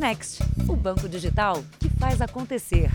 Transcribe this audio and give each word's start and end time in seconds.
Next, 0.00 0.42
o 0.66 0.74
banco 0.74 1.06
digital 1.06 1.62
que 1.78 1.90
faz 1.90 2.22
acontecer. 2.22 2.90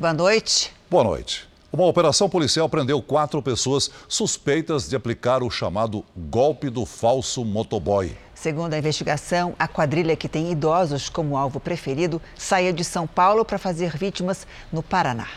Boa 0.00 0.12
noite. 0.12 0.72
Boa 0.90 1.04
noite. 1.04 1.48
Uma 1.72 1.86
operação 1.86 2.28
policial 2.28 2.68
prendeu 2.68 3.00
quatro 3.00 3.40
pessoas 3.40 3.88
suspeitas 4.08 4.88
de 4.88 4.96
aplicar 4.96 5.44
o 5.44 5.50
chamado 5.50 6.04
golpe 6.16 6.68
do 6.68 6.84
falso 6.84 7.44
motoboy. 7.44 8.16
Segundo 8.34 8.74
a 8.74 8.78
investigação, 8.78 9.54
a 9.56 9.68
quadrilha 9.68 10.16
que 10.16 10.28
tem 10.28 10.50
idosos 10.50 11.08
como 11.08 11.36
alvo 11.36 11.60
preferido 11.60 12.20
saía 12.36 12.72
de 12.72 12.82
São 12.82 13.06
Paulo 13.06 13.44
para 13.44 13.58
fazer 13.58 13.96
vítimas 13.96 14.44
no 14.72 14.82
Paraná. 14.82 15.28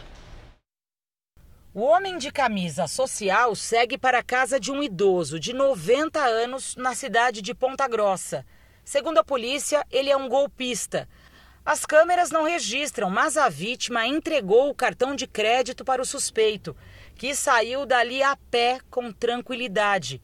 O 1.78 1.82
homem 1.82 2.18
de 2.18 2.32
camisa 2.32 2.88
social 2.88 3.54
segue 3.54 3.98
para 3.98 4.20
a 4.20 4.24
casa 4.24 4.58
de 4.58 4.72
um 4.72 4.82
idoso 4.82 5.38
de 5.38 5.52
90 5.52 6.22
anos 6.22 6.74
na 6.78 6.96
cidade 6.96 7.42
de 7.42 7.54
Ponta 7.54 7.86
Grossa. 7.86 8.46
Segundo 8.82 9.18
a 9.18 9.26
polícia, 9.26 9.86
ele 9.92 10.10
é 10.10 10.16
um 10.16 10.30
golpista. 10.30 11.06
As 11.66 11.86
câmeras 11.86 12.32
não 12.32 12.46
registram, 12.46 13.10
mas 13.10 13.36
a 13.36 13.50
vítima 13.50 14.08
entregou 14.08 14.70
o 14.70 14.74
cartão 14.74 15.14
de 15.14 15.28
crédito 15.28 15.84
para 15.84 16.02
o 16.02 16.06
suspeito, 16.06 16.74
que 17.14 17.36
saiu 17.36 17.86
dali 17.86 18.24
a 18.24 18.38
pé 18.50 18.80
com 18.90 19.12
tranquilidade. 19.12 20.22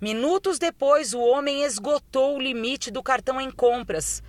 Minutos 0.00 0.60
depois, 0.60 1.12
o 1.12 1.18
homem 1.18 1.64
esgotou 1.64 2.36
o 2.36 2.40
limite 2.40 2.92
do 2.92 3.02
cartão 3.02 3.40
em 3.40 3.50
compras. 3.50 4.22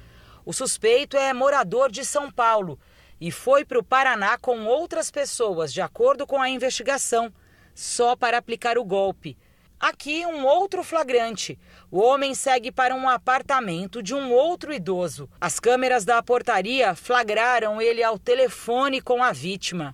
O 0.43 0.51
suspeito 0.51 1.15
é 1.15 1.31
morador 1.31 1.91
de 1.91 2.03
São 2.03 2.31
Paulo 2.31 2.79
e 3.19 3.31
foi 3.31 3.63
para 3.63 3.79
o 3.79 3.83
Paraná 3.83 4.37
com 4.37 4.65
outras 4.65 5.09
pessoas, 5.09 5.73
de 5.73 5.81
acordo 5.81 6.27
com 6.27 6.41
a 6.41 6.49
investigação, 6.49 7.33
só 7.73 8.15
para 8.15 8.37
aplicar 8.37 8.77
o 8.77 8.83
golpe. 8.83 9.37
Aqui, 9.79 10.25
um 10.25 10.45
outro 10.45 10.83
flagrante. 10.83 11.59
O 11.91 11.99
homem 11.99 12.33
segue 12.33 12.71
para 12.71 12.95
um 12.95 13.09
apartamento 13.09 14.01
de 14.01 14.15
um 14.15 14.31
outro 14.31 14.73
idoso. 14.73 15.29
As 15.39 15.59
câmeras 15.59 16.05
da 16.05 16.23
portaria 16.23 16.95
flagraram 16.95 17.81
ele 17.81 18.01
ao 18.01 18.17
telefone 18.17 19.01
com 19.01 19.21
a 19.21 19.31
vítima. 19.31 19.93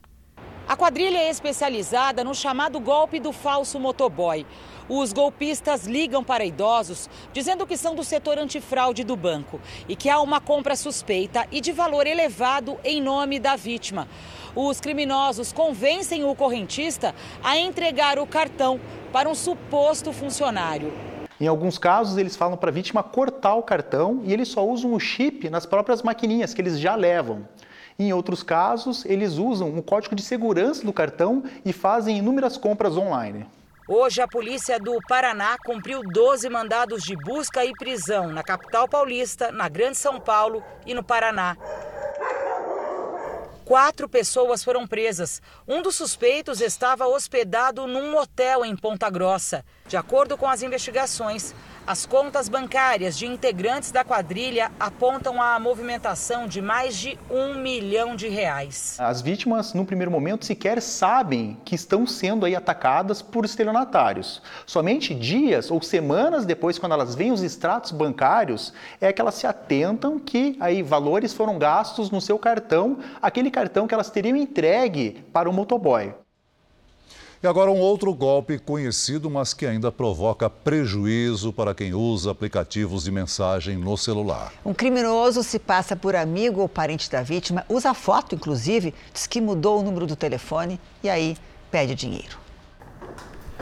A 0.67 0.77
quadrilha 0.77 1.17
é 1.17 1.29
especializada 1.29 2.23
no 2.23 2.33
chamado 2.33 2.79
golpe 2.79 3.19
do 3.19 3.33
falso 3.33 3.79
motoboy. 3.79 4.45
Os 4.89 5.13
golpistas 5.13 5.85
ligam 5.85 6.23
para 6.23 6.45
idosos 6.45 7.09
dizendo 7.33 7.65
que 7.65 7.77
são 7.77 7.95
do 7.95 8.03
setor 8.03 8.37
antifraude 8.37 9.03
do 9.03 9.15
banco 9.15 9.59
e 9.87 9.95
que 9.95 10.09
há 10.09 10.19
uma 10.19 10.41
compra 10.41 10.75
suspeita 10.75 11.47
e 11.51 11.61
de 11.61 11.71
valor 11.71 12.07
elevado 12.07 12.77
em 12.83 13.01
nome 13.01 13.39
da 13.39 13.55
vítima. 13.55 14.07
Os 14.55 14.81
criminosos 14.81 15.53
convencem 15.53 16.23
o 16.23 16.35
correntista 16.35 17.15
a 17.43 17.57
entregar 17.57 18.19
o 18.19 18.27
cartão 18.27 18.79
para 19.11 19.29
um 19.29 19.35
suposto 19.35 20.11
funcionário. 20.11 20.91
Em 21.39 21.47
alguns 21.47 21.77
casos, 21.77 22.17
eles 22.17 22.35
falam 22.35 22.55
para 22.55 22.69
a 22.69 22.73
vítima 22.73 23.01
cortar 23.01 23.55
o 23.55 23.63
cartão 23.63 24.21
e 24.23 24.31
eles 24.31 24.49
só 24.49 24.63
usam 24.63 24.93
o 24.93 24.99
chip 24.99 25.49
nas 25.49 25.65
próprias 25.65 26.03
maquininhas 26.03 26.53
que 26.53 26.61
eles 26.61 26.79
já 26.79 26.95
levam. 26.95 27.47
Em 27.97 28.13
outros 28.13 28.43
casos, 28.43 29.05
eles 29.05 29.37
usam 29.37 29.75
o 29.75 29.81
código 29.81 30.15
de 30.15 30.21
segurança 30.21 30.85
do 30.85 30.93
cartão 30.93 31.43
e 31.65 31.73
fazem 31.73 32.17
inúmeras 32.17 32.57
compras 32.57 32.95
online. 32.95 33.45
Hoje, 33.93 34.21
a 34.21 34.27
polícia 34.27 34.79
do 34.79 34.97
Paraná 35.05 35.57
cumpriu 35.65 36.01
12 36.01 36.49
mandados 36.49 37.03
de 37.03 37.13
busca 37.13 37.65
e 37.65 37.73
prisão 37.73 38.31
na 38.31 38.41
capital 38.41 38.87
paulista, 38.87 39.51
na 39.51 39.67
Grande 39.67 39.97
São 39.97 40.17
Paulo 40.17 40.63
e 40.85 40.93
no 40.93 41.03
Paraná. 41.03 41.57
Quatro 43.65 44.07
pessoas 44.07 44.63
foram 44.63 44.87
presas. 44.87 45.41
Um 45.67 45.81
dos 45.81 45.97
suspeitos 45.97 46.61
estava 46.61 47.05
hospedado 47.05 47.85
num 47.85 48.15
hotel 48.15 48.63
em 48.63 48.77
Ponta 48.77 49.09
Grossa. 49.09 49.65
De 49.85 49.97
acordo 49.97 50.37
com 50.37 50.47
as 50.47 50.61
investigações, 50.61 51.53
as 51.91 52.05
contas 52.05 52.47
bancárias 52.47 53.17
de 53.17 53.25
integrantes 53.25 53.91
da 53.91 54.01
quadrilha 54.01 54.71
apontam 54.79 55.41
a 55.41 55.59
movimentação 55.59 56.47
de 56.47 56.61
mais 56.61 56.95
de 56.95 57.19
um 57.29 57.55
milhão 57.55 58.15
de 58.15 58.29
reais. 58.29 58.95
As 58.97 59.21
vítimas, 59.21 59.73
no 59.73 59.85
primeiro 59.85 60.09
momento, 60.09 60.45
sequer 60.45 60.81
sabem 60.81 61.57
que 61.65 61.75
estão 61.75 62.07
sendo 62.07 62.45
aí 62.45 62.55
atacadas 62.55 63.21
por 63.21 63.43
estelionatários. 63.43 64.41
Somente 64.65 65.13
dias 65.13 65.69
ou 65.69 65.81
semanas 65.81 66.45
depois, 66.45 66.79
quando 66.79 66.93
elas 66.93 67.13
veem 67.13 67.33
os 67.33 67.43
extratos 67.43 67.91
bancários, 67.91 68.71
é 69.01 69.11
que 69.11 69.19
elas 69.19 69.35
se 69.35 69.45
atentam 69.45 70.17
que 70.17 70.55
aí 70.61 70.81
valores 70.81 71.33
foram 71.33 71.59
gastos 71.59 72.09
no 72.09 72.21
seu 72.21 72.39
cartão, 72.39 72.99
aquele 73.21 73.51
cartão 73.51 73.85
que 73.85 73.93
elas 73.93 74.09
teriam 74.09 74.37
entregue 74.37 75.25
para 75.33 75.49
o 75.49 75.53
motoboy. 75.53 76.13
E 77.43 77.47
agora 77.47 77.71
um 77.71 77.79
outro 77.79 78.13
golpe 78.13 78.59
conhecido, 78.59 79.27
mas 79.27 79.51
que 79.51 79.65
ainda 79.65 79.91
provoca 79.91 80.47
prejuízo 80.47 81.51
para 81.51 81.73
quem 81.73 81.91
usa 81.91 82.29
aplicativos 82.29 83.05
de 83.05 83.11
mensagem 83.11 83.75
no 83.77 83.97
celular. 83.97 84.53
Um 84.63 84.75
criminoso 84.75 85.41
se 85.41 85.57
passa 85.57 85.95
por 85.95 86.15
amigo 86.15 86.61
ou 86.61 86.69
parente 86.69 87.09
da 87.09 87.23
vítima, 87.23 87.65
usa 87.67 87.95
foto, 87.95 88.35
inclusive, 88.35 88.93
diz 89.11 89.25
que 89.25 89.41
mudou 89.41 89.79
o 89.79 89.83
número 89.83 90.05
do 90.05 90.15
telefone 90.15 90.79
e 91.03 91.09
aí 91.09 91.35
pede 91.71 91.95
dinheiro. 91.95 92.37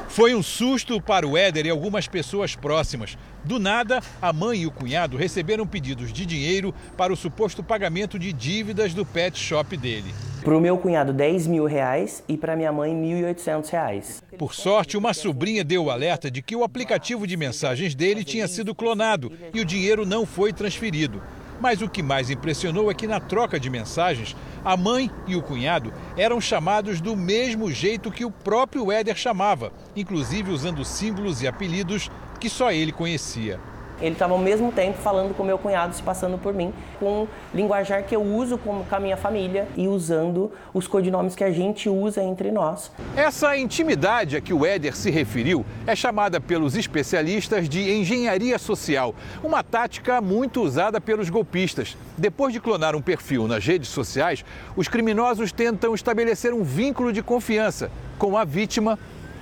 Foi 0.10 0.36
um 0.36 0.44
susto 0.44 1.00
para 1.00 1.26
o 1.26 1.38
Éder 1.38 1.66
e 1.66 1.70
algumas 1.70 2.06
pessoas 2.06 2.58
próximas. 2.58 3.18
Do 3.44 3.58
nada, 3.58 4.02
a 4.22 4.34
mãe 4.34 4.62
e 4.62 4.68
o 4.68 4.72
cunhado 4.72 5.16
receberam 5.16 5.66
pedidos 5.66 6.12
de 6.12 6.26
dinheiro 6.26 6.74
para 6.98 7.14
o 7.14 7.16
suposto 7.16 7.64
pagamento 7.64 8.20
de 8.20 8.34
dívidas 8.34 8.94
do 8.94 9.06
pet 9.06 9.38
shop 9.38 9.78
dele. 9.78 10.14
Para 10.44 10.58
o 10.58 10.62
meu 10.62 10.78
cunhado, 10.78 11.14
10 11.14 11.48
mil 11.48 11.66
reais 11.66 12.24
e 12.28 12.38
para 12.38 12.56
minha 12.56 12.72
mãe, 12.72 12.94
1.800 12.94 13.70
reais. 13.70 14.24
Por 14.38 14.54
sorte, 14.54 14.98
uma 14.98 15.14
sobrinha 15.14 15.64
deu 15.64 15.86
o 15.86 15.92
alerta 15.92 16.30
de 16.30 16.42
que 16.42 16.56
o 16.56 16.64
aplicativo 16.64 17.28
de 17.28 17.36
mensagens 17.36 17.96
dele 17.96 18.24
tinha 18.24 18.48
sido 18.48 18.76
clonado 18.76 19.32
e 19.54 19.60
o 19.60 19.66
dinheiro 19.66 20.06
não 20.06 20.26
foi 20.26 20.54
transferido. 20.54 21.22
Mas 21.60 21.82
o 21.82 21.90
que 21.90 22.02
mais 22.02 22.30
impressionou 22.30 22.90
é 22.90 22.94
que 22.94 23.06
na 23.06 23.20
troca 23.20 23.60
de 23.60 23.70
mensagens, 23.70 24.36
a 24.64 24.78
mãe 24.78 25.12
e 25.28 25.36
o 25.36 25.42
cunhado 25.42 25.94
eram 26.16 26.40
chamados 26.40 27.02
do 27.02 27.18
mesmo 27.18 27.70
jeito 27.70 28.12
que 28.12 28.24
o 28.24 28.32
próprio 28.32 28.92
Éder 28.92 29.18
chamava, 29.18 29.74
inclusive 29.94 30.52
usando 30.52 30.86
símbolos 30.86 31.42
e 31.42 31.48
apelidos 31.48 32.10
que 32.40 32.50
só 32.50 32.72
ele 32.72 32.92
conhecia. 32.92 33.60
Ele 34.02 34.14
estava 34.14 34.34
ao 34.34 34.40
mesmo 34.40 34.72
tempo 34.72 34.98
falando 34.98 35.36
com 35.36 35.44
meu 35.44 35.58
cunhado, 35.58 35.94
se 35.94 36.02
passando 36.02 36.38
por 36.38 36.54
mim, 36.54 36.74
com 37.00 37.28
linguajar 37.54 38.04
que 38.04 38.16
eu 38.16 38.22
uso 38.22 38.58
com, 38.58 38.86
a 38.90 39.00
minha 39.00 39.18
família 39.18 39.68
e 39.76 39.88
usando 39.88 40.52
os 40.74 40.88
codinomes 40.88 41.36
que 41.36 41.44
a 41.44 41.52
gente 41.52 41.90
usa 41.90 42.24
entre 42.24 42.50
nós. 42.50 42.92
Essa 43.16 43.58
intimidade 43.58 44.38
a 44.38 44.42
que 44.42 44.54
o 44.54 44.66
Éder 44.66 44.96
se 44.96 45.12
referiu 45.12 45.66
é 45.86 45.96
chamada 45.96 46.40
pelos 46.40 46.78
especialistas 46.78 47.68
de 47.68 47.92
engenharia 47.92 48.58
social, 48.58 49.14
uma 49.44 49.64
tática 49.64 50.22
muito 50.22 50.62
usada 50.62 51.02
pelos 51.02 51.30
golpistas. 51.30 51.98
Depois 52.18 52.54
de 52.54 52.62
clonar 52.62 52.96
um 52.96 53.02
perfil 53.02 53.48
nas 53.48 53.66
redes 53.66 53.90
sociais, 53.90 54.46
os 54.78 54.88
criminosos 54.88 55.52
tentam 55.52 55.94
estabelecer 55.94 56.54
um 56.54 56.64
vínculo 56.64 57.12
de 57.12 57.22
confiança 57.22 57.92
com 58.18 58.38
a 58.38 58.46
vítima 58.46 58.98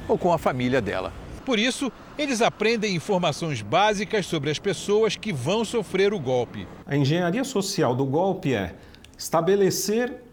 ou 0.08 0.18
com 0.18 0.34
a 0.34 0.38
família 0.40 0.82
dela. 0.82 1.14
Por 1.46 1.60
isso, 1.60 1.92
eles 2.18 2.42
aprendem 2.42 2.96
informações 2.96 3.62
básicas 3.62 4.26
sobre 4.26 4.50
as 4.50 4.58
pessoas 4.58 5.16
que 5.16 5.32
vão 5.32 5.64
sofrer 5.64 6.14
o 6.14 6.20
golpe. 6.20 6.68
A 6.86 6.98
engenharia 6.98 7.44
social 7.44 7.96
do 7.96 8.06
golpe 8.06 8.54
é 8.54 8.76
estabelecer 9.18 10.24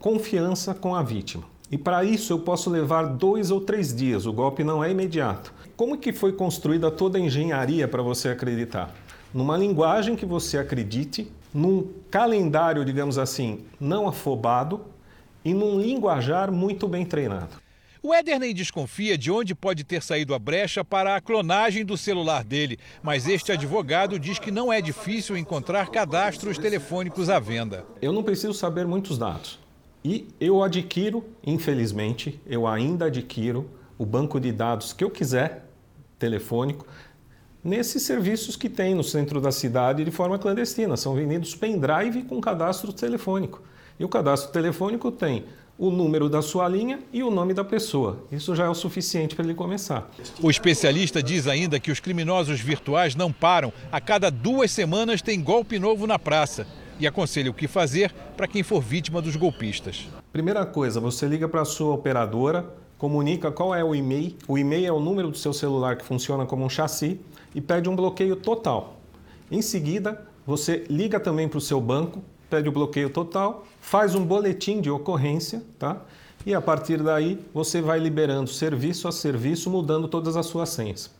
confiança 0.00 0.74
com 0.74 0.94
a 0.94 1.02
vítima. 1.02 1.44
E 1.70 1.78
para 1.78 2.02
isso 2.02 2.32
eu 2.32 2.38
posso 2.38 2.70
levar 2.70 3.04
dois 3.04 3.50
ou 3.50 3.60
três 3.60 3.94
dias, 3.94 4.26
o 4.26 4.32
golpe 4.32 4.64
não 4.64 4.82
é 4.82 4.90
imediato. 4.90 5.52
Como 5.76 5.98
que 5.98 6.12
foi 6.12 6.32
construída 6.32 6.90
toda 6.90 7.18
a 7.18 7.20
engenharia 7.20 7.86
para 7.86 8.02
você 8.02 8.30
acreditar? 8.30 8.92
Numa 9.32 9.56
linguagem 9.56 10.16
que 10.16 10.24
você 10.24 10.58
acredite, 10.58 11.30
num 11.52 11.86
calendário, 12.10 12.84
digamos 12.84 13.18
assim, 13.18 13.60
não 13.78 14.08
afobado 14.08 14.80
e 15.44 15.52
num 15.52 15.78
linguajar 15.78 16.50
muito 16.50 16.88
bem 16.88 17.04
treinado. 17.04 17.67
O 18.00 18.14
Éder 18.14 18.38
nem 18.38 18.54
desconfia 18.54 19.18
de 19.18 19.28
onde 19.28 19.56
pode 19.56 19.82
ter 19.82 20.02
saído 20.02 20.32
a 20.32 20.38
brecha 20.38 20.84
para 20.84 21.16
a 21.16 21.20
clonagem 21.20 21.84
do 21.84 21.96
celular 21.96 22.44
dele, 22.44 22.78
mas 23.02 23.26
este 23.26 23.50
advogado 23.50 24.20
diz 24.20 24.38
que 24.38 24.52
não 24.52 24.72
é 24.72 24.80
difícil 24.80 25.36
encontrar 25.36 25.90
cadastros 25.90 26.58
telefônicos 26.58 27.28
à 27.28 27.40
venda. 27.40 27.84
Eu 28.00 28.12
não 28.12 28.22
preciso 28.22 28.54
saber 28.54 28.86
muitos 28.86 29.18
dados. 29.18 29.58
E 30.04 30.28
eu 30.40 30.62
adquiro, 30.62 31.24
infelizmente, 31.44 32.40
eu 32.46 32.68
ainda 32.68 33.06
adquiro 33.06 33.68
o 33.98 34.06
banco 34.06 34.38
de 34.38 34.52
dados 34.52 34.92
que 34.92 35.02
eu 35.02 35.10
quiser, 35.10 35.66
telefônico, 36.20 36.86
nesses 37.64 38.04
serviços 38.04 38.54
que 38.54 38.68
tem 38.68 38.94
no 38.94 39.02
centro 39.02 39.40
da 39.40 39.50
cidade 39.50 40.04
de 40.04 40.10
forma 40.12 40.38
clandestina. 40.38 40.96
São 40.96 41.16
vendidos 41.16 41.56
pendrive 41.56 42.22
com 42.22 42.40
cadastro 42.40 42.92
telefônico. 42.92 43.60
E 43.98 44.04
o 44.04 44.08
cadastro 44.08 44.52
telefônico 44.52 45.10
tem 45.10 45.46
o 45.78 45.90
número 45.90 46.28
da 46.28 46.42
sua 46.42 46.66
linha 46.66 46.98
e 47.12 47.22
o 47.22 47.30
nome 47.30 47.54
da 47.54 47.64
pessoa. 47.64 48.24
Isso 48.32 48.54
já 48.56 48.64
é 48.64 48.68
o 48.68 48.74
suficiente 48.74 49.36
para 49.36 49.44
ele 49.44 49.54
começar. 49.54 50.10
O 50.42 50.50
especialista 50.50 51.22
diz 51.22 51.46
ainda 51.46 51.78
que 51.78 51.92
os 51.92 52.00
criminosos 52.00 52.58
virtuais 52.58 53.14
não 53.14 53.32
param. 53.32 53.72
A 53.92 54.00
cada 54.00 54.28
duas 54.28 54.72
semanas 54.72 55.22
tem 55.22 55.40
golpe 55.40 55.78
novo 55.78 56.06
na 56.06 56.18
praça. 56.18 56.66
E 56.98 57.06
aconselha 57.06 57.48
o 57.48 57.54
que 57.54 57.68
fazer 57.68 58.12
para 58.36 58.48
quem 58.48 58.64
for 58.64 58.82
vítima 58.82 59.22
dos 59.22 59.36
golpistas. 59.36 60.08
Primeira 60.32 60.66
coisa, 60.66 60.98
você 60.98 61.26
liga 61.26 61.48
para 61.48 61.60
a 61.60 61.64
sua 61.64 61.94
operadora, 61.94 62.68
comunica 62.98 63.52
qual 63.52 63.72
é 63.72 63.84
o 63.84 63.94
e-mail. 63.94 64.34
O 64.48 64.58
e-mail 64.58 64.86
é 64.86 64.92
o 64.92 64.98
número 64.98 65.30
do 65.30 65.38
seu 65.38 65.52
celular 65.52 65.96
que 65.96 66.04
funciona 66.04 66.44
como 66.44 66.64
um 66.64 66.68
chassi 66.68 67.20
e 67.54 67.60
pede 67.60 67.88
um 67.88 67.94
bloqueio 67.94 68.34
total. 68.34 68.98
Em 69.48 69.62
seguida, 69.62 70.26
você 70.44 70.84
liga 70.90 71.20
também 71.20 71.48
para 71.48 71.58
o 71.58 71.60
seu 71.60 71.80
banco, 71.80 72.20
pede 72.48 72.68
o 72.68 72.72
bloqueio 72.72 73.10
total, 73.10 73.64
faz 73.80 74.14
um 74.14 74.24
boletim 74.24 74.80
de 74.80 74.90
ocorrência, 74.90 75.62
tá? 75.78 76.02
E 76.46 76.54
a 76.54 76.60
partir 76.60 77.02
daí 77.02 77.38
você 77.52 77.80
vai 77.82 77.98
liberando 77.98 78.50
serviço 78.50 79.08
a 79.08 79.12
serviço, 79.12 79.68
mudando 79.70 80.08
todas 80.08 80.36
as 80.36 80.46
suas 80.46 80.68
senhas. 80.70 81.10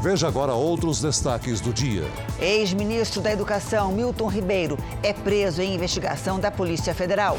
Veja 0.00 0.28
agora 0.28 0.54
outros 0.54 1.00
destaques 1.00 1.60
do 1.60 1.72
dia. 1.72 2.04
Ex-ministro 2.40 3.20
da 3.20 3.32
Educação, 3.32 3.90
Milton 3.90 4.28
Ribeiro, 4.28 4.78
é 5.02 5.12
preso 5.12 5.60
em 5.60 5.74
investigação 5.74 6.38
da 6.38 6.52
Polícia 6.52 6.94
Federal. 6.94 7.36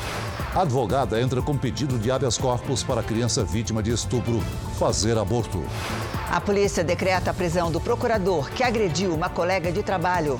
A 0.53 0.63
advogada 0.63 1.21
entra 1.21 1.41
com 1.41 1.57
pedido 1.57 1.97
de 1.97 2.11
habeas 2.11 2.37
corpus 2.37 2.83
para 2.83 3.01
criança 3.01 3.45
vítima 3.45 3.81
de 3.81 3.91
estupro 3.91 4.41
fazer 4.77 5.17
aborto. 5.17 5.63
A 6.29 6.41
polícia 6.41 6.83
decreta 6.83 7.31
a 7.31 7.33
prisão 7.33 7.71
do 7.71 7.79
procurador 7.79 8.51
que 8.51 8.61
agrediu 8.61 9.13
uma 9.13 9.29
colega 9.29 9.71
de 9.71 9.81
trabalho. 9.81 10.37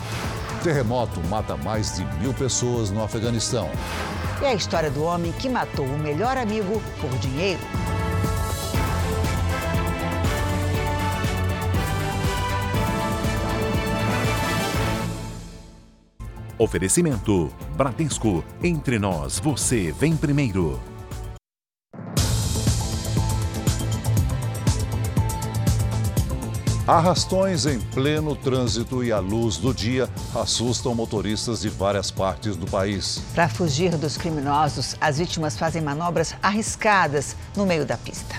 Terremoto 0.63 1.21
mata 1.29 1.56
mais 1.56 1.95
de 1.95 2.06
mil 2.19 2.33
pessoas 2.33 2.91
no 2.91 3.01
Afeganistão. 3.01 3.69
E 4.41 4.45
a 4.45 4.53
história 4.53 4.91
do 4.91 5.03
homem 5.03 5.31
que 5.31 5.47
matou 5.47 5.85
o 5.85 5.97
melhor 5.97 6.38
amigo 6.38 6.81
por 7.00 7.09
dinheiro. 7.19 7.61
Oferecimento: 16.57 17.50
Bradesco. 17.77 18.44
Entre 18.62 19.00
nós, 19.00 19.39
você 19.39 19.94
vem 19.94 20.17
primeiro. 20.17 20.77
Arrastões 26.89 27.68
em 27.68 27.80
pleno 27.80 28.36
trânsito 28.36 29.03
e 29.03 29.12
à 29.12 29.19
luz 29.19 29.57
do 29.57 29.71
dia 29.71 30.09
assustam 30.33 30.95
motoristas 30.95 31.62
de 31.62 31.69
várias 31.69 32.09
partes 32.09 32.56
do 32.57 32.65
país. 32.65 33.21
Para 33.36 33.47
fugir 33.47 33.95
dos 33.95 34.18
criminosos, 34.18 34.95
as 35.00 35.19
vítimas 35.19 35.56
fazem 35.56 35.83
manobras 35.83 36.33
arriscadas 36.41 37.36
no 37.56 37.63
meio 37.63 37.86
da 37.86 37.95
pista. 37.95 38.36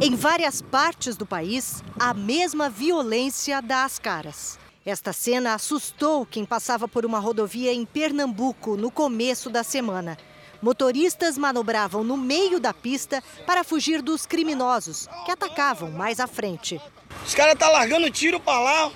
Em 0.00 0.16
várias 0.16 0.62
partes 0.62 1.14
do 1.14 1.26
país, 1.26 1.84
a 2.00 2.14
mesma 2.14 2.70
violência 2.70 3.60
dá 3.60 3.84
as 3.84 3.98
caras. 3.98 4.58
Esta 4.82 5.12
cena 5.12 5.52
assustou 5.52 6.24
quem 6.24 6.46
passava 6.46 6.88
por 6.88 7.04
uma 7.04 7.18
rodovia 7.18 7.70
em 7.70 7.84
Pernambuco 7.84 8.78
no 8.78 8.90
começo 8.90 9.50
da 9.50 9.62
semana. 9.62 10.16
Motoristas 10.62 11.36
manobravam 11.36 12.02
no 12.02 12.16
meio 12.16 12.58
da 12.58 12.72
pista 12.72 13.22
para 13.44 13.62
fugir 13.62 14.00
dos 14.00 14.24
criminosos, 14.24 15.06
que 15.26 15.30
atacavam 15.30 15.90
mais 15.90 16.18
à 16.18 16.26
frente. 16.26 16.80
Os 17.26 17.34
caras 17.34 17.58
tá 17.58 17.68
largando 17.68 18.10
tiro 18.10 18.40
para 18.40 18.60
lá. 18.60 18.90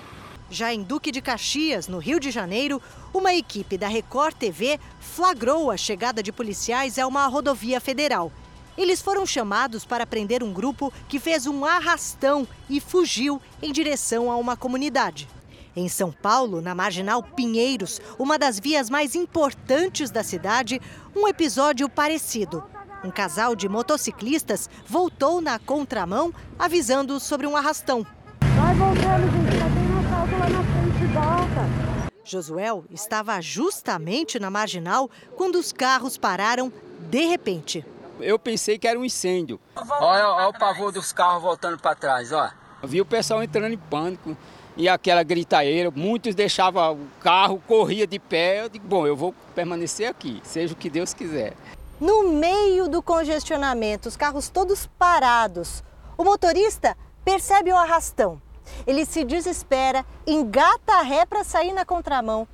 Já 0.49 0.73
em 0.73 0.81
Duque 0.81 1.11
de 1.11 1.21
Caxias, 1.21 1.87
no 1.87 1.97
Rio 1.97 2.19
de 2.19 2.31
Janeiro, 2.31 2.81
uma 3.13 3.33
equipe 3.33 3.77
da 3.77 3.87
Record 3.87 4.35
TV 4.35 4.79
flagrou 4.99 5.69
a 5.69 5.75
chegada 5.75 6.23
de 6.23 6.31
policiais 6.31 6.97
a 6.97 7.05
uma 7.05 7.27
rodovia 7.27 7.81
federal. 7.81 8.31
Eles 8.77 9.01
foram 9.01 9.25
chamados 9.25 9.83
para 9.83 10.05
prender 10.05 10.43
um 10.43 10.53
grupo 10.53 10.93
que 11.09 11.19
fez 11.19 11.47
um 11.47 11.65
arrastão 11.65 12.47
e 12.69 12.79
fugiu 12.79 13.41
em 13.61 13.71
direção 13.71 14.31
a 14.31 14.37
uma 14.37 14.55
comunidade. 14.55 15.27
Em 15.75 15.89
São 15.89 16.11
Paulo, 16.11 16.61
na 16.61 16.73
Marginal 16.73 17.21
Pinheiros, 17.21 17.99
uma 18.17 18.37
das 18.37 18.59
vias 18.59 18.89
mais 18.89 19.15
importantes 19.15 20.09
da 20.09 20.23
cidade, 20.23 20.81
um 21.15 21.27
episódio 21.27 21.89
parecido. 21.89 22.63
Um 23.03 23.11
casal 23.11 23.55
de 23.55 23.69
motociclistas 23.69 24.69
voltou 24.85 25.39
na 25.39 25.59
contramão, 25.59 26.33
avisando 26.57 27.19
sobre 27.19 27.45
um 27.45 27.55
arrastão. 27.55 28.05
Vai 28.41 28.73
voltando, 28.75 29.31
gente, 29.31 29.57
já 29.57 29.69
tem 29.69 29.91
um 29.91 29.99
assalto 29.99 30.31
lá 30.33 30.49
na 30.49 30.63
frente, 30.63 31.13
volta. 31.13 31.87
Josuel 32.23 32.83
estava 32.91 33.39
justamente 33.39 34.39
na 34.39 34.49
marginal 34.49 35.09
quando 35.35 35.55
os 35.55 35.71
carros 35.71 36.17
pararam 36.17 36.73
de 37.09 37.25
repente. 37.25 37.85
Eu 38.19 38.39
pensei 38.39 38.77
que 38.79 38.87
era 38.87 38.99
um 38.99 39.05
incêndio. 39.05 39.59
Olha, 39.75 40.27
olha 40.27 40.47
o 40.49 40.53
pavor 40.53 40.91
dos 40.91 41.13
carros 41.13 41.41
voltando 41.41 41.77
para 41.77 41.95
trás, 41.95 42.31
ó. 42.31 42.49
Eu 42.81 42.89
vi 42.89 42.99
o 42.99 43.05
pessoal 43.05 43.43
entrando 43.43 43.73
em 43.73 43.77
pânico 43.77 44.35
e 44.75 44.89
aquela 44.89 45.23
gritaeira, 45.23 45.89
muitos 45.91 46.35
deixavam 46.35 46.93
o 46.93 47.07
carro, 47.21 47.61
corria 47.67 48.05
de 48.05 48.19
pé. 48.19 48.63
Eu 48.63 48.69
digo, 48.69 48.87
bom, 48.87 49.07
eu 49.07 49.15
vou 49.15 49.33
permanecer 49.55 50.09
aqui, 50.09 50.41
seja 50.43 50.73
o 50.73 50.77
que 50.77 50.89
Deus 50.89 51.13
quiser. 51.13 51.53
No 51.99 52.29
meio 52.29 52.87
do 52.87 53.01
congestionamento, 53.01 54.07
os 54.07 54.15
carros 54.15 54.49
todos 54.49 54.85
parados, 54.99 55.83
o 56.15 56.23
motorista 56.23 56.95
percebe 57.25 57.71
o 57.71 57.77
arrastão. 57.77 58.39
Ele 58.85 59.03
se 59.03 59.23
desespera, 59.23 60.05
engata 60.25 60.93
a 60.93 61.01
ré 61.01 61.25
para 61.25 61.43
sair 61.43 61.73
na 61.73 61.83
contramão. 61.83 62.47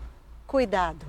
Cuidado! 0.48 1.06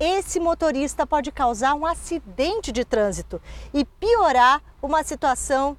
Esse 0.00 0.40
motorista 0.40 1.06
pode 1.06 1.30
causar 1.30 1.74
um 1.74 1.86
acidente 1.86 2.72
de 2.72 2.84
trânsito 2.84 3.40
e 3.72 3.84
piorar 3.84 4.60
uma 4.82 5.04
situação 5.04 5.76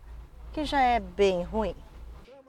que 0.53 0.63
já 0.63 0.79
é 0.79 1.01
bem 1.01 1.43
ruim. 1.43 1.75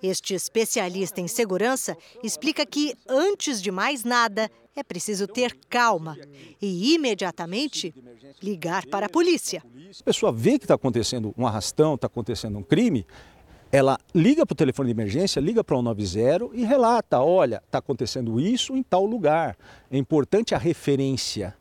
Este 0.03 0.33
especialista 0.33 1.21
em 1.21 1.29
segurança 1.29 1.97
explica 2.23 2.65
que, 2.65 2.97
antes 3.07 3.61
de 3.61 3.71
mais 3.71 4.03
nada, 4.03 4.51
é 4.75 4.83
preciso 4.83 5.27
ter 5.27 5.57
calma 5.69 6.17
e 6.61 6.95
imediatamente 6.95 7.95
ligar 8.43 8.87
para 8.87 9.07
a 9.07 9.09
polícia. 9.09 9.63
A 10.01 10.05
pessoa 10.05 10.33
vê 10.33 10.59
que 10.59 10.65
está 10.65 10.75
acontecendo 10.75 11.35
um 11.37 11.47
arrastão, 11.47 11.95
está 11.95 12.07
acontecendo 12.07 12.59
um 12.59 12.63
crime, 12.63 13.07
ela 13.73 13.99
liga 14.13 14.45
para 14.45 14.53
o 14.53 14.57
telefone 14.57 14.89
de 14.89 14.93
emergência, 14.93 15.39
liga 15.41 15.63
para 15.63 15.77
o 15.77 15.83
190 15.83 16.51
e 16.55 16.65
relata: 16.65 17.21
olha, 17.21 17.63
está 17.65 17.79
acontecendo 17.79 18.41
isso 18.41 18.75
em 18.75 18.83
tal 18.83 19.05
lugar. 19.05 19.57
É 19.91 19.97
importante 19.97 20.55
a 20.55 20.59
referência. 20.59 21.55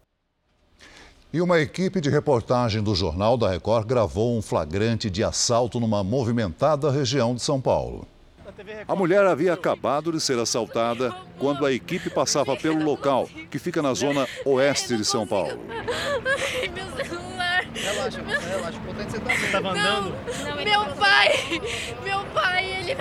E 1.31 1.39
uma 1.39 1.59
equipe 1.59 2.01
de 2.01 2.09
reportagem 2.09 2.81
do 2.81 2.95
Jornal 2.95 3.37
da 3.37 3.51
Record 3.51 3.87
gravou 3.87 4.35
um 4.35 4.41
flagrante 4.41 5.11
de 5.11 5.23
assalto 5.23 5.79
numa 5.79 6.03
movimentada 6.03 6.89
região 6.89 7.35
de 7.35 7.41
São 7.43 7.61
Paulo. 7.61 8.07
A 8.87 8.95
mulher 8.95 9.25
havia 9.25 9.53
acabado 9.53 10.11
de 10.11 10.19
ser 10.19 10.37
assaltada 10.37 11.15
quando 11.37 11.65
a 11.65 11.71
equipe 11.71 12.09
passava 12.09 12.55
pelo 12.57 12.83
local, 12.83 13.29
que 13.49 13.57
fica 13.57 13.81
na 13.81 13.93
zona 13.93 14.27
oeste 14.45 14.97
de 14.97 15.05
São 15.05 15.25
Paulo. 15.25 15.59
Ai, 15.69 16.67
meu 16.67 17.05
celular. 17.05 17.65
Relaxa, 17.73 18.21
relaxa. 18.21 18.77
O 18.77 18.81
importante 18.81 19.15
é 19.15 19.19
você 19.19 19.19
tá 19.19 19.35
Você 19.35 19.51
tava 19.51 19.69
andando? 19.69 20.15
Não, 20.45 20.55
meu 20.63 20.95
pai. 20.95 21.61
Meu 22.03 22.19
pai, 22.33 22.65
ele. 22.65 22.97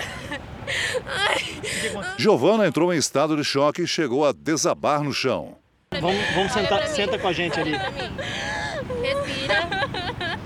Ai. 1.06 2.16
Giovana 2.16 2.66
entrou 2.66 2.92
em 2.94 2.98
estado 2.98 3.36
de 3.36 3.42
choque 3.42 3.82
e 3.82 3.86
chegou 3.86 4.24
a 4.24 4.32
desabar 4.32 5.02
no 5.02 5.12
chão. 5.12 5.56
Vamos, 5.90 6.34
vamos 6.34 6.52
sentar, 6.52 6.86
senta 6.86 7.18
com 7.18 7.26
a 7.26 7.32
gente 7.32 7.58
ali. 7.58 7.72
Respira. 9.02 9.68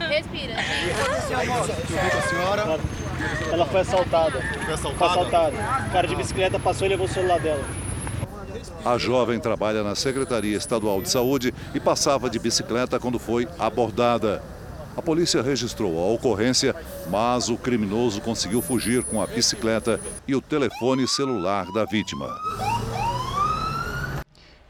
Respira. 0.08 0.54
a 0.56 2.22
senhora. 2.28 3.01
Ela 3.52 3.66
foi 3.66 3.80
assaltada. 3.80 4.40
Foi 4.40 4.74
assaltada? 4.74 4.98
Foi 4.98 5.06
assaltada. 5.08 5.56
O 5.88 5.92
cara 5.92 6.08
de 6.08 6.16
bicicleta 6.16 6.58
passou 6.58 6.86
e 6.86 6.90
levou 6.90 7.06
o 7.06 7.08
celular 7.08 7.38
dela. 7.40 7.64
A 8.84 8.98
jovem 8.98 9.38
trabalha 9.38 9.82
na 9.82 9.94
Secretaria 9.94 10.56
Estadual 10.56 11.00
de 11.00 11.10
Saúde 11.10 11.54
e 11.74 11.80
passava 11.80 12.28
de 12.28 12.38
bicicleta 12.38 12.98
quando 12.98 13.18
foi 13.18 13.48
abordada. 13.58 14.42
A 14.96 15.00
polícia 15.00 15.40
registrou 15.40 15.98
a 15.98 16.12
ocorrência, 16.12 16.74
mas 17.08 17.48
o 17.48 17.56
criminoso 17.56 18.20
conseguiu 18.20 18.60
fugir 18.60 19.02
com 19.04 19.22
a 19.22 19.26
bicicleta 19.26 19.98
e 20.28 20.34
o 20.34 20.40
telefone 20.40 21.08
celular 21.08 21.66
da 21.72 21.84
vítima. 21.84 22.28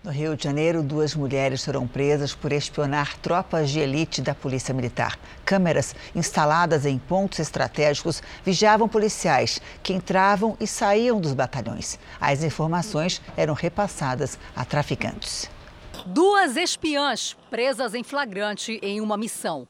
No 0.04 0.10
Rio 0.10 0.36
de 0.36 0.42
Janeiro, 0.42 0.82
duas 0.82 1.14
mulheres 1.14 1.64
foram 1.64 1.86
presas 1.86 2.34
por 2.34 2.50
espionar 2.50 3.16
tropas 3.18 3.70
de 3.70 3.78
elite 3.78 4.20
da 4.20 4.34
Polícia 4.34 4.74
Militar. 4.74 5.16
Câmeras 5.44 5.94
instaladas 6.12 6.84
em 6.84 6.98
pontos 6.98 7.38
estratégicos 7.38 8.20
vigiavam 8.44 8.88
policiais 8.88 9.62
que 9.80 9.92
entravam 9.92 10.56
e 10.58 10.66
saíam 10.66 11.20
dos 11.20 11.32
batalhões. 11.32 12.00
As 12.20 12.42
informações 12.42 13.22
eram 13.36 13.54
repassadas 13.54 14.40
a 14.56 14.64
traficantes. 14.64 15.48
Duas 16.04 16.56
espiãs 16.56 17.36
presas 17.48 17.94
em 17.94 18.02
flagrante 18.02 18.80
em 18.82 19.00
uma 19.00 19.16
missão. 19.16 19.68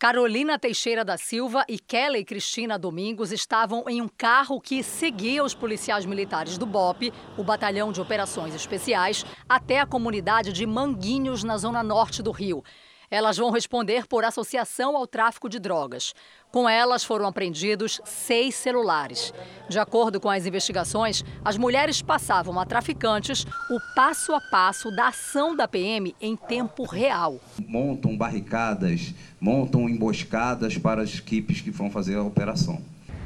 Carolina 0.00 0.58
Teixeira 0.58 1.04
da 1.04 1.18
Silva 1.18 1.62
e 1.68 1.78
Kelly 1.78 2.24
Cristina 2.24 2.78
Domingos 2.78 3.32
estavam 3.32 3.84
em 3.86 4.00
um 4.00 4.08
carro 4.08 4.58
que 4.58 4.82
seguia 4.82 5.44
os 5.44 5.52
policiais 5.52 6.06
militares 6.06 6.56
do 6.56 6.64
BOP, 6.64 7.12
o 7.36 7.44
Batalhão 7.44 7.92
de 7.92 8.00
Operações 8.00 8.54
Especiais, 8.54 9.26
até 9.46 9.78
a 9.78 9.84
comunidade 9.84 10.54
de 10.54 10.64
Manguinhos, 10.64 11.44
na 11.44 11.58
zona 11.58 11.82
norte 11.82 12.22
do 12.22 12.30
Rio. 12.30 12.64
Elas 13.10 13.36
vão 13.36 13.50
responder 13.50 14.06
por 14.06 14.24
associação 14.24 14.96
ao 14.96 15.04
tráfico 15.04 15.48
de 15.48 15.58
drogas. 15.58 16.14
Com 16.52 16.68
elas 16.68 17.02
foram 17.02 17.26
apreendidos 17.26 18.00
seis 18.04 18.54
celulares. 18.54 19.34
De 19.68 19.80
acordo 19.80 20.20
com 20.20 20.30
as 20.30 20.46
investigações, 20.46 21.24
as 21.44 21.58
mulheres 21.58 22.00
passavam 22.00 22.58
a 22.60 22.64
traficantes 22.64 23.44
o 23.68 23.94
passo 23.96 24.32
a 24.32 24.40
passo 24.40 24.94
da 24.94 25.08
ação 25.08 25.56
da 25.56 25.66
PM 25.66 26.14
em 26.20 26.36
tempo 26.36 26.84
real. 26.84 27.40
Montam 27.66 28.16
barricadas, 28.16 29.12
montam 29.40 29.88
emboscadas 29.88 30.78
para 30.78 31.02
as 31.02 31.18
equipes 31.18 31.60
que 31.60 31.70
vão 31.70 31.90
fazer 31.90 32.16
a 32.16 32.22
operação. 32.22 32.80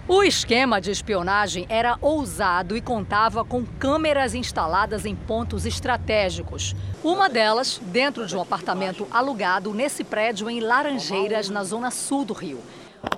O 0.07 0.23
esquema 0.23 0.83
de 0.83 0.91
espionagem 0.91 1.65
era 1.67 1.97
ousado 1.99 2.77
e 2.77 2.83
contava 2.83 3.43
com 3.43 3.65
câmeras 3.65 4.35
instaladas 4.35 5.07
em 5.07 5.17
pontos 5.17 5.65
estratégicos. 5.65 6.77
Uma 7.03 7.27
delas 7.27 7.81
dentro 7.85 8.27
de 8.27 8.37
um 8.37 8.43
apartamento 8.43 9.09
alugado 9.11 9.73
nesse 9.73 10.05
prédio 10.05 10.51
em 10.51 10.61
Laranjeiras, 10.61 11.49
na 11.49 11.65
zona 11.65 11.91
sul 11.91 12.23
do 12.23 12.35
Rio. 12.35 12.61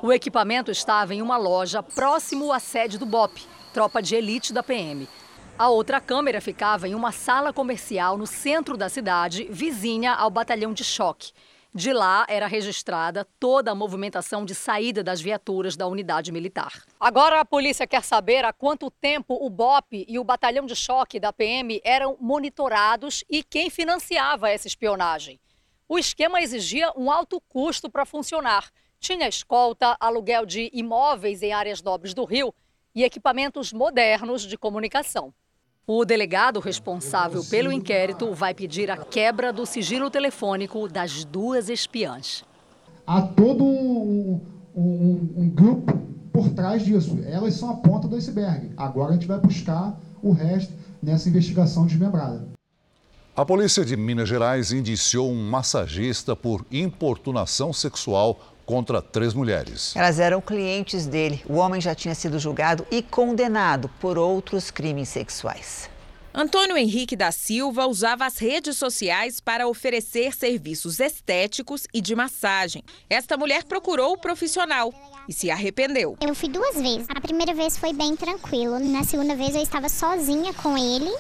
O 0.01 0.13
equipamento 0.13 0.71
estava 0.71 1.13
em 1.13 1.21
uma 1.21 1.37
loja 1.37 1.83
próximo 1.83 2.53
à 2.53 2.61
sede 2.61 2.99
do 2.99 3.07
BOP, 3.07 3.43
tropa 3.75 4.01
de 4.01 4.15
elite 4.15 4.53
da 4.53 4.63
PM. 4.63 5.09
A 5.59 5.69
outra 5.69 6.01
câmera 6.01 6.41
ficava 6.41 6.87
em 6.87 6.95
uma 6.95 7.11
sala 7.11 7.53
comercial 7.53 8.17
no 8.17 8.29
centro 8.29 8.77
da 8.77 8.89
cidade, 8.89 9.49
vizinha 9.51 10.13
ao 10.13 10.31
batalhão 10.31 10.73
de 10.73 10.85
choque. 10.85 11.33
De 11.77 11.93
lá 11.93 12.25
era 12.27 12.47
registrada 12.47 13.29
toda 13.39 13.71
a 13.71 13.75
movimentação 13.75 14.47
de 14.47 14.55
saída 14.55 15.05
das 15.05 15.21
viaturas 15.21 15.77
da 15.77 15.87
unidade 15.87 16.33
militar. 16.33 16.73
Agora 16.99 17.39
a 17.39 17.45
polícia 17.45 17.87
quer 17.87 18.03
saber 18.03 18.47
há 18.47 18.53
quanto 18.55 18.91
tempo 18.91 19.37
o 19.39 19.51
BOP 19.51 20.07
e 20.09 20.19
o 20.19 20.25
batalhão 20.25 20.65
de 20.65 20.75
choque 20.75 21.21
da 21.21 21.35
PM 21.35 21.79
eram 21.85 22.17
monitorados 22.19 23.25
e 23.29 23.43
quem 23.43 23.69
financiava 23.69 24.49
essa 24.49 24.67
espionagem. 24.67 25.39
O 25.87 25.99
esquema 25.99 26.41
exigia 26.41 26.91
um 26.97 27.11
alto 27.11 27.43
custo 27.43 27.91
para 27.91 28.07
funcionar. 28.07 28.71
Tinha 28.99 29.29
escolta, 29.29 29.99
aluguel 30.01 30.47
de 30.47 30.71
imóveis 30.73 31.43
em 31.43 31.53
áreas 31.53 31.83
nobres 31.83 32.15
do 32.15 32.25
Rio 32.25 32.55
e 32.95 33.05
equipamentos 33.05 33.71
modernos 33.71 34.47
de 34.47 34.57
comunicação. 34.57 35.35
O 35.89 36.05
delegado 36.05 36.59
responsável 36.59 37.45
pelo 37.45 37.71
inquérito 37.71 38.35
vai 38.35 38.53
pedir 38.53 38.91
a 38.91 38.97
quebra 38.97 39.53
do 39.53 39.65
sigilo 39.65 40.11
telefônico 40.11 40.89
das 40.89 41.25
duas 41.25 41.69
espiãs. 41.69 42.45
Há 43.07 43.23
todo 43.23 43.65
um, 43.65 44.41
um, 44.75 45.33
um 45.37 45.49
grupo 45.49 45.97
por 46.33 46.49
trás 46.51 46.85
disso. 46.85 47.17
Elas 47.25 47.55
são 47.55 47.71
a 47.71 47.77
ponta 47.77 48.09
do 48.09 48.17
iceberg. 48.17 48.73
Agora 48.77 49.11
a 49.11 49.13
gente 49.13 49.29
vai 49.29 49.39
buscar 49.39 49.97
o 50.21 50.33
resto 50.33 50.73
nessa 51.01 51.29
investigação 51.29 51.87
desmembrada. 51.87 52.49
A 53.37 53.45
polícia 53.45 53.85
de 53.85 53.97
Minas 53.97 54.29
Gerais 54.29 54.73
indiciou 54.73 55.31
um 55.31 55.49
massagista 55.49 56.35
por 56.35 56.67
importunação 56.69 57.73
sexual 57.73 58.41
contra 58.67 59.01
três 59.01 59.33
mulheres. 59.33 59.95
Elas 59.97 60.19
eram 60.19 60.41
clientes 60.41 61.07
dele. 61.07 61.43
O 61.49 61.55
homem 61.55 61.81
já 61.81 61.95
tinha 61.95 62.15
sido 62.15 62.39
julgado 62.39 62.85
e 62.91 63.01
condenado 63.01 63.89
por 64.01 64.19
outros 64.19 64.71
crimes 64.71 65.09
sexuais. 65.09 65.89
Antônio 66.35 66.77
Henrique 66.77 67.17
da 67.17 67.33
Silva 67.33 67.87
usava 67.87 68.27
as 68.27 68.37
redes 68.37 68.77
sociais 68.77 69.41
para 69.41 69.67
oferecer 69.67 70.37
serviços 70.37 71.01
estéticos 71.01 71.87
e 71.95 72.01
de 72.03 72.15
massagem. 72.15 72.83
Esta 73.09 73.39
mulher 73.39 73.65
procurou 73.65 74.13
o 74.13 74.19
profissional 74.19 74.93
e 75.27 75.33
se 75.33 75.51
arrependeu. 75.51 76.15
Eu 76.21 76.35
fui 76.35 76.51
duas 76.51 76.75
vezes. 76.75 77.07
A 77.09 77.23
primeira 77.23 77.55
vez 77.55 77.79
foi 77.79 77.95
bem 77.95 78.15
tranquilo. 78.15 78.79
Na 78.79 79.03
segunda 79.03 79.35
vez 79.35 79.55
eu 79.55 79.63
estava 79.63 79.89
sozinha 79.89 80.53
com 80.53 80.77
ele. 80.77 81.11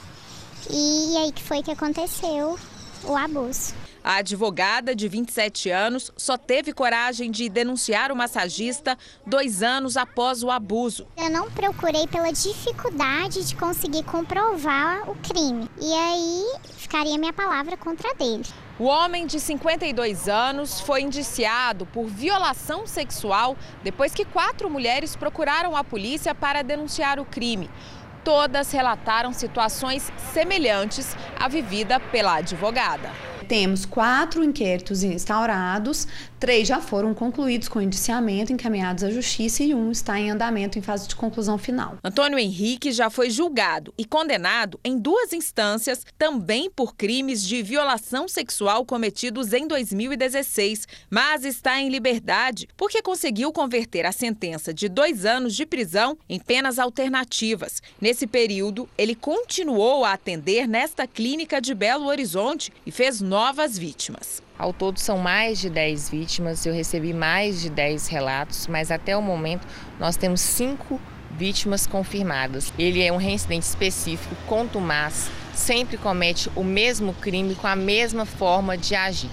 E 0.71 1.17
aí 1.17 1.33
que 1.33 1.43
foi 1.43 1.62
que 1.62 1.71
aconteceu 1.71 2.59
o 3.05 3.17
abuso. 3.17 3.86
A 4.07 4.19
advogada, 4.19 4.95
de 4.95 5.09
27 5.09 5.69
anos, 5.69 6.13
só 6.17 6.39
teve 6.39 6.73
coragem 6.73 7.29
de 7.29 7.49
denunciar 7.49 8.13
o 8.13 8.17
massagista 8.17 8.97
dois 9.27 9.65
anos 9.65 9.97
após 9.97 10.45
o 10.45 10.51
abuso. 10.53 11.09
Eu 11.17 11.29
não 11.29 11.51
procurei 11.51 12.07
pela 12.07 12.31
dificuldade 12.31 13.45
de 13.45 13.57
conseguir 13.57 14.05
comprovar 14.05 15.11
o 15.11 15.17
crime. 15.17 15.69
E 15.83 15.93
aí 15.93 16.45
ficaria 16.77 17.19
minha 17.19 17.33
palavra 17.33 17.77
contra 17.77 18.15
dele. 18.15 18.45
O 18.79 18.85
homem 18.85 19.27
de 19.27 19.41
52 19.41 20.29
anos 20.29 20.81
foi 20.81 21.01
indiciado 21.01 21.85
por 21.85 22.07
violação 22.07 22.87
sexual 22.87 23.57
depois 23.83 24.15
que 24.15 24.25
quatro 24.25 24.71
mulheres 24.71 25.17
procuraram 25.17 25.77
a 25.77 25.83
polícia 25.83 26.33
para 26.33 26.63
denunciar 26.63 27.19
o 27.19 27.25
crime. 27.25 27.69
Todas 28.23 28.71
relataram 28.71 29.33
situações 29.33 30.13
semelhantes 30.33 31.17
à 31.37 31.49
vivida 31.49 31.99
pela 31.99 32.37
advogada. 32.37 33.11
Temos 33.49 33.85
quatro 33.85 34.43
inquéritos 34.43 35.03
instaurados, 35.03 36.07
três 36.38 36.69
já 36.69 36.81
foram 36.81 37.14
concluídos 37.14 37.69
com 37.69 37.81
indiciamento, 37.81 38.52
encaminhados 38.52 39.05
à 39.05 39.11
justiça 39.11 39.62
e 39.62 39.75
um 39.75 39.90
está 39.90 40.19
em 40.19 40.31
andamento 40.31 40.78
em 40.78 40.83
fase 40.83 41.09
de 41.09 41.16
conclusão 41.16 41.59
final. 41.59 41.99
Antônio 42.02 42.38
Henrique 42.38 42.93
já 42.93 43.11
foi 43.11 43.31
julgado 43.31 43.93
e 43.97 44.05
condenado 44.05 44.78
em 44.85 44.99
duas 44.99 45.33
instâncias, 45.33 46.05
também 46.19 46.71
por 46.71 46.95
crimes 46.95 47.43
de 47.43 47.62
violação 47.62 48.28
sexual 48.28 48.85
cometidos 48.85 49.52
em 49.52 49.66
2016, 49.66 50.87
mas 51.11 51.45
está 51.45 51.81
em 51.81 51.88
liberdade 51.88 52.69
porque 52.76 53.02
conseguiu 53.02 53.52
converter 53.52 54.07
a 54.07 54.12
sentença 54.12 54.73
de 54.73 54.88
dois 54.88 55.25
anos 55.25 55.55
de 55.55 55.66
prisão 55.66 56.19
em 56.28 56.38
penas 56.38 56.78
alternativas. 56.78 57.83
Nesse 58.00 58.26
período, 58.26 58.88
ele 58.97 59.14
continuou 59.14 60.05
a 60.05 60.12
atender 60.12 60.66
nesta 60.66 61.07
clínica 61.07 61.61
de 61.61 61.75
Belo 61.75 62.07
Horizonte 62.07 62.73
e 62.85 62.90
fez 62.90 63.21
novas 63.21 63.76
vítimas. 63.78 64.46
Ao 64.59 64.73
todo 64.73 64.99
são 64.99 65.19
mais 65.19 65.59
de 65.59 65.69
10 65.69 66.09
vítimas, 66.09 66.65
eu 66.65 66.73
recebi 66.73 67.13
mais 67.13 67.61
de 67.61 67.69
10 67.69 68.07
relatos, 68.09 68.67
mas 68.67 68.91
até 68.91 69.15
o 69.15 69.21
momento 69.21 69.67
nós 70.01 70.17
temos 70.17 70.41
cinco 70.41 70.99
vítimas 71.31 71.87
confirmadas. 71.87 72.73
Ele 72.79 73.03
é 73.03 73.13
um 73.13 73.19
reincidente 73.19 73.67
específico, 73.67 74.35
contumaz, 74.47 75.29
sempre 75.55 75.99
comete 75.99 76.51
o 76.57 76.65
mesmo 76.65 77.13
crime 77.13 77.55
com 77.55 77.67
a 77.67 77.77
mesma 77.77 78.25
forma 78.25 78.79
de 78.79 78.95
agir. 78.95 79.31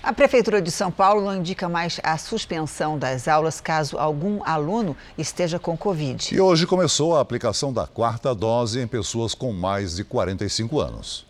A 0.00 0.12
Prefeitura 0.12 0.62
de 0.62 0.70
São 0.70 0.92
Paulo 0.92 1.22
não 1.22 1.36
indica 1.36 1.68
mais 1.68 2.00
a 2.04 2.16
suspensão 2.16 2.96
das 2.96 3.26
aulas 3.26 3.60
caso 3.60 3.98
algum 3.98 4.40
aluno 4.44 4.96
esteja 5.18 5.58
com 5.58 5.76
Covid. 5.76 6.32
E 6.32 6.40
hoje 6.40 6.68
começou 6.68 7.16
a 7.16 7.20
aplicação 7.20 7.72
da 7.72 7.84
quarta 7.84 8.32
dose 8.32 8.80
em 8.80 8.86
pessoas 8.86 9.34
com 9.34 9.52
mais 9.52 9.96
de 9.96 10.04
45 10.04 10.80
anos. 10.80 11.27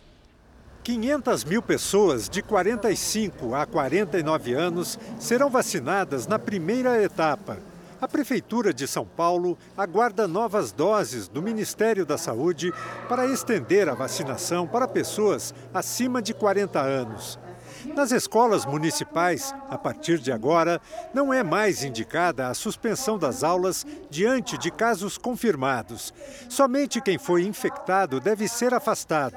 500 0.88 1.45
mil 1.45 1.61
pessoas 1.61 2.30
de 2.30 2.40
45 2.40 3.54
a 3.54 3.66
49 3.66 4.54
anos 4.54 4.99
serão 5.18 5.50
vacinadas 5.50 6.26
na 6.26 6.38
primeira 6.38 7.02
etapa. 7.02 7.59
A 8.00 8.09
Prefeitura 8.09 8.73
de 8.73 8.88
São 8.88 9.04
Paulo 9.04 9.59
aguarda 9.76 10.26
novas 10.26 10.73
doses 10.73 11.28
do 11.28 11.42
Ministério 11.42 12.07
da 12.07 12.16
Saúde 12.16 12.73
para 13.07 13.26
estender 13.26 13.87
a 13.87 13.92
vacinação 13.92 14.66
para 14.66 14.88
pessoas 14.88 15.52
acima 15.75 16.23
de 16.23 16.33
40 16.33 16.80
anos. 16.80 17.38
Nas 17.87 18.13
escolas 18.13 18.67
municipais, 18.67 19.55
a 19.69 19.79
partir 19.79 20.19
de 20.19 20.33
agora, 20.33 20.81
não 21.15 21.33
é 21.33 21.43
mais 21.43 21.83
indicada 21.83 22.49
a 22.49 22.55
suspensão 22.55 23.19
das 23.19 23.43
aulas 23.43 23.87
diante 24.11 24.59
de 24.59 24.71
casos 24.71 25.17
confirmados. 25.17 26.13
Somente 26.49 27.01
quem 27.01 27.19
foi 27.19 27.45
infectado 27.45 28.21
deve 28.21 28.49
ser 28.49 28.75
afastado. 28.75 29.37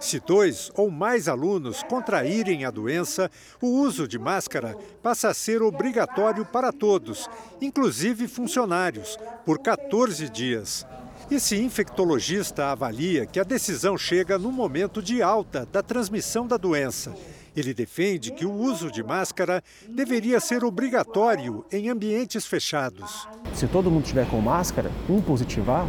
Se 0.00 0.18
dois 0.20 0.70
ou 0.74 0.90
mais 0.90 1.28
alunos 1.28 1.82
contraírem 1.82 2.64
a 2.64 2.70
doença, 2.70 3.30
o 3.60 3.68
uso 3.68 4.08
de 4.08 4.18
máscara 4.18 4.76
passa 5.02 5.28
a 5.28 5.34
ser 5.34 5.62
obrigatório 5.62 6.44
para 6.44 6.72
todos, 6.72 7.28
inclusive 7.60 8.26
funcionários, 8.26 9.18
por 9.44 9.58
14 9.58 10.28
dias. 10.28 10.86
Esse 11.30 11.56
infectologista 11.56 12.66
avalia 12.66 13.24
que 13.24 13.40
a 13.40 13.44
decisão 13.44 13.96
chega 13.96 14.38
no 14.38 14.50
momento 14.50 15.00
de 15.00 15.22
alta 15.22 15.66
da 15.70 15.82
transmissão 15.82 16.46
da 16.46 16.56
doença. 16.56 17.14
Ele 17.54 17.74
defende 17.74 18.32
que 18.32 18.46
o 18.46 18.52
uso 18.52 18.90
de 18.90 19.02
máscara 19.02 19.62
deveria 19.88 20.40
ser 20.40 20.64
obrigatório 20.64 21.64
em 21.70 21.90
ambientes 21.90 22.46
fechados. 22.46 23.28
Se 23.54 23.66
todo 23.66 23.90
mundo 23.90 24.04
estiver 24.04 24.26
com 24.28 24.40
máscara, 24.40 24.90
um 25.08 25.20
positivar, 25.20 25.86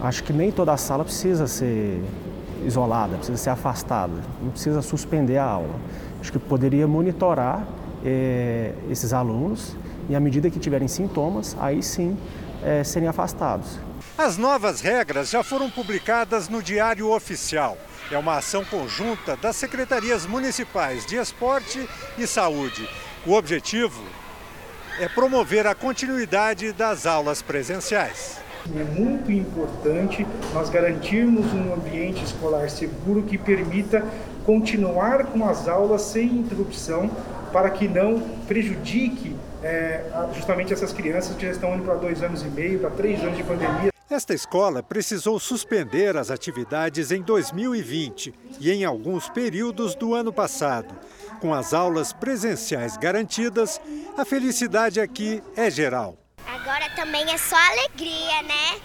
acho 0.00 0.24
que 0.24 0.32
nem 0.32 0.50
toda 0.50 0.72
a 0.72 0.76
sala 0.76 1.04
precisa 1.04 1.46
ser 1.46 2.02
isolada, 2.64 3.16
precisa 3.16 3.36
ser 3.36 3.50
afastada, 3.50 4.14
não 4.40 4.50
precisa 4.50 4.80
suspender 4.80 5.36
a 5.36 5.44
aula. 5.44 5.78
Acho 6.20 6.32
que 6.32 6.38
poderia 6.38 6.86
monitorar 6.88 7.66
é, 8.04 8.72
esses 8.90 9.12
alunos 9.12 9.76
e, 10.08 10.16
à 10.16 10.20
medida 10.20 10.48
que 10.48 10.58
tiverem 10.58 10.88
sintomas, 10.88 11.56
aí 11.60 11.82
sim 11.82 12.16
é, 12.64 12.82
serem 12.82 13.08
afastados. 13.08 13.78
As 14.16 14.38
novas 14.38 14.80
regras 14.80 15.28
já 15.28 15.42
foram 15.42 15.70
publicadas 15.70 16.48
no 16.48 16.62
Diário 16.62 17.10
Oficial. 17.10 17.76
É 18.10 18.16
uma 18.16 18.36
ação 18.36 18.64
conjunta 18.64 19.36
das 19.36 19.56
secretarias 19.56 20.26
municipais 20.26 21.04
de 21.04 21.16
esporte 21.16 21.88
e 22.16 22.24
saúde. 22.24 22.88
O 23.26 23.32
objetivo 23.32 24.00
é 25.00 25.08
promover 25.08 25.66
a 25.66 25.74
continuidade 25.74 26.72
das 26.72 27.04
aulas 27.04 27.42
presenciais. 27.42 28.38
É 28.74 28.84
muito 28.84 29.32
importante 29.32 30.24
nós 30.54 30.70
garantirmos 30.70 31.52
um 31.52 31.74
ambiente 31.74 32.22
escolar 32.24 32.70
seguro 32.70 33.24
que 33.24 33.36
permita 33.36 34.04
continuar 34.44 35.26
com 35.26 35.44
as 35.48 35.66
aulas 35.66 36.02
sem 36.02 36.26
interrupção 36.26 37.10
para 37.52 37.70
que 37.70 37.88
não 37.88 38.20
prejudique 38.46 39.34
é, 39.64 40.04
justamente 40.32 40.72
essas 40.72 40.92
crianças 40.92 41.34
que 41.36 41.44
já 41.44 41.50
estão 41.50 41.74
indo 41.74 41.84
para 41.84 41.94
dois 41.96 42.22
anos 42.22 42.42
e 42.42 42.48
meio, 42.48 42.78
para 42.78 42.90
três 42.90 43.20
anos 43.20 43.36
de 43.36 43.42
pandemia. 43.42 43.95
Esta 44.08 44.32
escola 44.32 44.84
precisou 44.84 45.40
suspender 45.40 46.16
as 46.16 46.30
atividades 46.30 47.10
em 47.10 47.20
2020 47.20 48.32
e 48.60 48.70
em 48.70 48.84
alguns 48.84 49.28
períodos 49.28 49.96
do 49.96 50.14
ano 50.14 50.32
passado. 50.32 50.94
Com 51.40 51.52
as 51.52 51.74
aulas 51.74 52.12
presenciais 52.12 52.96
garantidas, 52.96 53.80
a 54.16 54.24
felicidade 54.24 55.00
aqui 55.00 55.42
é 55.56 55.68
geral. 55.68 56.16
Agora 56.46 56.88
também 56.94 57.28
é 57.32 57.36
só 57.36 57.56
alegria, 57.56 58.42
né? 58.42 58.80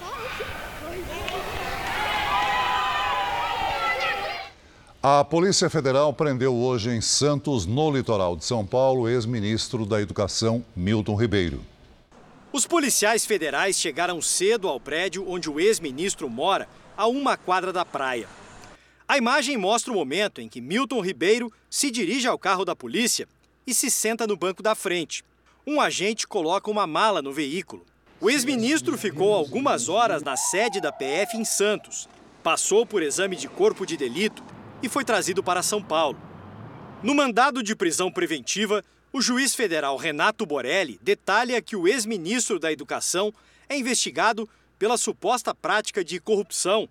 A 5.03 5.23
Polícia 5.23 5.69
Federal 5.69 6.11
prendeu 6.13 6.55
hoje 6.55 6.89
em 6.89 7.01
Santos, 7.01 7.67
no 7.67 7.91
litoral 7.91 8.35
de 8.35 8.43
São 8.43 8.65
Paulo, 8.65 9.07
ex-ministro 9.07 9.85
da 9.85 10.01
Educação 10.01 10.65
Milton 10.75 11.15
Ribeiro. 11.15 11.70
Os 12.53 12.65
policiais 12.65 13.25
federais 13.25 13.79
chegaram 13.79 14.21
cedo 14.21 14.67
ao 14.67 14.77
prédio 14.77 15.25
onde 15.25 15.49
o 15.49 15.57
ex-ministro 15.57 16.29
mora, 16.29 16.67
a 16.97 17.07
uma 17.07 17.37
quadra 17.37 17.71
da 17.71 17.85
praia. 17.85 18.27
A 19.07 19.17
imagem 19.17 19.55
mostra 19.55 19.91
o 19.91 19.95
momento 19.95 20.41
em 20.41 20.49
que 20.49 20.59
Milton 20.59 20.99
Ribeiro 20.99 21.51
se 21.69 21.89
dirige 21.89 22.27
ao 22.27 22.37
carro 22.37 22.65
da 22.65 22.75
polícia 22.75 23.25
e 23.65 23.73
se 23.73 23.89
senta 23.89 24.27
no 24.27 24.35
banco 24.35 24.61
da 24.61 24.75
frente. 24.75 25.23
Um 25.65 25.79
agente 25.79 26.27
coloca 26.27 26.69
uma 26.69 26.85
mala 26.85 27.21
no 27.21 27.31
veículo. 27.31 27.85
O 28.19 28.29
ex-ministro 28.29 28.97
ficou 28.97 29.33
algumas 29.33 29.87
horas 29.87 30.21
na 30.21 30.35
sede 30.35 30.81
da 30.81 30.91
PF 30.91 31.37
em 31.37 31.45
Santos, 31.45 32.09
passou 32.43 32.85
por 32.85 33.01
exame 33.01 33.37
de 33.37 33.47
corpo 33.47 33.85
de 33.85 33.95
delito 33.95 34.43
e 34.83 34.89
foi 34.89 35.05
trazido 35.05 35.41
para 35.41 35.63
São 35.63 35.81
Paulo. 35.81 36.19
No 37.01 37.15
mandado 37.15 37.63
de 37.63 37.75
prisão 37.75 38.11
preventiva, 38.11 38.83
o 39.13 39.21
juiz 39.21 39.53
federal 39.53 39.97
Renato 39.97 40.45
Borelli 40.45 40.99
detalha 41.01 41.61
que 41.61 41.75
o 41.75 41.87
ex-ministro 41.87 42.57
da 42.57 42.71
Educação 42.71 43.33
é 43.67 43.77
investigado 43.77 44.47
pela 44.79 44.97
suposta 44.97 45.53
prática 45.53 46.03
de 46.03 46.19
corrupção, 46.19 46.87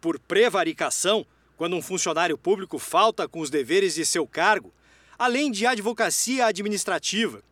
por 0.00 0.18
prevaricação, 0.18 1.26
quando 1.56 1.76
um 1.76 1.82
funcionário 1.82 2.38
público 2.38 2.78
falta 2.78 3.28
com 3.28 3.40
os 3.40 3.50
deveres 3.50 3.94
de 3.94 4.06
seu 4.06 4.26
cargo, 4.26 4.72
além 5.18 5.50
de 5.50 5.66
advocacia 5.66 6.46
administrativa, 6.46 7.42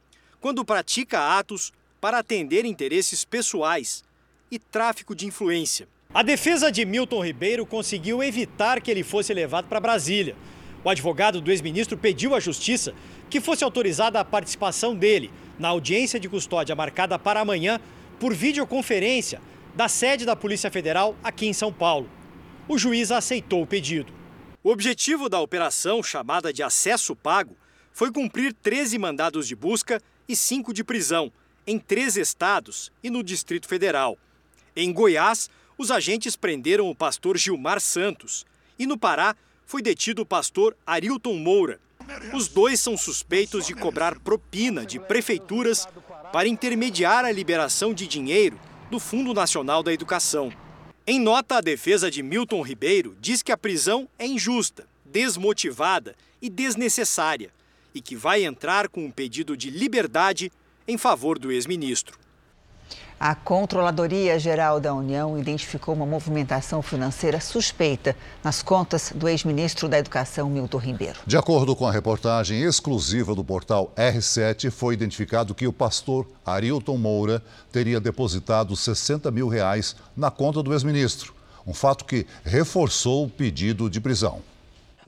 quando 0.41 0.65
pratica 0.65 1.39
atos 1.39 1.73
para 2.01 2.19
atender 2.19 2.65
interesses 2.65 3.25
pessoais 3.25 4.03
e 4.51 4.59
tráfico 4.59 5.15
de 5.15 5.27
influência. 5.27 5.87
A 6.15 6.23
defesa 6.23 6.73
de 6.73 6.87
Milton 6.87 7.23
Ribeiro 7.23 7.67
conseguiu 7.67 8.23
evitar 8.23 8.81
que 8.81 8.91
ele 8.91 9.03
fosse 9.03 9.35
levado 9.35 9.69
para 9.69 9.79
Brasília. 9.79 10.35
O 10.83 10.89
advogado 10.89 11.41
do 11.41 11.51
ex-ministro 11.51 11.99
pediu 11.99 12.35
à 12.35 12.41
Justiça 12.41 12.95
que 13.29 13.41
fosse 13.41 13.65
autorizada 13.65 14.21
a 14.21 14.25
participação 14.25 14.95
dele 14.95 15.31
na 15.59 15.69
audiência 15.69 16.19
de 16.19 16.29
custódia 16.29 16.75
marcada 16.75 17.19
para 17.19 17.41
amanhã 17.41 17.81
por 18.19 18.35
videoconferência 18.35 19.41
da 19.75 19.89
sede 19.89 20.25
da 20.25 20.35
Polícia 20.35 20.71
Federal 20.71 21.17
aqui 21.23 21.47
em 21.47 21.53
São 21.53 21.73
Paulo. 21.73 22.11
O 22.67 22.77
juiz 22.77 23.11
aceitou 23.11 23.63
o 23.63 23.67
pedido. 23.67 24.13
O 24.63 24.71
objetivo 24.71 25.29
da 25.29 25.41
operação, 25.41 26.03
chamada 26.03 26.53
de 26.53 26.63
acesso 26.63 27.15
pago, 27.15 27.57
foi 27.93 28.13
cumprir 28.13 28.53
13 28.53 28.99
mandados 28.99 29.47
de 29.47 29.57
busca 29.57 30.03
e 30.29 30.37
5 30.37 30.73
de 30.75 30.85
prisão, 30.85 31.33
em 31.67 31.79
três 31.79 32.17
estados 32.17 32.93
e 33.03 33.11
no 33.11 33.23
Distrito 33.23 33.69
Federal. 33.69 34.19
Em 34.75 34.93
Goiás, 34.93 35.49
os 35.77 35.91
agentes 35.91 36.37
prenderam 36.37 36.91
o 36.91 36.95
pastor 36.95 37.37
Gilmar 37.37 37.81
Santos 37.81 38.45
e 38.79 38.87
no 38.87 38.99
Pará 38.99 39.37
foi 39.65 39.83
detido 39.83 40.23
o 40.23 40.27
pastor 40.27 40.77
Arilton 40.87 41.35
Moura. 41.35 41.81
Os 42.33 42.49
dois 42.49 42.81
são 42.81 42.97
suspeitos 42.97 43.67
de 43.67 43.75
cobrar 43.75 44.19
propina 44.21 44.85
de 44.85 44.99
prefeituras 44.99 45.87
para 46.33 46.49
intermediar 46.49 47.25
a 47.25 47.33
liberação 47.33 47.93
de 47.93 48.07
dinheiro 48.07 48.59
do 48.91 48.99
Fundo 48.99 49.35
Nacional 49.35 49.83
da 49.83 49.93
Educação. 49.93 50.53
Em 51.07 51.21
nota, 51.21 51.57
a 51.57 51.61
defesa 51.61 52.11
de 52.11 52.23
Milton 52.23 52.63
Ribeiro 52.63 53.17
diz 53.21 53.43
que 53.43 53.53
a 53.53 53.57
prisão 53.57 54.09
é 54.19 54.27
injusta, 54.27 54.87
desmotivada 55.05 56.15
e 56.41 56.51
desnecessária 56.51 57.51
e 57.95 58.01
que 58.01 58.15
vai 58.15 58.45
entrar 58.45 58.89
com 58.89 59.05
um 59.05 59.11
pedido 59.11 59.57
de 59.57 59.71
liberdade 59.71 60.53
em 60.87 60.97
favor 60.99 61.39
do 61.39 61.51
ex-ministro. 61.51 62.19
A 63.21 63.35
Controladoria 63.35 64.39
Geral 64.39 64.79
da 64.79 64.95
União 64.95 65.37
identificou 65.37 65.93
uma 65.93 66.07
movimentação 66.07 66.81
financeira 66.81 67.41
suspeita 67.41 68.15
nas 68.45 68.63
contas 68.63 69.13
do 69.13 69.29
ex-ministro 69.29 69.89
da 69.89 69.99
Educação, 69.99 70.49
Milton 70.49 70.79
Ribeiro. 70.79 71.19
De 71.27 71.37
acordo 71.37 71.75
com 71.75 71.85
a 71.85 71.91
reportagem 71.91 72.63
exclusiva 72.63 73.35
do 73.35 73.43
portal 73.43 73.93
R7, 73.97 74.71
foi 74.71 74.95
identificado 74.95 75.53
que 75.53 75.67
o 75.67 75.73
pastor 75.73 76.29
Arilton 76.47 76.97
Moura 76.97 77.43
teria 77.73 77.99
depositado 77.99 78.77
60 78.77 79.33
mil 79.33 79.49
reais 79.49 79.97
na 80.17 80.31
conta 80.31 80.63
do 80.63 80.73
ex-ministro. 80.73 81.35
Um 81.67 81.75
fato 81.75 82.05
que 82.05 82.25
reforçou 82.45 83.25
o 83.25 83.29
pedido 83.29 83.91
de 83.91 84.01
prisão. 84.01 84.43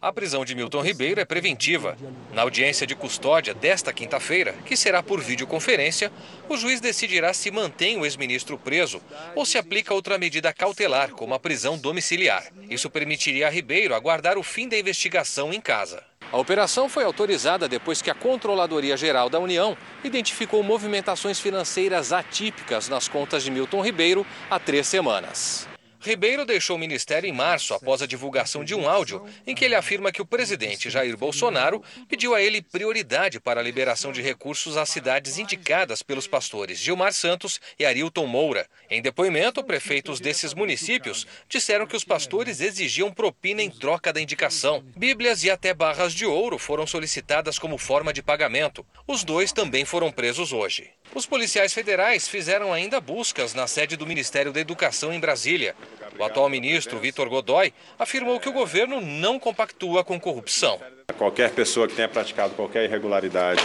A 0.02 0.10
prisão 0.10 0.46
de 0.46 0.54
Milton 0.54 0.80
Ribeiro 0.80 1.20
é 1.20 1.26
preventiva. 1.26 1.94
Na 2.32 2.40
audiência 2.40 2.86
de 2.86 2.94
custódia 2.94 3.52
desta 3.52 3.92
quinta-feira, 3.92 4.54
que 4.64 4.74
será 4.74 5.02
por 5.02 5.20
videoconferência, 5.20 6.10
o 6.48 6.56
juiz 6.56 6.80
decidirá 6.80 7.34
se 7.34 7.50
mantém 7.50 7.98
o 7.98 8.06
ex-ministro 8.06 8.56
preso 8.56 9.02
ou 9.34 9.44
se 9.44 9.58
aplica 9.58 9.92
outra 9.92 10.16
medida 10.16 10.54
cautelar, 10.54 11.10
como 11.10 11.34
a 11.34 11.38
prisão 11.38 11.76
domiciliar. 11.76 12.46
Isso 12.70 12.88
permitiria 12.88 13.46
a 13.46 13.50
Ribeiro 13.50 13.94
aguardar 13.94 14.38
o 14.38 14.42
fim 14.42 14.66
da 14.70 14.78
investigação 14.78 15.52
em 15.52 15.60
casa. 15.60 16.02
A 16.32 16.38
operação 16.38 16.88
foi 16.88 17.04
autorizada 17.04 17.68
depois 17.68 18.00
que 18.00 18.10
a 18.10 18.14
Controladoria 18.14 18.96
Geral 18.96 19.28
da 19.28 19.38
União 19.38 19.76
identificou 20.02 20.62
movimentações 20.62 21.38
financeiras 21.38 22.10
atípicas 22.10 22.88
nas 22.88 23.06
contas 23.06 23.42
de 23.42 23.50
Milton 23.50 23.82
Ribeiro 23.82 24.26
há 24.48 24.58
três 24.58 24.86
semanas. 24.86 25.69
Ribeiro 26.02 26.46
deixou 26.46 26.76
o 26.76 26.78
ministério 26.78 27.28
em 27.28 27.32
março 27.32 27.74
após 27.74 28.00
a 28.00 28.06
divulgação 28.06 28.64
de 28.64 28.74
um 28.74 28.88
áudio 28.88 29.22
em 29.46 29.54
que 29.54 29.66
ele 29.66 29.74
afirma 29.74 30.10
que 30.10 30.22
o 30.22 30.26
presidente 30.26 30.88
Jair 30.88 31.14
Bolsonaro 31.14 31.82
pediu 32.08 32.34
a 32.34 32.40
ele 32.40 32.62
prioridade 32.62 33.38
para 33.38 33.60
a 33.60 33.62
liberação 33.62 34.10
de 34.10 34.22
recursos 34.22 34.78
às 34.78 34.88
cidades 34.88 35.36
indicadas 35.38 36.02
pelos 36.02 36.26
pastores 36.26 36.78
Gilmar 36.78 37.12
Santos 37.12 37.60
e 37.78 37.84
Arilton 37.84 38.26
Moura. 38.26 38.66
Em 38.88 39.02
depoimento, 39.02 39.62
prefeitos 39.62 40.20
desses 40.20 40.54
municípios 40.54 41.26
disseram 41.48 41.86
que 41.86 41.96
os 41.96 42.04
pastores 42.04 42.62
exigiam 42.62 43.12
propina 43.12 43.62
em 43.62 43.70
troca 43.70 44.10
da 44.10 44.22
indicação. 44.22 44.82
Bíblias 44.96 45.44
e 45.44 45.50
até 45.50 45.74
barras 45.74 46.14
de 46.14 46.24
ouro 46.24 46.58
foram 46.58 46.86
solicitadas 46.86 47.58
como 47.58 47.76
forma 47.76 48.10
de 48.10 48.22
pagamento. 48.22 48.86
Os 49.06 49.22
dois 49.22 49.52
também 49.52 49.84
foram 49.84 50.10
presos 50.10 50.50
hoje. 50.50 50.90
Os 51.14 51.26
policiais 51.26 51.74
federais 51.74 52.28
fizeram 52.28 52.72
ainda 52.72 53.00
buscas 53.00 53.52
na 53.52 53.66
sede 53.66 53.96
do 53.96 54.06
Ministério 54.06 54.52
da 54.52 54.60
Educação 54.60 55.12
em 55.12 55.18
Brasília. 55.18 55.74
O 56.18 56.24
atual 56.24 56.48
ministro, 56.48 56.98
Vitor 56.98 57.28
Godoy, 57.28 57.72
afirmou 57.98 58.38
que 58.38 58.48
o 58.48 58.52
governo 58.52 59.00
não 59.00 59.38
compactua 59.38 60.04
com 60.04 60.18
corrupção. 60.20 60.78
Qualquer 61.16 61.50
pessoa 61.50 61.88
que 61.88 61.94
tenha 61.94 62.08
praticado 62.08 62.54
qualquer 62.54 62.84
irregularidade, 62.84 63.62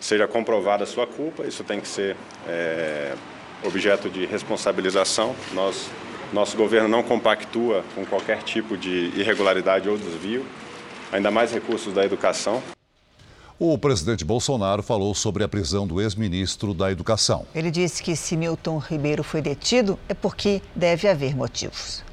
seja 0.00 0.26
comprovada 0.26 0.84
a 0.84 0.86
sua 0.86 1.06
culpa, 1.06 1.44
isso 1.44 1.64
tem 1.64 1.80
que 1.80 1.88
ser 1.88 2.16
é, 2.48 3.14
objeto 3.64 4.08
de 4.08 4.26
responsabilização. 4.26 5.34
Nós, 5.52 5.88
nosso 6.32 6.56
governo 6.56 6.88
não 6.88 7.02
compactua 7.02 7.84
com 7.94 8.04
qualquer 8.04 8.42
tipo 8.42 8.76
de 8.76 9.12
irregularidade 9.16 9.88
ou 9.88 9.96
desvio, 9.96 10.44
ainda 11.12 11.30
mais 11.30 11.52
recursos 11.52 11.92
da 11.92 12.04
educação. 12.04 12.62
O 13.58 13.78
presidente 13.78 14.22
Bolsonaro 14.22 14.82
falou 14.82 15.14
sobre 15.14 15.42
a 15.42 15.48
prisão 15.48 15.86
do 15.86 15.98
ex-ministro 15.98 16.74
da 16.74 16.92
Educação. 16.92 17.46
Ele 17.54 17.70
disse 17.70 18.02
que 18.02 18.14
se 18.14 18.36
Milton 18.36 18.76
Ribeiro 18.76 19.24
foi 19.24 19.40
detido 19.40 19.98
é 20.10 20.12
porque 20.12 20.60
deve 20.74 21.08
haver 21.08 21.34
motivos. 21.34 22.04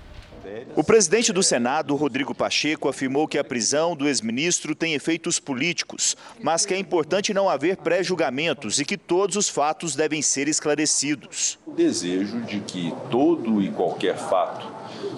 O 0.73 0.85
presidente 0.85 1.33
do 1.33 1.43
Senado, 1.43 1.95
Rodrigo 1.97 2.33
Pacheco, 2.33 2.87
afirmou 2.87 3.27
que 3.27 3.37
a 3.37 3.43
prisão 3.43 3.93
do 3.93 4.07
ex-ministro 4.07 4.73
tem 4.73 4.93
efeitos 4.93 5.37
políticos, 5.37 6.15
mas 6.41 6.65
que 6.65 6.73
é 6.73 6.77
importante 6.77 7.33
não 7.33 7.49
haver 7.49 7.75
pré-julgamentos 7.75 8.79
e 8.79 8.85
que 8.85 8.97
todos 8.97 9.35
os 9.35 9.49
fatos 9.49 9.95
devem 9.95 10.21
ser 10.21 10.47
esclarecidos. 10.47 11.59
O 11.67 11.71
desejo 11.71 12.39
de 12.41 12.61
que 12.61 12.93
todo 13.11 13.61
e 13.61 13.69
qualquer 13.69 14.15
fato 14.17 14.65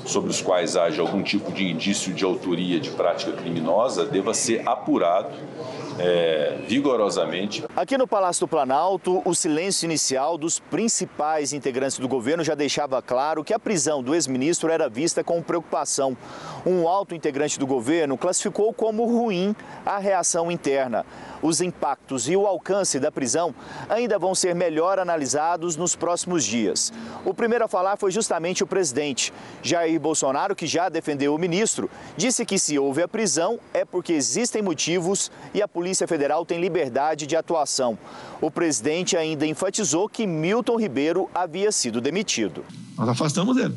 sobre 0.05 0.31
os 0.31 0.41
quais 0.41 0.75
haja 0.75 1.01
algum 1.01 1.21
tipo 1.21 1.51
de 1.51 1.65
indício 1.65 2.13
de 2.13 2.23
autoria 2.23 2.79
de 2.79 2.89
prática 2.91 3.31
criminosa 3.31 4.05
deva 4.05 4.33
ser 4.33 4.67
apurado 4.67 5.35
é, 5.99 6.57
vigorosamente. 6.67 7.63
Aqui 7.75 7.97
no 7.97 8.07
Palácio 8.07 8.45
do 8.45 8.49
Planalto, 8.49 9.21
o 9.25 9.33
silêncio 9.33 9.85
inicial 9.85 10.37
dos 10.37 10.59
principais 10.59 11.53
integrantes 11.53 11.99
do 11.99 12.07
governo 12.07 12.43
já 12.43 12.55
deixava 12.55 13.01
claro 13.01 13.43
que 13.43 13.53
a 13.53 13.59
prisão 13.59 14.03
do 14.03 14.13
ex-ministro 14.13 14.69
era 14.69 14.89
vista 14.89 15.23
com 15.23 15.41
preocupação. 15.41 16.17
Um 16.65 16.87
alto 16.87 17.15
integrante 17.15 17.59
do 17.59 17.67
governo 17.67 18.17
classificou 18.17 18.73
como 18.73 19.05
ruim 19.05 19.55
a 19.85 19.97
reação 19.97 20.51
interna. 20.51 21.05
Os 21.41 21.61
impactos 21.61 22.27
e 22.27 22.35
o 22.35 22.47
alcance 22.47 22.99
da 22.99 23.11
prisão 23.11 23.53
ainda 23.87 24.17
vão 24.17 24.33
ser 24.33 24.55
melhor 24.55 24.97
analisados 24.97 25.75
nos 25.75 25.95
próximos 25.95 26.43
dias. 26.43 26.91
O 27.23 27.33
primeiro 27.33 27.65
a 27.65 27.67
falar 27.67 27.97
foi 27.97 28.09
justamente 28.09 28.63
o 28.63 28.67
presidente. 28.67 29.31
Jair 29.61 29.99
Bolsonaro, 29.99 30.55
que 30.55 30.65
já 30.65 30.89
defendeu 30.89 31.35
o 31.35 31.37
ministro, 31.37 31.89
disse 32.17 32.45
que 32.45 32.57
se 32.57 32.79
houve 32.79 33.03
a 33.03 33.07
prisão 33.07 33.59
é 33.73 33.85
porque 33.85 34.13
existem 34.13 34.61
motivos 34.61 35.31
e 35.53 35.61
a 35.61 35.67
Polícia 35.67 35.84
Federal 36.07 36.45
tem 36.45 36.59
liberdade 36.59 37.27
de 37.27 37.35
atuação. 37.35 37.97
O 38.41 38.49
presidente 38.49 39.15
ainda 39.15 39.45
enfatizou 39.45 40.09
que 40.09 40.25
Milton 40.25 40.79
Ribeiro 40.79 41.29
havia 41.33 41.71
sido 41.71 42.01
demitido. 42.01 42.63
Nós 42.97 43.09
afastamos 43.09 43.57
ele. 43.57 43.75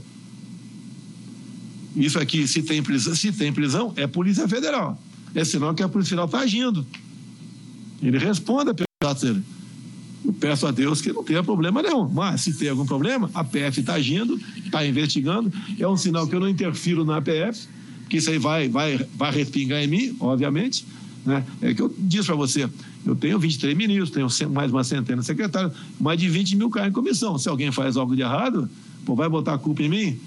Isso 1.97 2.19
aqui, 2.19 2.47
se 2.47 2.63
tem 2.63 2.83
prisão, 2.83 3.15
se 3.15 3.33
tem 3.33 3.53
prisão 3.53 3.93
é 3.97 4.07
Polícia 4.07 4.47
Federal. 4.49 4.99
É 5.35 5.45
sinal 5.45 5.75
que 5.75 5.83
a 5.83 5.89
Polícia 5.89 6.11
Federal 6.11 6.27
está 6.27 6.41
agindo. 6.41 6.87
Ele 8.03 8.19
responde 8.19 8.71
a 8.71 8.75
pergunta 8.75 9.27
dele. 9.27 9.43
Eu 10.25 10.33
peço 10.33 10.67
a 10.67 10.71
Deus 10.71 11.01
que 11.01 11.13
não 11.13 11.25
tenha 11.25 11.43
problema 11.43 11.83
nenhum. 11.83 12.09
Mas 12.09 12.43
se 12.43 12.53
tem 12.53 12.69
algum 12.69 12.85
problema, 12.85 13.31
a 13.35 13.43
PF 13.43 13.81
está 13.81 13.95
agindo, 13.95 14.39
está 14.65 14.85
investigando. 14.87 15.53
É 15.79 15.89
um 15.89 15.97
sinal 15.97 16.27
que 16.27 16.35
eu 16.35 16.41
não 16.41 16.49
interfiro 16.49 17.05
na 17.05 17.21
PF, 17.21 17.67
que 18.09 18.19
isso 18.19 18.31
aí 18.31 18.39
vai, 18.39 18.69
vai, 18.69 18.99
vai 19.17 19.33
respingar 19.33 19.83
em 19.83 19.87
mim, 19.87 20.17
obviamente. 20.21 20.87
Né? 21.25 21.45
É 21.63 21.75
que 21.75 21.83
eu 21.83 21.93
disse 21.99 22.27
para 22.27 22.37
você, 22.37 22.69
eu 23.05 23.17
tenho 23.17 23.39
23 23.39 23.77
ministros, 23.77 24.11
tenho 24.11 24.51
mais 24.51 24.71
uma 24.71 24.85
centena 24.85 25.21
de 25.21 25.27
secretários, 25.27 25.73
mais 26.01 26.19
de 26.19 26.29
20 26.29 26.57
mil 26.57 26.71
caras 26.71 26.91
em 26.91 26.93
comissão. 26.93 27.39
Se 27.39 27.49
alguém 27.49 27.71
faz 27.71 27.97
algo 27.97 28.15
de 28.15 28.23
errado, 28.23 28.69
pô, 29.05 29.15
vai 29.15 29.29
botar 29.29 29.55
a 29.55 29.59
culpa 29.59 29.83
em 29.83 29.89
mim? 29.89 30.21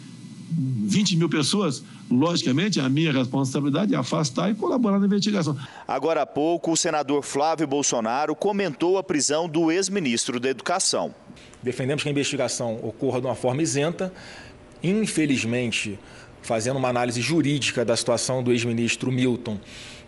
20 0.53 1.15
mil 1.15 1.29
pessoas, 1.29 1.81
logicamente, 2.09 2.79
a 2.79 2.89
minha 2.89 3.13
responsabilidade 3.13 3.95
é 3.95 3.97
afastar 3.97 4.51
e 4.51 4.55
colaborar 4.55 4.99
na 4.99 5.05
investigação. 5.05 5.57
Agora 5.87 6.23
há 6.23 6.25
pouco, 6.25 6.71
o 6.71 6.77
senador 6.77 7.23
Flávio 7.23 7.65
Bolsonaro 7.65 8.35
comentou 8.35 8.97
a 8.97 9.03
prisão 9.03 9.47
do 9.47 9.71
ex-ministro 9.71 10.39
da 10.39 10.49
Educação. 10.49 11.15
Defendemos 11.63 12.03
que 12.03 12.09
a 12.09 12.11
investigação 12.11 12.79
ocorra 12.83 13.21
de 13.21 13.27
uma 13.27 13.35
forma 13.35 13.61
isenta. 13.61 14.11
Infelizmente, 14.83 15.97
fazendo 16.41 16.77
uma 16.77 16.89
análise 16.89 17.21
jurídica 17.21 17.85
da 17.85 17.95
situação 17.95 18.43
do 18.43 18.51
ex-ministro 18.51 19.11
Milton, 19.11 19.57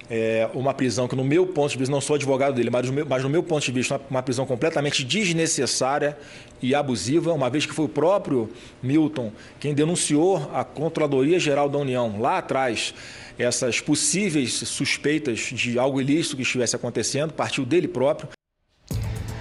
é 0.10 0.50
uma 0.54 0.74
prisão 0.74 1.08
que, 1.08 1.16
no 1.16 1.24
meu 1.24 1.48
ponto 1.48 1.72
de 1.72 1.78
vista, 1.78 1.92
não 1.92 2.02
sou 2.02 2.16
advogado 2.16 2.56
dele, 2.56 2.70
mas, 2.70 2.88
no 2.88 2.94
meu, 2.94 3.06
mas 3.06 3.24
no 3.24 3.30
meu 3.30 3.44
ponto 3.44 3.64
de 3.64 3.72
vista, 3.72 4.00
uma 4.10 4.22
prisão 4.22 4.46
completamente 4.46 5.04
desnecessária 5.04 6.18
e 6.62 6.74
abusiva, 6.76 7.34
uma 7.34 7.50
vez 7.50 7.66
que 7.66 7.74
foi 7.74 7.86
o 7.86 7.90
próprio 7.90 8.50
Milton 8.82 9.32
quem 9.60 9.74
denunciou 9.74 10.50
a 10.54 10.64
Controladoria 10.64 11.40
Geral 11.40 11.70
da 11.70 11.78
União 11.78 12.20
lá 12.20 12.38
atrás 12.38 12.94
essas 13.38 13.80
possíveis 13.80 14.54
suspeitas 14.54 15.40
de 15.40 15.80
algo 15.80 16.00
ilícito 16.00 16.36
que 16.36 16.44
estivesse 16.44 16.76
acontecendo, 16.76 17.34
partiu 17.34 17.66
dele 17.66 17.88
próprio. 17.88 18.30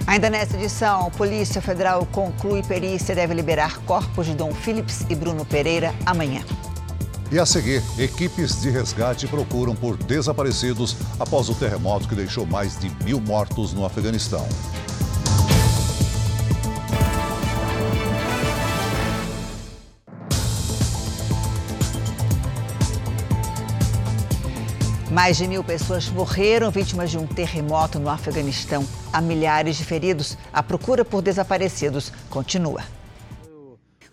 Ainda 0.05 0.29
nessa 0.29 0.57
edição, 0.57 1.09
Polícia 1.11 1.61
Federal 1.61 2.05
conclui 2.07 2.61
perícia 2.63 3.15
deve 3.15 3.33
liberar 3.33 3.79
corpos 3.85 4.25
de 4.25 4.35
Dom 4.35 4.53
Phillips 4.53 5.05
e 5.09 5.15
Bruno 5.15 5.45
Pereira 5.45 5.93
amanhã. 6.05 6.43
E 7.33 7.39
a 7.39 7.47
seguir, 7.47 7.81
equipes 7.97 8.61
de 8.61 8.69
resgate 8.69 9.27
procuram 9.27 9.75
por 9.75 9.97
desaparecidos 9.97 10.95
após 11.19 11.49
o 11.49 11.55
terremoto 11.55 12.07
que 12.07 12.13
deixou 12.13 12.45
mais 12.45 12.77
de 12.79 12.91
mil 13.03 13.19
mortos 13.19 13.73
no 13.73 13.83
Afeganistão. 13.83 14.47
Mais 25.09 25.35
de 25.35 25.47
mil 25.47 25.63
pessoas 25.63 26.07
morreram 26.09 26.69
vítimas 26.69 27.09
de 27.09 27.17
um 27.17 27.25
terremoto 27.25 27.97
no 27.97 28.11
Afeganistão. 28.11 28.85
Há 29.11 29.19
milhares 29.19 29.77
de 29.77 29.83
feridos. 29.83 30.37
A 30.53 30.61
procura 30.61 31.03
por 31.03 31.23
desaparecidos 31.23 32.13
continua. 32.29 32.83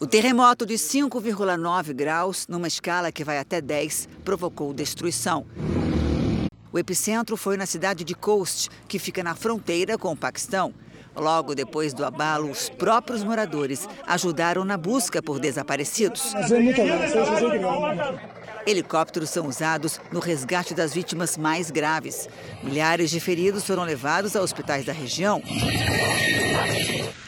O 0.03 0.07
terremoto 0.07 0.65
de 0.65 0.77
5,9 0.77 1.93
graus, 1.93 2.47
numa 2.49 2.67
escala 2.67 3.13
que 3.13 3.23
vai 3.23 3.37
até 3.37 3.61
10, 3.61 4.09
provocou 4.25 4.73
destruição. 4.73 5.45
O 6.73 6.79
epicentro 6.79 7.37
foi 7.37 7.59
na 7.59 7.67
cidade 7.67 8.03
de 8.03 8.15
Khost, 8.15 8.71
que 8.89 8.99
fica 8.99 9.23
na 9.23 9.35
fronteira 9.35 9.99
com 9.99 10.13
o 10.13 10.17
Paquistão. 10.17 10.73
Logo 11.15 11.55
depois 11.55 11.93
do 11.93 12.03
abalo, 12.03 12.51
os 12.51 12.71
próprios 12.71 13.23
moradores 13.23 13.87
ajudaram 14.07 14.65
na 14.65 14.79
busca 14.79 15.23
por 15.23 15.39
desaparecidos. 15.39 16.33
Helicópteros 18.67 19.31
são 19.31 19.47
usados 19.47 20.01
no 20.13 20.21
resgate 20.21 20.75
das 20.75 20.93
vítimas 20.93 21.37
mais 21.37 21.71
graves. 21.71 22.29
Milhares 22.63 23.11
de 23.11 23.21
feridos 23.21 23.65
foram 23.65 23.85
levados 23.85 24.37
a 24.37 24.43
hospitais 24.43 24.85
da 24.85 24.93
região. 24.93 25.43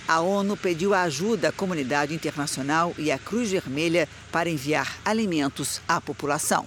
A 0.06 0.20
ONU 0.20 0.56
pediu 0.56 0.94
ajuda 0.94 1.48
à 1.48 1.52
comunidade 1.52 2.14
internacional 2.14 2.92
e 2.98 3.10
à 3.10 3.18
Cruz 3.18 3.50
Vermelha 3.50 4.08
para 4.30 4.50
enviar 4.50 4.98
alimentos 5.04 5.80
à 5.88 6.00
população. 6.00 6.66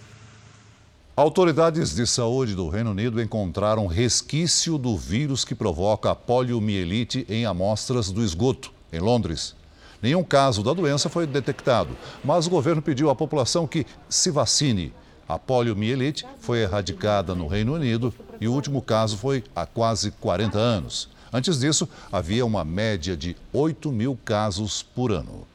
Autoridades 1.15 1.95
de 1.95 2.06
saúde 2.06 2.56
do 2.56 2.67
Reino 2.67 2.91
Unido 2.91 3.21
encontraram 3.21 3.88
resquício 3.88 4.78
do 4.78 4.97
vírus 4.97 5.45
que 5.45 5.56
provoca 5.56 6.12
a 6.12 6.15
poliomielite 6.15 7.25
em 7.30 7.45
amostras 7.45 8.12
do 8.12 8.21
esgoto, 8.21 8.73
em 8.91 8.99
Londres. 8.99 9.56
Nenhum 10.01 10.23
caso 10.23 10.62
da 10.62 10.73
doença 10.73 11.10
foi 11.10 11.25
detectado, 11.25 11.95
mas 12.23 12.47
o 12.47 12.49
governo 12.49 12.81
pediu 12.81 13.10
à 13.10 13.15
população 13.15 13.65
que 13.65 13.86
se 14.10 14.29
vacine. 14.29 14.93
A 15.27 15.39
poliomielite 15.39 16.25
foi 16.39 16.60
erradicada 16.60 17.34
no 17.34 17.47
Reino 17.47 17.73
Unido 17.73 18.13
e 18.39 18.47
o 18.47 18.53
último 18.53 18.81
caso 18.81 19.17
foi 19.17 19.43
há 19.55 19.65
quase 19.65 20.12
40 20.12 20.58
anos. 20.58 21.10
Antes 21.34 21.60
disso, 21.60 21.89
havia 22.12 22.45
uma 22.45 22.63
média 22.63 23.17
de 23.17 23.36
8 23.51 23.91
mil 23.91 24.17
casos 24.23 24.84
por 24.84 25.12
ano. 25.12 25.47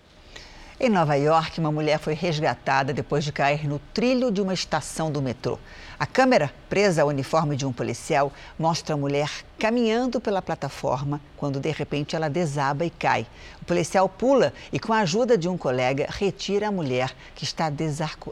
Em 0.83 0.89
Nova 0.89 1.15
York, 1.15 1.61
uma 1.61 1.71
mulher 1.71 1.99
foi 1.99 2.15
resgatada 2.15 2.91
depois 2.91 3.23
de 3.23 3.31
cair 3.31 3.69
no 3.69 3.79
trilho 3.93 4.31
de 4.31 4.41
uma 4.41 4.55
estação 4.55 5.13
do 5.13 5.21
metrô. 5.21 5.59
A 5.99 6.07
câmera, 6.07 6.51
presa 6.71 7.03
ao 7.03 7.09
uniforme 7.09 7.55
de 7.55 7.67
um 7.67 7.73
policial, 7.73 8.33
mostra 8.59 8.95
a 8.95 8.97
mulher 8.97 9.31
caminhando 9.59 10.23
pela 10.23 10.41
plataforma 10.41 11.21
quando 11.37 11.61
de 11.61 11.71
repente 11.71 12.17
ela 12.17 12.31
desaba 12.31 12.87
e 12.87 12.89
cai. 12.89 13.27
O 13.61 13.67
policial 13.67 14.09
pula 14.09 14.55
e, 14.73 14.81
com 14.81 14.95
a 14.95 15.01
ajuda 15.01 15.37
de 15.37 15.51
um 15.51 15.59
colega, 15.59 16.07
retira 16.09 16.69
a 16.69 16.73
mulher 16.73 17.15
que 17.35 17.45
está 17.45 17.71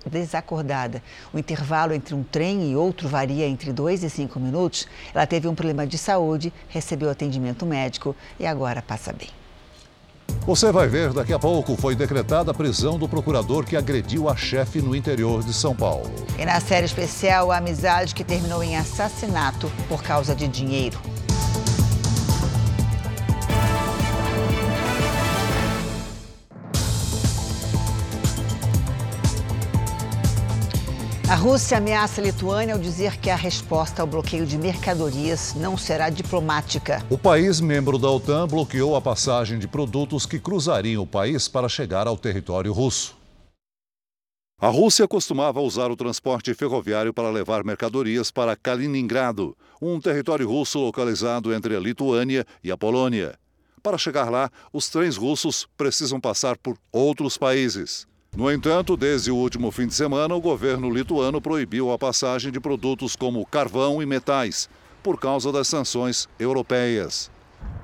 desacordada. 0.07 1.03
O 1.35 1.39
intervalo 1.39 1.93
entre 1.93 2.15
um 2.15 2.23
trem 2.23 2.73
e 2.73 2.75
outro 2.75 3.11
varia 3.11 3.47
entre 3.47 3.75
dois 3.75 4.03
e 4.03 4.09
cinco 4.09 4.41
minutos. 4.41 4.89
Ela 5.13 5.27
teve 5.27 5.49
um 5.49 5.55
problema 5.55 5.87
de 5.87 5.99
saúde, 5.99 6.51
recebeu 6.71 7.11
atendimento 7.11 7.67
médico 7.67 8.17
e 8.41 8.47
agora 8.47 8.81
passa 8.81 9.13
bem. 9.13 9.38
Você 10.49 10.73
vai 10.73 10.89
ver 10.89 11.13
daqui 11.13 11.33
a 11.35 11.39
pouco 11.39 11.77
foi 11.77 11.95
decretada 11.95 12.51
a 12.51 12.55
prisão 12.55 12.99
do 12.99 13.07
procurador 13.07 13.67
que 13.67 13.77
agrediu 13.77 14.31
a 14.31 14.35
chefe 14.35 14.81
no 14.81 14.97
interior 14.97 15.43
de 15.43 15.53
São 15.53 15.77
Paulo. 15.77 16.11
E 16.39 16.45
na 16.47 16.59
série 16.59 16.87
especial, 16.87 17.53
a 17.53 17.59
amizade 17.59 18.15
que 18.15 18.25
terminou 18.25 18.63
em 18.63 18.75
assassinato 18.75 19.71
por 19.91 20.03
causa 20.03 20.35
de 20.35 20.49
dinheiro. 20.49 20.99
A 31.31 31.35
Rússia 31.35 31.77
ameaça 31.77 32.23
a 32.23 32.25
Lituânia 32.25 32.75
ao 32.75 32.81
dizer 32.81 33.19
que 33.19 33.29
a 33.29 33.37
resposta 33.37 34.01
ao 34.01 34.09
bloqueio 34.09 34.47
de 34.47 34.57
mercadorias 34.57 35.53
não 35.55 35.77
será 35.77 36.09
diplomática. 36.09 37.05
O 37.11 37.19
país 37.19 37.61
membro 37.61 37.99
da 37.99 38.11
OTAN 38.11 38.49
bloqueou 38.49 38.97
a 38.97 39.01
passagem 39.03 39.59
de 39.59 39.69
produtos 39.69 40.25
que 40.25 40.39
cruzariam 40.39 41.03
o 41.03 41.07
país 41.07 41.47
para 41.47 41.69
chegar 41.69 42.07
ao 42.07 42.17
território 42.17 42.73
russo. 42.73 43.15
A 44.59 44.69
Rússia 44.69 45.07
costumava 45.07 45.61
usar 45.61 45.91
o 45.91 45.97
transporte 45.97 46.55
ferroviário 46.55 47.13
para 47.13 47.29
levar 47.29 47.63
mercadorias 47.63 48.31
para 48.31 48.57
Kaliningrado, 48.57 49.55
um 49.83 50.01
território 50.01 50.49
russo 50.49 50.79
localizado 50.79 51.53
entre 51.53 51.77
a 51.77 51.79
Lituânia 51.79 52.47
e 52.65 52.71
a 52.71 52.77
Polônia. 52.79 53.39
Para 53.83 53.99
chegar 53.99 54.31
lá, 54.31 54.51
os 54.73 54.89
trens 54.89 55.19
russos 55.19 55.69
precisam 55.77 56.19
passar 56.19 56.57
por 56.57 56.79
outros 56.91 57.37
países. 57.37 58.09
No 58.39 58.53
entanto, 58.53 58.97
desde 58.97 59.33
o 59.33 59.37
último 59.37 59.69
fim 59.73 59.89
de 59.89 59.95
semana, 59.95 60.33
o 60.33 60.41
governo 60.41 60.89
lituano 60.89 61.41
proibiu 61.41 61.91
a 61.91 61.99
passagem 61.99 62.53
de 62.53 62.61
produtos 62.61 63.17
como 63.17 63.45
carvão 63.45 64.01
e 64.01 64.07
metais, 64.07 64.71
por 65.03 65.19
causa 65.19 65.51
das 65.51 65.67
sanções 65.67 66.29
europeias. 66.39 67.33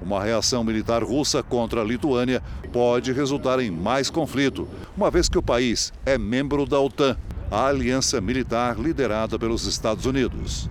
Uma 0.01 0.23
reação 0.23 0.63
militar 0.63 1.03
russa 1.03 1.43
contra 1.43 1.81
a 1.81 1.85
Lituânia 1.85 2.41
pode 2.73 3.13
resultar 3.13 3.59
em 3.59 3.69
mais 3.69 4.09
conflito, 4.11 4.69
uma 4.97 5.11
vez 5.11 5.29
que 5.29 5.37
o 5.39 5.43
país 5.43 5.93
é 6.07 6.17
membro 6.17 6.65
da 6.65 6.79
OTAN, 6.79 7.17
a 7.51 7.67
aliança 7.67 8.21
militar 8.21 8.79
liderada 8.79 9.37
pelos 9.37 9.67
Estados 9.67 10.07
Unidos. 10.07 10.71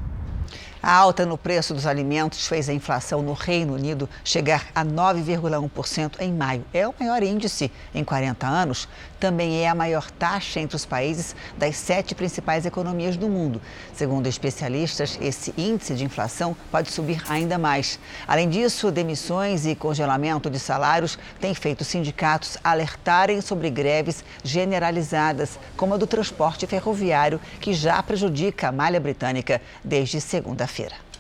A 0.86 0.94
alta 0.94 1.26
no 1.26 1.38
preço 1.38 1.74
dos 1.74 1.88
alimentos 1.88 2.46
fez 2.46 2.68
a 2.68 2.74
inflação 2.74 3.22
no 3.22 3.32
Reino 3.32 3.74
Unido 3.74 4.10
chegar 4.22 4.68
a 4.76 4.84
9,1% 4.84 6.20
em 6.20 6.34
maio. 6.34 6.66
É 6.74 6.86
o 6.86 6.94
maior 7.00 7.24
índice 7.24 7.72
em 7.96 8.04
40 8.04 8.46
anos. 8.46 8.90
Também 9.24 9.64
é 9.64 9.70
a 9.70 9.74
maior 9.74 10.12
taxa 10.12 10.60
entre 10.60 10.76
os 10.76 10.84
países 10.84 11.34
das 11.58 11.78
sete 11.78 12.14
principais 12.14 12.66
economias 12.66 13.16
do 13.16 13.30
mundo. 13.30 13.62
Segundo 13.94 14.28
especialistas, 14.28 15.18
esse 15.22 15.54
índice 15.58 15.96
de 15.96 16.04
inflação 16.04 16.54
pode 16.70 16.92
subir 16.92 17.24
ainda 17.30 17.58
mais. 17.58 17.98
Além 18.28 18.50
disso, 18.50 18.92
demissões 18.92 19.66
e 19.66 19.76
congelamento 19.76 20.50
de 20.50 20.60
salários 20.60 21.18
têm 21.40 21.54
feito 21.56 21.86
sindicatos 21.86 22.58
alertarem 22.62 23.40
sobre 23.40 23.70
greves 23.70 24.26
generalizadas, 24.44 25.58
como 25.78 25.94
a 25.94 25.98
do 25.98 26.06
transporte 26.06 26.68
ferroviário, 26.68 27.40
que 27.62 27.74
já 27.74 28.04
prejudica 28.04 28.68
a 28.68 28.72
malha 28.74 29.00
britânica 29.00 29.62
desde 29.86 30.20
segunda-feira 30.20 30.74
feira 30.98 31.13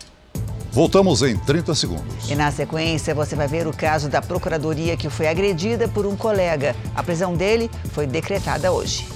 Voltamos 0.73 1.21
em 1.21 1.37
30 1.37 1.75
segundos. 1.75 2.31
E 2.31 2.33
na 2.33 2.51
sequência 2.51 3.13
você 3.13 3.35
vai 3.35 3.47
ver 3.47 3.67
o 3.67 3.71
caso 3.71 4.09
da 4.09 4.23
procuradoria 4.23 4.97
que 4.97 5.07
foi 5.07 5.27
agredida 5.27 5.87
por 5.87 6.07
um 6.07 6.15
colega. 6.15 6.75
A 6.95 7.03
prisão 7.03 7.35
dele 7.35 7.69
foi 7.91 8.07
decretada 8.07 8.71
hoje. 8.71 9.07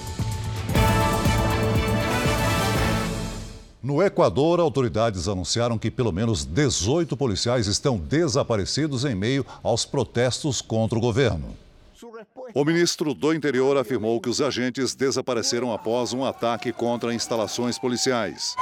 No 3.81 4.03
Equador, 4.03 4.59
autoridades 4.59 5.27
anunciaram 5.27 5.79
que 5.79 5.89
pelo 5.89 6.11
menos 6.11 6.45
18 6.45 7.17
policiais 7.17 7.65
estão 7.65 7.97
desaparecidos 7.97 9.03
em 9.03 9.15
meio 9.15 9.43
aos 9.63 9.83
protestos 9.83 10.61
contra 10.61 10.95
o 10.95 11.01
governo. 11.01 11.55
O 12.53 12.63
ministro 12.63 13.15
do 13.15 13.33
Interior 13.33 13.77
afirmou 13.77 14.21
que 14.21 14.29
os 14.29 14.41
agentes 14.41 14.93
desapareceram 14.93 15.73
após 15.73 16.13
um 16.13 16.23
ataque 16.23 16.71
contra 16.71 17.15
instalações 17.15 17.79
policiais. 17.79 18.53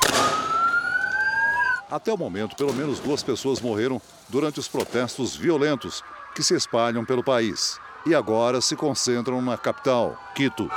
Até 1.89 2.11
o 2.11 2.17
momento, 2.17 2.55
pelo 2.55 2.73
menos 2.73 2.99
duas 2.99 3.21
pessoas 3.21 3.61
morreram 3.61 4.01
durante 4.27 4.59
os 4.59 4.67
protestos 4.67 5.35
violentos 5.35 6.03
que 6.33 6.41
se 6.41 6.55
espalham 6.55 7.05
pelo 7.05 7.23
país 7.23 7.79
e 8.07 8.15
agora 8.15 8.59
se 8.59 8.75
concentram 8.75 9.41
na 9.41 9.57
capital, 9.57 10.17
Quito. 10.33 10.69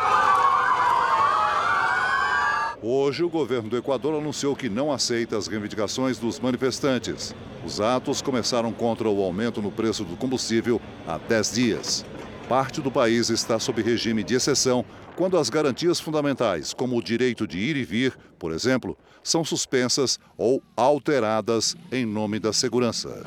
Hoje, 2.81 3.25
o 3.25 3.29
governo 3.29 3.69
do 3.69 3.77
Equador 3.77 4.15
anunciou 4.15 4.55
que 4.55 4.69
não 4.69 4.93
aceita 4.93 5.37
as 5.37 5.47
reivindicações 5.47 6.19
dos 6.19 6.39
manifestantes. 6.39 7.35
Os 7.65 7.81
atos 7.81 8.23
começaram 8.23 8.73
contra 8.73 9.09
o 9.09 9.23
aumento 9.23 9.61
no 9.61 9.73
preço 9.73 10.05
do 10.05 10.17
combustível 10.17 10.81
há 11.07 11.19
10 11.19 11.53
dias. 11.55 12.05
Parte 12.49 12.81
do 12.81 12.91
país 12.91 13.29
está 13.29 13.59
sob 13.59 13.83
regime 13.83 14.25
de 14.25 14.35
exceção 14.35 14.83
quando 15.15 15.37
as 15.37 15.51
garantias 15.51 16.01
fundamentais, 16.01 16.73
como 16.73 16.97
o 16.97 17.03
direito 17.03 17.47
de 17.47 17.59
ir 17.59 17.77
e 17.77 17.85
vir, 17.85 18.17
por 18.39 18.53
exemplo, 18.53 18.97
são 19.23 19.45
suspensas 19.45 20.19
ou 20.35 20.63
alteradas 20.75 21.77
em 21.93 22.07
nome 22.07 22.39
da 22.39 22.51
segurança. 22.51 23.23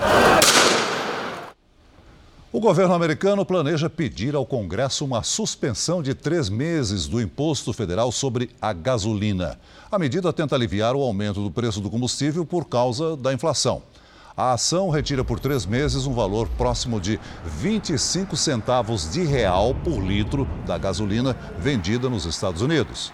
O 2.52 2.60
governo 2.60 2.96
americano 2.96 3.46
planeja 3.46 3.92
pedir 3.92 4.34
ao 4.34 4.46
Congresso 4.46 5.06
uma 5.06 5.22
suspensão 5.22 6.02
de 6.02 6.16
três 6.16 6.50
meses 6.50 7.06
do 7.06 7.22
imposto 7.22 7.72
federal 7.72 8.12
sobre 8.12 8.50
a 8.60 8.74
gasolina. 8.74 9.60
A 9.92 10.00
medida 10.00 10.34
tenta 10.34 10.56
aliviar 10.56 10.96
o 10.96 11.02
aumento 11.02 11.44
do 11.44 11.52
preço 11.52 11.80
do 11.80 11.92
combustível 11.92 12.44
por 12.44 12.68
causa 12.68 13.16
da 13.16 13.32
inflação. 13.32 13.84
A 14.36 14.54
ação 14.54 14.90
retira 14.90 15.24
por 15.24 15.40
três 15.40 15.64
meses 15.66 16.06
um 16.08 16.14
valor 16.14 16.48
próximo 16.58 17.02
de 17.02 17.20
25 17.46 18.36
centavos 18.38 19.12
de 19.12 19.24
real 19.24 19.76
por 19.84 20.00
litro 20.00 20.48
da 20.66 20.78
gasolina 20.78 21.36
vendida 21.60 22.10
nos 22.10 22.26
Estados 22.26 22.62
Unidos. 22.62 23.12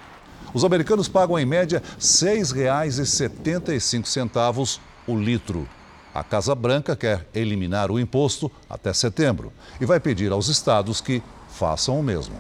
Os 0.54 0.64
americanos 0.64 1.08
pagam 1.08 1.40
em 1.40 1.46
média 1.46 1.80
R$ 1.80 1.86
6,75 2.00 4.80
o 5.08 5.16
litro. 5.16 5.68
A 6.14 6.24
Casa 6.24 6.54
Branca 6.56 6.96
quer 6.96 7.28
eliminar 7.34 7.90
o 7.92 8.00
imposto 8.00 8.50
até 8.70 8.94
setembro 8.94 9.52
e 9.82 9.86
vai 9.86 10.00
pedir 10.00 10.32
aos 10.32 10.48
estados 10.48 11.02
que 11.02 11.22
façam 11.50 12.00
o 12.00 12.04
mesmo. 12.04 12.36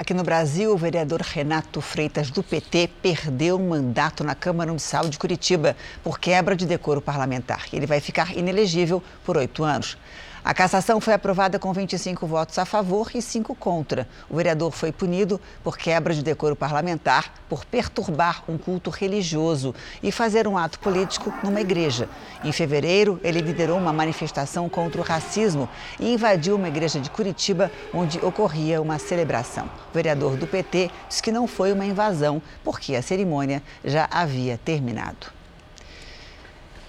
Aqui 0.00 0.14
no 0.14 0.22
Brasil, 0.22 0.72
o 0.72 0.78
vereador 0.78 1.20
Renato 1.20 1.78
Freitas, 1.82 2.30
do 2.30 2.42
PT, 2.42 2.88
perdeu 3.02 3.60
um 3.60 3.68
mandato 3.68 4.24
na 4.24 4.34
Câmara 4.34 4.70
Municipal 4.70 5.06
de 5.06 5.18
Curitiba 5.18 5.76
por 6.02 6.18
quebra 6.18 6.56
de 6.56 6.64
decoro 6.64 7.02
parlamentar. 7.02 7.66
Ele 7.70 7.84
vai 7.84 8.00
ficar 8.00 8.34
inelegível 8.34 9.02
por 9.26 9.36
oito 9.36 9.62
anos. 9.62 9.98
A 10.42 10.54
cassação 10.54 11.02
foi 11.02 11.12
aprovada 11.12 11.58
com 11.58 11.70
25 11.70 12.26
votos 12.26 12.58
a 12.58 12.64
favor 12.64 13.10
e 13.14 13.20
5 13.20 13.54
contra. 13.54 14.08
O 14.28 14.36
vereador 14.36 14.72
foi 14.72 14.90
punido 14.90 15.38
por 15.62 15.76
quebra 15.76 16.14
de 16.14 16.22
decoro 16.22 16.56
parlamentar, 16.56 17.30
por 17.46 17.62
perturbar 17.66 18.42
um 18.48 18.56
culto 18.56 18.88
religioso 18.88 19.74
e 20.02 20.10
fazer 20.10 20.48
um 20.48 20.56
ato 20.56 20.78
político 20.78 21.30
numa 21.44 21.60
igreja. 21.60 22.08
Em 22.42 22.52
fevereiro, 22.52 23.20
ele 23.22 23.42
liderou 23.42 23.76
uma 23.76 23.92
manifestação 23.92 24.66
contra 24.66 25.02
o 25.02 25.04
racismo 25.04 25.68
e 25.98 26.14
invadiu 26.14 26.56
uma 26.56 26.68
igreja 26.68 26.98
de 27.00 27.10
Curitiba, 27.10 27.70
onde 27.92 28.18
ocorria 28.24 28.80
uma 28.80 28.98
celebração. 28.98 29.66
O 29.90 29.94
vereador 29.94 30.36
do 30.36 30.46
PT 30.46 30.90
disse 31.06 31.22
que 31.22 31.30
não 31.30 31.46
foi 31.46 31.70
uma 31.70 31.84
invasão, 31.84 32.40
porque 32.64 32.96
a 32.96 33.02
cerimônia 33.02 33.62
já 33.84 34.08
havia 34.10 34.56
terminado. 34.56 35.39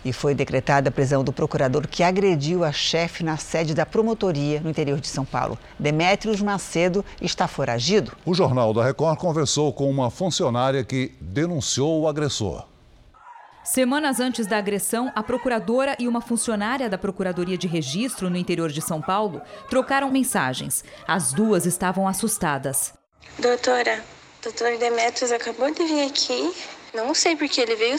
E 0.03 0.11
foi 0.11 0.33
decretada 0.33 0.89
a 0.89 0.91
prisão 0.91 1.23
do 1.23 1.31
procurador 1.31 1.87
que 1.87 2.01
agrediu 2.01 2.63
a 2.63 2.71
chefe 2.71 3.23
na 3.23 3.37
sede 3.37 3.73
da 3.73 3.85
promotoria 3.85 4.59
no 4.59 4.69
interior 4.69 4.99
de 4.99 5.07
São 5.07 5.23
Paulo. 5.23 5.57
Demétrios 5.77 6.41
Macedo 6.41 7.05
está 7.21 7.47
foragido. 7.47 8.11
O 8.25 8.33
Jornal 8.33 8.73
da 8.73 8.83
Record 8.83 9.17
conversou 9.19 9.71
com 9.71 9.89
uma 9.89 10.09
funcionária 10.09 10.83
que 10.83 11.11
denunciou 11.21 12.01
o 12.01 12.07
agressor. 12.07 12.65
Semanas 13.63 14.19
antes 14.19 14.47
da 14.47 14.57
agressão, 14.57 15.11
a 15.15 15.21
procuradora 15.21 15.95
e 15.99 16.07
uma 16.07 16.19
funcionária 16.19 16.89
da 16.89 16.97
Procuradoria 16.97 17.57
de 17.57 17.67
Registro 17.67 18.27
no 18.27 18.35
interior 18.35 18.71
de 18.71 18.81
São 18.81 18.99
Paulo 18.99 19.39
trocaram 19.69 20.09
mensagens. 20.09 20.83
As 21.07 21.31
duas 21.31 21.67
estavam 21.67 22.07
assustadas. 22.07 22.93
Doutora, 23.37 24.03
doutor 24.41 24.77
Demetrios 24.79 25.31
acabou 25.31 25.71
de 25.71 25.83
vir 25.83 26.07
aqui 26.07 26.51
não 26.93 27.13
sei 27.13 27.35
porque 27.35 27.61
ele 27.61 27.75
veio 27.75 27.97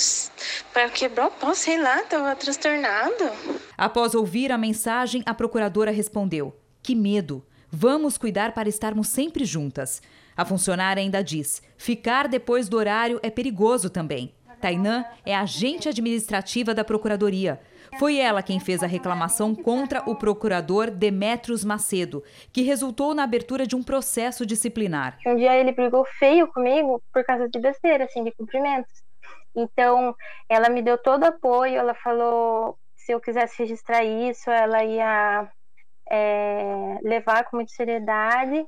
para 0.73 0.89
quebrar 0.89 1.29
o 1.29 1.31
pau, 1.31 1.55
sei 1.55 1.81
lá, 1.81 2.01
estava 2.01 2.35
transtornado. 2.37 3.31
Após 3.77 4.15
ouvir 4.15 4.53
a 4.53 4.59
mensagem, 4.59 5.23
a 5.27 5.35
procuradora 5.35 5.91
respondeu: 5.91 6.55
Que 6.83 6.95
medo! 6.95 7.45
Vamos 7.71 8.19
cuidar 8.19 8.53
para 8.53 8.69
estarmos 8.69 9.09
sempre 9.09 9.47
juntas. 9.47 10.03
A 10.37 10.45
funcionária 10.45 11.01
ainda 11.01 11.23
diz: 11.23 11.63
ficar 11.77 12.29
depois 12.29 12.69
do 12.69 12.77
horário 12.77 13.19
é 13.23 13.31
perigoso 13.31 13.89
também. 13.89 14.35
Tainã 14.61 15.05
é 15.27 15.35
agente 15.35 15.89
administrativa 15.89 16.73
da 16.73 16.85
Procuradoria. 16.85 17.61
Foi 17.99 18.19
ela 18.19 18.43
quem 18.43 18.59
fez 18.59 18.83
a 18.83 18.87
reclamação 18.87 19.55
contra 19.55 20.03
o 20.09 20.17
procurador 20.17 20.91
Demetrios 20.91 21.65
Macedo, 21.65 22.23
que 22.53 22.63
resultou 22.63 23.15
na 23.15 23.25
abertura 23.25 23.67
de 23.67 23.77
um 23.77 23.83
processo 23.83 24.47
disciplinar. 24.47 25.19
Um 25.27 25.37
dia 25.37 25.57
ele 25.57 25.73
brigou 25.73 26.05
feio 26.19 26.49
comigo 26.49 27.03
por 27.13 27.25
causa 27.25 27.49
de 27.49 27.59
besteira, 27.59 28.05
assim, 28.05 28.25
de 28.25 28.33
cumprimentos. 28.33 29.03
Então, 29.55 30.15
ela 30.49 30.69
me 30.69 30.81
deu 30.81 30.97
todo 30.97 31.25
apoio, 31.25 31.77
ela 31.77 31.95
falou 31.95 32.77
se 32.97 33.13
eu 33.13 33.21
quisesse 33.21 33.59
registrar 33.59 34.05
isso, 34.05 34.51
ela 34.51 34.83
ia 34.85 35.49
é, 36.11 36.99
levar 37.03 37.45
com 37.45 37.57
muita 37.57 37.73
seriedade. 37.73 38.65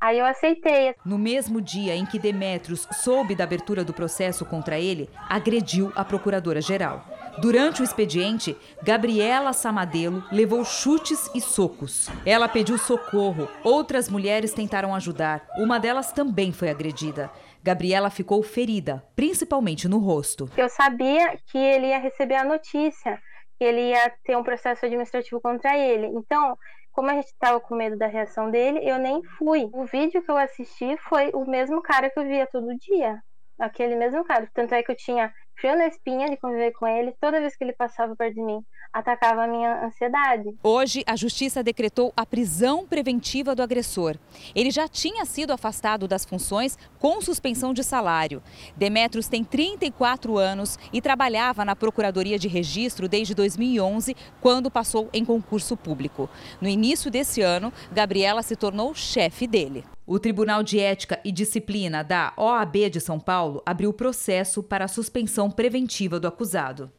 Aí 0.00 0.18
eu 0.18 0.26
aceitei. 0.26 0.94
No 1.04 1.18
mesmo 1.18 1.60
dia 1.60 1.94
em 1.94 2.04
que 2.04 2.18
Demetrios 2.18 2.86
soube 2.92 3.34
da 3.34 3.44
abertura 3.44 3.84
do 3.84 3.94
processo 3.94 4.44
contra 4.44 4.78
ele, 4.78 5.08
agrediu 5.28 5.92
a 5.94 6.04
procuradora-geral. 6.04 7.04
Durante 7.38 7.80
o 7.80 7.84
expediente, 7.84 8.56
Gabriela 8.82 9.52
Samadelo 9.52 10.22
levou 10.30 10.64
chutes 10.64 11.28
e 11.34 11.40
socos. 11.40 12.08
Ela 12.24 12.48
pediu 12.48 12.78
socorro, 12.78 13.48
outras 13.64 14.08
mulheres 14.08 14.52
tentaram 14.52 14.94
ajudar. 14.94 15.44
Uma 15.56 15.80
delas 15.80 16.12
também 16.12 16.52
foi 16.52 16.70
agredida. 16.70 17.30
Gabriela 17.62 18.08
ficou 18.08 18.42
ferida, 18.42 19.02
principalmente 19.16 19.88
no 19.88 19.98
rosto. 19.98 20.48
Eu 20.56 20.68
sabia 20.68 21.36
que 21.50 21.58
ele 21.58 21.88
ia 21.88 21.98
receber 21.98 22.36
a 22.36 22.44
notícia, 22.44 23.20
que 23.58 23.64
ele 23.64 23.90
ia 23.90 24.12
ter 24.24 24.36
um 24.36 24.44
processo 24.44 24.86
administrativo 24.86 25.40
contra 25.40 25.76
ele. 25.76 26.06
Então, 26.06 26.56
como 26.92 27.10
a 27.10 27.14
gente 27.14 27.26
estava 27.26 27.58
com 27.58 27.74
medo 27.74 27.98
da 27.98 28.06
reação 28.06 28.50
dele, 28.50 28.78
eu 28.82 28.98
nem 28.98 29.22
fui. 29.36 29.68
O 29.72 29.84
vídeo 29.84 30.22
que 30.22 30.30
eu 30.30 30.36
assisti 30.36 30.96
foi 31.08 31.30
o 31.34 31.44
mesmo 31.44 31.82
cara 31.82 32.08
que 32.08 32.18
eu 32.18 32.24
via 32.24 32.46
todo 32.46 32.76
dia. 32.76 33.18
Aquele 33.58 33.96
mesmo 33.96 34.24
cara. 34.24 34.48
Tanto 34.54 34.74
é 34.74 34.82
que 34.82 34.92
eu 34.92 34.96
tinha 34.96 35.32
na 35.62 35.86
espinha 35.86 36.28
de 36.28 36.36
conviver 36.36 36.72
com 36.72 36.86
ele. 36.86 37.14
Toda 37.20 37.40
vez 37.40 37.56
que 37.56 37.64
ele 37.64 37.72
passava 37.72 38.14
perto 38.14 38.34
de 38.34 38.42
mim, 38.42 38.62
atacava 38.92 39.44
a 39.44 39.46
minha 39.46 39.86
ansiedade. 39.86 40.54
Hoje, 40.62 41.02
a 41.06 41.16
justiça 41.16 41.62
decretou 41.62 42.12
a 42.16 42.26
prisão 42.26 42.86
preventiva 42.86 43.54
do 43.54 43.62
agressor. 43.62 44.16
Ele 44.54 44.70
já 44.70 44.86
tinha 44.86 45.24
sido 45.24 45.52
afastado 45.52 46.06
das 46.06 46.24
funções 46.24 46.78
com 46.98 47.20
suspensão 47.20 47.72
de 47.72 47.82
salário. 47.82 48.42
Demetrios 48.76 49.28
tem 49.28 49.42
34 49.42 50.36
anos 50.38 50.78
e 50.92 51.00
trabalhava 51.00 51.64
na 51.64 51.74
Procuradoria 51.74 52.38
de 52.38 52.48
Registro 52.48 53.08
desde 53.08 53.34
2011, 53.34 54.14
quando 54.40 54.70
passou 54.70 55.08
em 55.12 55.24
concurso 55.24 55.76
público. 55.76 56.28
No 56.60 56.68
início 56.68 57.10
desse 57.10 57.40
ano, 57.40 57.72
Gabriela 57.92 58.42
se 58.42 58.56
tornou 58.56 58.94
chefe 58.94 59.46
dele. 59.46 59.84
O 60.06 60.18
Tribunal 60.18 60.62
de 60.62 60.78
Ética 60.78 61.18
e 61.24 61.32
Disciplina 61.32 62.04
da 62.04 62.34
OAB 62.36 62.90
de 62.90 63.00
São 63.00 63.18
Paulo 63.18 63.62
abriu 63.64 63.90
processo 63.90 64.62
para 64.62 64.84
a 64.84 64.88
suspensão 64.88 65.50
preventiva 65.50 66.20
do 66.20 66.28
acusado. 66.28 66.92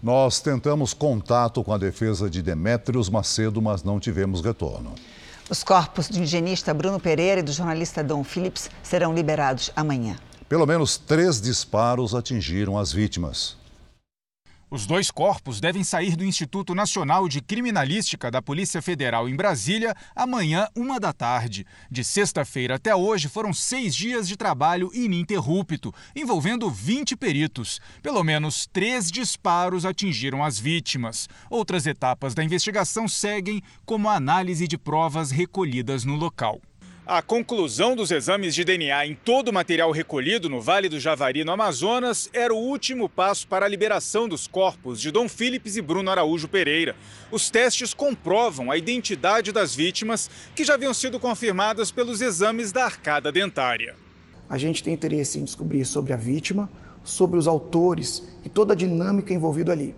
Nós 0.00 0.40
tentamos 0.40 0.94
contato 0.94 1.64
com 1.64 1.72
a 1.72 1.78
defesa 1.78 2.30
de 2.30 2.40
Demétrios 2.40 3.08
Macedo, 3.08 3.60
mas 3.60 3.82
não 3.82 3.98
tivemos 3.98 4.40
retorno. 4.40 4.94
Os 5.50 5.64
corpos 5.64 6.08
do 6.08 6.22
higienista 6.22 6.72
Bruno 6.72 7.00
Pereira 7.00 7.40
e 7.40 7.42
do 7.42 7.50
jornalista 7.50 8.04
Dom 8.04 8.22
Phillips 8.22 8.70
serão 8.80 9.12
liberados 9.12 9.72
amanhã. 9.74 10.16
Pelo 10.48 10.66
menos 10.66 10.96
três 10.96 11.40
disparos 11.40 12.14
atingiram 12.14 12.78
as 12.78 12.92
vítimas. 12.92 13.56
Os 14.74 14.86
dois 14.86 15.08
corpos 15.08 15.60
devem 15.60 15.84
sair 15.84 16.16
do 16.16 16.24
Instituto 16.24 16.74
Nacional 16.74 17.28
de 17.28 17.40
Criminalística 17.40 18.28
da 18.28 18.42
Polícia 18.42 18.82
Federal 18.82 19.28
em 19.28 19.36
Brasília 19.36 19.94
amanhã, 20.16 20.66
uma 20.74 20.98
da 20.98 21.12
tarde. 21.12 21.64
De 21.88 22.02
sexta-feira 22.02 22.74
até 22.74 22.92
hoje 22.92 23.28
foram 23.28 23.52
seis 23.52 23.94
dias 23.94 24.26
de 24.26 24.36
trabalho 24.36 24.90
ininterrupto, 24.92 25.94
envolvendo 26.12 26.68
20 26.68 27.14
peritos. 27.14 27.80
Pelo 28.02 28.24
menos 28.24 28.66
três 28.66 29.12
disparos 29.12 29.86
atingiram 29.86 30.42
as 30.42 30.58
vítimas. 30.58 31.28
Outras 31.48 31.86
etapas 31.86 32.34
da 32.34 32.42
investigação 32.42 33.06
seguem, 33.06 33.62
como 33.86 34.08
a 34.08 34.16
análise 34.16 34.66
de 34.66 34.76
provas 34.76 35.30
recolhidas 35.30 36.04
no 36.04 36.16
local. 36.16 36.60
A 37.06 37.20
conclusão 37.20 37.94
dos 37.94 38.10
exames 38.10 38.54
de 38.54 38.64
DNA 38.64 39.06
em 39.06 39.14
todo 39.14 39.48
o 39.48 39.52
material 39.52 39.90
recolhido 39.90 40.48
no 40.48 40.58
Vale 40.58 40.88
do 40.88 40.98
Javari, 40.98 41.44
no 41.44 41.52
Amazonas, 41.52 42.30
era 42.32 42.54
o 42.54 42.56
último 42.56 43.10
passo 43.10 43.46
para 43.46 43.66
a 43.66 43.68
liberação 43.68 44.26
dos 44.26 44.46
corpos 44.46 44.98
de 44.98 45.10
Dom 45.10 45.28
Philips 45.28 45.76
e 45.76 45.82
Bruno 45.82 46.10
Araújo 46.10 46.48
Pereira. 46.48 46.96
Os 47.30 47.50
testes 47.50 47.92
comprovam 47.92 48.70
a 48.70 48.78
identidade 48.78 49.52
das 49.52 49.74
vítimas, 49.74 50.30
que 50.54 50.64
já 50.64 50.74
haviam 50.74 50.94
sido 50.94 51.20
confirmadas 51.20 51.90
pelos 51.90 52.22
exames 52.22 52.72
da 52.72 52.86
arcada 52.86 53.30
dentária. 53.30 53.94
A 54.48 54.56
gente 54.56 54.82
tem 54.82 54.94
interesse 54.94 55.38
em 55.38 55.44
descobrir 55.44 55.84
sobre 55.84 56.14
a 56.14 56.16
vítima, 56.16 56.70
sobre 57.02 57.38
os 57.38 57.46
autores 57.46 58.26
e 58.42 58.48
toda 58.48 58.72
a 58.72 58.76
dinâmica 58.76 59.34
envolvida 59.34 59.72
ali. 59.72 59.94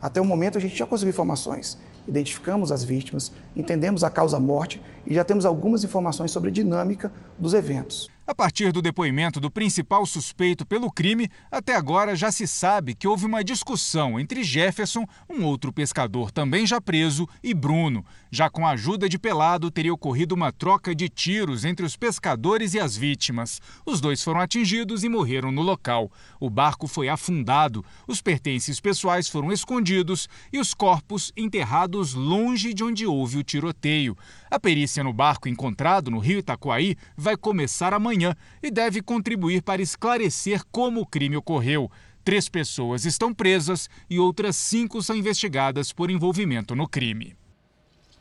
Até 0.00 0.20
o 0.20 0.24
momento, 0.24 0.56
a 0.56 0.60
gente 0.60 0.76
já 0.76 0.86
conseguiu 0.86 1.10
informações 1.10 1.76
identificamos 2.06 2.70
as 2.70 2.84
vítimas, 2.84 3.32
entendemos 3.54 4.04
a 4.04 4.10
causa-morte 4.10 4.80
e 5.06 5.14
já 5.14 5.24
temos 5.24 5.44
algumas 5.44 5.84
informações 5.84 6.30
sobre 6.30 6.50
a 6.50 6.52
dinâmica 6.52 7.12
dos 7.38 7.54
eventos. 7.54 8.10
A 8.26 8.34
partir 8.34 8.72
do 8.72 8.80
depoimento 8.80 9.38
do 9.38 9.50
principal 9.50 10.06
suspeito 10.06 10.64
pelo 10.64 10.90
crime, 10.90 11.28
até 11.50 11.76
agora 11.76 12.16
já 12.16 12.32
se 12.32 12.46
sabe 12.46 12.94
que 12.94 13.06
houve 13.06 13.26
uma 13.26 13.44
discussão 13.44 14.18
entre 14.18 14.42
Jefferson, 14.42 15.04
um 15.28 15.44
outro 15.44 15.70
pescador 15.70 16.30
também 16.30 16.66
já 16.66 16.80
preso, 16.80 17.28
e 17.42 17.52
Bruno. 17.52 18.02
Já 18.30 18.48
com 18.48 18.66
a 18.66 18.70
ajuda 18.70 19.10
de 19.10 19.18
Pelado, 19.18 19.70
teria 19.70 19.92
ocorrido 19.92 20.34
uma 20.34 20.50
troca 20.50 20.94
de 20.94 21.06
tiros 21.06 21.66
entre 21.66 21.84
os 21.84 21.98
pescadores 21.98 22.72
e 22.72 22.80
as 22.80 22.96
vítimas. 22.96 23.60
Os 23.84 24.00
dois 24.00 24.22
foram 24.22 24.40
atingidos 24.40 25.04
e 25.04 25.08
morreram 25.10 25.52
no 25.52 25.60
local. 25.60 26.10
O 26.40 26.48
barco 26.48 26.86
foi 26.86 27.10
afundado, 27.10 27.84
os 28.08 28.22
pertences 28.22 28.80
pessoais 28.80 29.28
foram 29.28 29.52
escondidos 29.52 30.30
e 30.50 30.58
os 30.58 30.72
corpos 30.72 31.30
enterrados 31.36 32.14
longe 32.14 32.72
de 32.72 32.82
onde 32.82 33.06
houve 33.06 33.36
o 33.36 33.43
tiroteio. 33.44 34.16
A 34.50 34.58
perícia 34.58 35.04
no 35.04 35.12
barco 35.12 35.48
encontrado 35.48 36.10
no 36.10 36.18
rio 36.18 36.38
Itacoaí 36.38 36.96
vai 37.16 37.36
começar 37.36 37.94
amanhã 37.94 38.34
e 38.62 38.70
deve 38.70 39.00
contribuir 39.00 39.62
para 39.62 39.82
esclarecer 39.82 40.62
como 40.72 41.02
o 41.02 41.06
crime 41.06 41.36
ocorreu. 41.36 41.90
Três 42.24 42.48
pessoas 42.48 43.04
estão 43.04 43.34
presas 43.34 43.88
e 44.08 44.18
outras 44.18 44.56
cinco 44.56 45.02
são 45.02 45.14
investigadas 45.14 45.92
por 45.92 46.10
envolvimento 46.10 46.74
no 46.74 46.88
crime. 46.88 47.36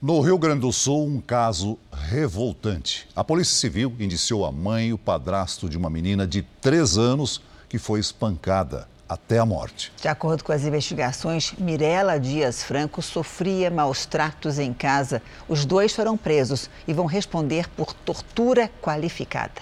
No 0.02 0.20
Rio 0.20 0.38
Grande 0.38 0.60
do 0.60 0.74
Sul, 0.74 1.08
um 1.08 1.22
caso 1.22 1.80
revoltante. 1.90 3.08
A 3.16 3.24
Polícia 3.24 3.56
Civil 3.56 3.96
indiciou 3.98 4.46
a 4.46 4.52
mãe 4.52 4.90
e 4.90 4.94
o 4.94 4.98
padrasto 4.98 5.70
de 5.70 5.78
uma 5.78 5.90
menina 5.90 6.28
de 6.28 6.42
três 6.62 6.98
anos 6.98 7.42
que 7.70 7.78
foi 7.80 8.02
espancada 8.02 8.88
até 9.14 9.40
a 9.40 9.46
morte. 9.46 9.92
De 10.00 10.08
acordo 10.08 10.44
com 10.44 10.52
as 10.52 10.64
investigações, 10.64 11.54
Mirela 11.58 12.20
Dias 12.20 12.64
Franco 12.64 13.02
sofria 13.02 13.72
maus 13.72 14.06
tratos 14.06 14.60
em 14.60 14.74
casa. 14.74 15.22
Os 15.48 15.66
dois 15.66 15.94
foram 15.94 16.18
presos 16.18 16.70
e 16.88 16.94
vão 16.94 17.06
responder 17.06 17.68
por 17.70 17.94
tortura 17.94 18.70
qualificada. 18.82 19.62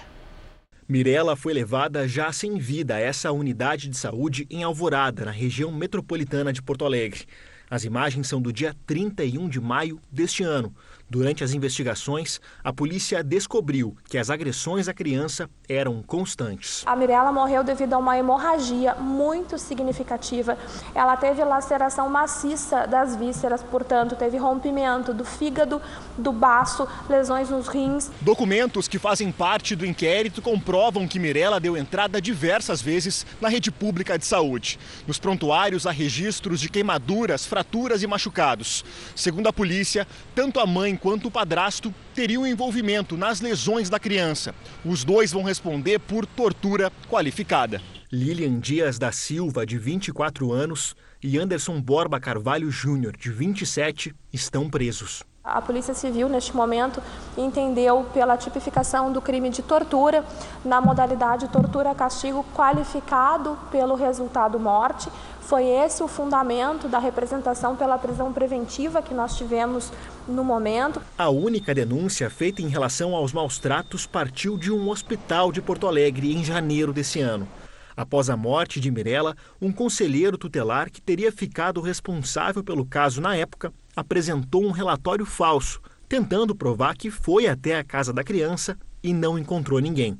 Mirela 0.88 1.36
foi 1.36 1.54
levada 1.54 2.06
já 2.06 2.32
sem 2.32 2.58
vida 2.58 2.96
a 2.96 3.00
essa 3.00 3.32
unidade 3.32 3.88
de 3.88 3.96
saúde 3.96 4.46
em 4.50 4.62
Alvorada, 4.62 5.24
na 5.24 5.30
região 5.30 5.72
metropolitana 5.72 6.52
de 6.52 6.60
Porto 6.60 6.84
Alegre. 6.84 7.24
As 7.70 7.84
imagens 7.84 8.28
são 8.28 8.42
do 8.42 8.52
dia 8.52 8.76
31 8.86 9.48
de 9.48 9.58
maio 9.58 9.98
deste 10.10 10.42
ano. 10.42 10.74
Durante 11.12 11.44
as 11.44 11.52
investigações, 11.52 12.40
a 12.64 12.72
polícia 12.72 13.22
descobriu 13.22 13.94
que 14.08 14.16
as 14.16 14.30
agressões 14.30 14.88
à 14.88 14.94
criança 14.94 15.46
eram 15.68 16.02
constantes. 16.02 16.82
A 16.86 16.96
Mirella 16.96 17.30
morreu 17.30 17.62
devido 17.62 17.92
a 17.92 17.98
uma 17.98 18.16
hemorragia 18.16 18.94
muito 18.94 19.58
significativa. 19.58 20.56
Ela 20.94 21.14
teve 21.18 21.44
laceração 21.44 22.08
maciça 22.08 22.86
das 22.86 23.14
vísceras, 23.14 23.62
portanto, 23.62 24.16
teve 24.16 24.38
rompimento 24.38 25.12
do 25.12 25.22
fígado, 25.22 25.82
do 26.16 26.32
baço, 26.32 26.88
lesões 27.10 27.50
nos 27.50 27.68
rins. 27.68 28.10
Documentos 28.22 28.88
que 28.88 28.98
fazem 28.98 29.30
parte 29.30 29.76
do 29.76 29.84
inquérito 29.84 30.40
comprovam 30.40 31.06
que 31.06 31.18
Mirella 31.18 31.60
deu 31.60 31.76
entrada 31.76 32.22
diversas 32.22 32.80
vezes 32.80 33.26
na 33.38 33.50
rede 33.50 33.70
pública 33.70 34.18
de 34.18 34.24
saúde. 34.24 34.78
Nos 35.06 35.18
prontuários 35.18 35.86
há 35.86 35.90
registros 35.90 36.58
de 36.58 36.70
queimaduras, 36.70 37.44
fraturas 37.44 38.02
e 38.02 38.06
machucados. 38.06 38.82
Segundo 39.14 39.48
a 39.48 39.52
polícia, 39.52 40.08
tanto 40.34 40.58
a 40.58 40.64
mãe 40.64 41.01
quanto 41.02 41.26
o 41.26 41.30
padrasto 41.30 41.92
teriam 42.14 42.46
envolvimento 42.46 43.16
nas 43.16 43.40
lesões 43.40 43.90
da 43.90 43.98
criança. 43.98 44.54
Os 44.84 45.02
dois 45.02 45.32
vão 45.32 45.42
responder 45.42 45.98
por 45.98 46.24
tortura 46.24 46.92
qualificada. 47.10 47.82
Lilian 48.10 48.60
Dias 48.60 48.98
da 48.98 49.10
Silva, 49.10 49.66
de 49.66 49.76
24 49.78 50.52
anos, 50.52 50.94
e 51.20 51.38
Anderson 51.38 51.80
Borba 51.80 52.20
Carvalho 52.20 52.70
Júnior, 52.70 53.16
de 53.16 53.32
27, 53.32 54.14
estão 54.32 54.70
presos. 54.70 55.24
A 55.44 55.60
Polícia 55.60 55.92
Civil, 55.92 56.28
neste 56.28 56.54
momento, 56.54 57.02
entendeu 57.36 58.06
pela 58.14 58.36
tipificação 58.36 59.12
do 59.12 59.20
crime 59.20 59.50
de 59.50 59.60
tortura, 59.60 60.24
na 60.64 60.80
modalidade 60.80 61.48
tortura-castigo 61.48 62.46
qualificado 62.54 63.58
pelo 63.72 63.96
resultado 63.96 64.60
morte. 64.60 65.10
Foi 65.40 65.64
esse 65.66 66.00
o 66.00 66.06
fundamento 66.06 66.86
da 66.86 67.00
representação 67.00 67.74
pela 67.74 67.98
prisão 67.98 68.32
preventiva 68.32 69.02
que 69.02 69.12
nós 69.12 69.36
tivemos 69.36 69.90
no 70.28 70.44
momento. 70.44 71.00
A 71.16 71.28
única 71.28 71.74
denúncia 71.74 72.28
feita 72.30 72.62
em 72.62 72.68
relação 72.68 73.14
aos 73.14 73.32
maus 73.32 73.58
tratos 73.58 74.06
partiu 74.06 74.56
de 74.56 74.70
um 74.70 74.88
hospital 74.88 75.52
de 75.52 75.60
Porto 75.60 75.86
Alegre 75.86 76.32
em 76.32 76.44
janeiro 76.44 76.92
desse 76.92 77.20
ano. 77.20 77.48
Após 77.96 78.30
a 78.30 78.36
morte 78.36 78.80
de 78.80 78.90
Mirella, 78.90 79.36
um 79.60 79.70
conselheiro 79.70 80.38
tutelar 80.38 80.90
que 80.90 81.00
teria 81.00 81.30
ficado 81.30 81.80
responsável 81.80 82.64
pelo 82.64 82.86
caso 82.86 83.20
na 83.20 83.36
época 83.36 83.72
apresentou 83.94 84.64
um 84.64 84.70
relatório 84.70 85.26
falso, 85.26 85.80
tentando 86.08 86.54
provar 86.54 86.96
que 86.96 87.10
foi 87.10 87.46
até 87.46 87.78
a 87.78 87.84
casa 87.84 88.12
da 88.12 88.24
criança 88.24 88.78
e 89.02 89.12
não 89.12 89.38
encontrou 89.38 89.78
ninguém. 89.80 90.18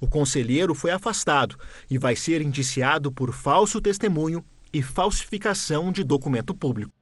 O 0.00 0.06
conselheiro 0.06 0.74
foi 0.74 0.90
afastado 0.90 1.56
e 1.90 1.96
vai 1.96 2.14
ser 2.14 2.42
indiciado 2.42 3.10
por 3.10 3.32
falso 3.32 3.80
testemunho 3.80 4.44
e 4.72 4.82
falsificação 4.82 5.92
de 5.92 6.04
documento 6.04 6.54
público. 6.54 6.92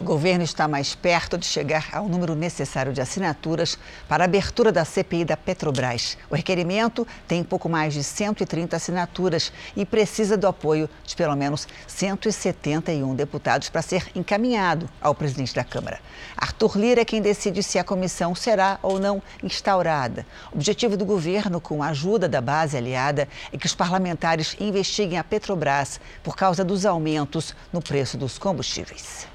O 0.00 0.04
governo 0.04 0.44
está 0.44 0.68
mais 0.68 0.94
perto 0.94 1.36
de 1.36 1.44
chegar 1.44 1.88
ao 1.92 2.08
número 2.08 2.36
necessário 2.36 2.92
de 2.92 3.00
assinaturas 3.00 3.76
para 4.08 4.22
a 4.22 4.26
abertura 4.26 4.70
da 4.70 4.84
CPI 4.84 5.24
da 5.24 5.36
Petrobras. 5.36 6.16
O 6.30 6.36
requerimento 6.36 7.04
tem 7.26 7.42
pouco 7.42 7.68
mais 7.68 7.94
de 7.94 8.04
130 8.04 8.76
assinaturas 8.76 9.52
e 9.76 9.84
precisa 9.84 10.36
do 10.36 10.46
apoio 10.46 10.88
de 11.04 11.16
pelo 11.16 11.34
menos 11.34 11.66
171 11.88 13.12
deputados 13.16 13.70
para 13.70 13.82
ser 13.82 14.06
encaminhado 14.14 14.88
ao 15.00 15.16
presidente 15.16 15.52
da 15.52 15.64
Câmara. 15.64 15.98
Arthur 16.36 16.78
Lira 16.78 17.00
é 17.00 17.04
quem 17.04 17.20
decide 17.20 17.60
se 17.60 17.76
a 17.76 17.82
comissão 17.82 18.36
será 18.36 18.78
ou 18.84 19.00
não 19.00 19.20
instaurada. 19.42 20.24
O 20.52 20.58
objetivo 20.58 20.96
do 20.96 21.04
governo, 21.04 21.60
com 21.60 21.82
a 21.82 21.88
ajuda 21.88 22.28
da 22.28 22.40
base 22.40 22.76
aliada, 22.76 23.26
é 23.52 23.58
que 23.58 23.66
os 23.66 23.74
parlamentares 23.74 24.56
investiguem 24.60 25.18
a 25.18 25.24
Petrobras 25.24 26.00
por 26.22 26.36
causa 26.36 26.64
dos 26.64 26.86
aumentos 26.86 27.52
no 27.72 27.82
preço 27.82 28.16
dos 28.16 28.38
combustíveis. 28.38 29.26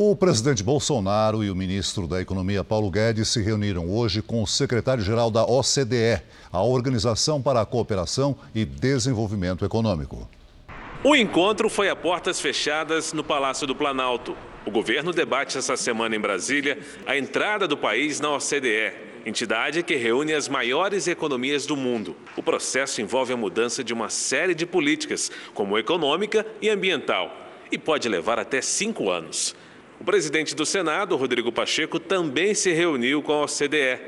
O 0.00 0.14
presidente 0.14 0.62
Bolsonaro 0.62 1.42
e 1.42 1.50
o 1.50 1.56
ministro 1.56 2.06
da 2.06 2.20
Economia 2.20 2.62
Paulo 2.62 2.88
Guedes 2.88 3.30
se 3.30 3.42
reuniram 3.42 3.90
hoje 3.90 4.22
com 4.22 4.40
o 4.40 4.46
secretário-geral 4.46 5.28
da 5.28 5.44
OCDE, 5.44 6.22
a 6.52 6.62
Organização 6.62 7.42
para 7.42 7.60
a 7.60 7.66
Cooperação 7.66 8.36
e 8.54 8.64
Desenvolvimento 8.64 9.64
Econômico. 9.64 10.30
O 11.02 11.16
encontro 11.16 11.68
foi 11.68 11.88
a 11.88 11.96
portas 11.96 12.40
fechadas 12.40 13.12
no 13.12 13.24
Palácio 13.24 13.66
do 13.66 13.74
Planalto. 13.74 14.36
O 14.64 14.70
governo 14.70 15.12
debate 15.12 15.58
essa 15.58 15.76
semana 15.76 16.14
em 16.14 16.20
Brasília 16.20 16.78
a 17.04 17.18
entrada 17.18 17.66
do 17.66 17.76
país 17.76 18.20
na 18.20 18.30
OCDE, 18.30 18.92
entidade 19.26 19.82
que 19.82 19.96
reúne 19.96 20.32
as 20.32 20.48
maiores 20.48 21.08
economias 21.08 21.66
do 21.66 21.76
mundo. 21.76 22.14
O 22.36 22.42
processo 22.42 23.02
envolve 23.02 23.32
a 23.32 23.36
mudança 23.36 23.82
de 23.82 23.92
uma 23.92 24.10
série 24.10 24.54
de 24.54 24.64
políticas, 24.64 25.28
como 25.52 25.76
econômica 25.76 26.46
e 26.62 26.70
ambiental, 26.70 27.34
e 27.68 27.76
pode 27.76 28.08
levar 28.08 28.38
até 28.38 28.62
cinco 28.62 29.10
anos. 29.10 29.56
O 30.00 30.04
presidente 30.04 30.54
do 30.54 30.64
Senado, 30.64 31.16
Rodrigo 31.16 31.50
Pacheco, 31.50 31.98
também 31.98 32.54
se 32.54 32.72
reuniu 32.72 33.20
com 33.20 33.32
a 33.32 33.42
OCDE 33.42 33.98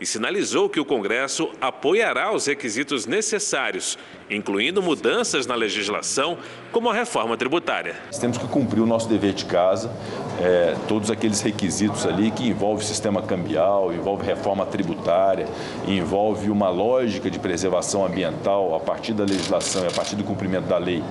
e 0.00 0.06
sinalizou 0.06 0.68
que 0.68 0.80
o 0.80 0.84
Congresso 0.84 1.50
apoiará 1.60 2.32
os 2.32 2.46
requisitos 2.46 3.04
necessários, 3.04 3.98
incluindo 4.30 4.80
mudanças 4.80 5.46
na 5.46 5.54
legislação, 5.54 6.38
como 6.72 6.88
a 6.88 6.94
reforma 6.94 7.36
tributária. 7.36 7.96
Nós 8.06 8.18
temos 8.18 8.38
que 8.38 8.46
cumprir 8.46 8.80
o 8.80 8.86
nosso 8.86 9.08
dever 9.08 9.34
de 9.34 9.44
casa, 9.44 9.94
é, 10.40 10.74
todos 10.88 11.10
aqueles 11.10 11.42
requisitos 11.42 12.06
ali 12.06 12.30
que 12.30 12.48
envolve 12.48 12.82
sistema 12.82 13.20
cambial, 13.20 13.92
envolve 13.92 14.24
reforma 14.24 14.64
tributária, 14.64 15.46
envolve 15.86 16.48
uma 16.48 16.70
lógica 16.70 17.30
de 17.30 17.38
preservação 17.38 18.06
ambiental 18.06 18.74
a 18.74 18.80
partir 18.80 19.12
da 19.12 19.24
legislação 19.24 19.84
e 19.84 19.88
a 19.88 19.90
partir 19.90 20.16
do 20.16 20.24
cumprimento 20.24 20.66
da 20.66 20.78
lei 20.78 21.02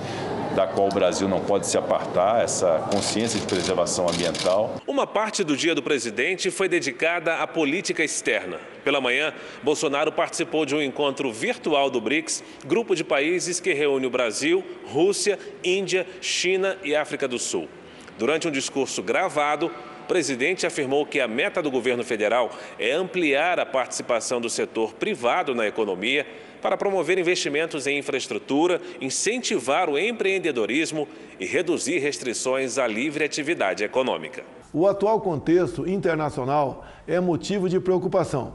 da 0.54 0.66
qual 0.66 0.88
o 0.88 0.94
Brasil 0.94 1.28
não 1.28 1.40
pode 1.40 1.66
se 1.66 1.78
apartar, 1.78 2.42
essa 2.42 2.88
consciência 2.92 3.38
de 3.38 3.46
preservação 3.46 4.08
ambiental. 4.08 4.76
Uma 4.86 5.06
parte 5.06 5.44
do 5.44 5.56
dia 5.56 5.74
do 5.74 5.82
presidente 5.82 6.50
foi 6.50 6.68
dedicada 6.68 7.36
à 7.36 7.46
política 7.46 8.02
externa. 8.02 8.58
Pela 8.84 9.00
manhã, 9.00 9.32
Bolsonaro 9.62 10.10
participou 10.10 10.66
de 10.66 10.74
um 10.74 10.82
encontro 10.82 11.32
virtual 11.32 11.90
do 11.90 12.00
BRICS, 12.00 12.42
grupo 12.66 12.94
de 12.94 13.04
países 13.04 13.60
que 13.60 13.72
reúne 13.72 14.06
o 14.06 14.10
Brasil, 14.10 14.64
Rússia, 14.86 15.38
Índia, 15.62 16.06
China 16.20 16.76
e 16.82 16.94
África 16.94 17.28
do 17.28 17.38
Sul. 17.38 17.68
Durante 18.18 18.48
um 18.48 18.50
discurso 18.50 19.02
gravado, 19.02 19.66
o 19.66 20.06
presidente 20.06 20.66
afirmou 20.66 21.06
que 21.06 21.20
a 21.20 21.28
meta 21.28 21.62
do 21.62 21.70
governo 21.70 22.04
federal 22.04 22.50
é 22.78 22.92
ampliar 22.92 23.60
a 23.60 23.64
participação 23.64 24.40
do 24.40 24.50
setor 24.50 24.92
privado 24.94 25.54
na 25.54 25.66
economia 25.66 26.26
para 26.60 26.76
promover 26.76 27.18
investimentos 27.18 27.86
em 27.86 27.98
infraestrutura, 27.98 28.80
incentivar 29.00 29.88
o 29.88 29.98
empreendedorismo 29.98 31.08
e 31.38 31.46
reduzir 31.46 31.98
restrições 31.98 32.78
à 32.78 32.86
livre 32.86 33.24
atividade 33.24 33.82
econômica. 33.82 34.44
O 34.72 34.86
atual 34.86 35.20
contexto 35.20 35.88
internacional 35.88 36.86
é 37.06 37.18
motivo 37.18 37.68
de 37.68 37.80
preocupação, 37.80 38.54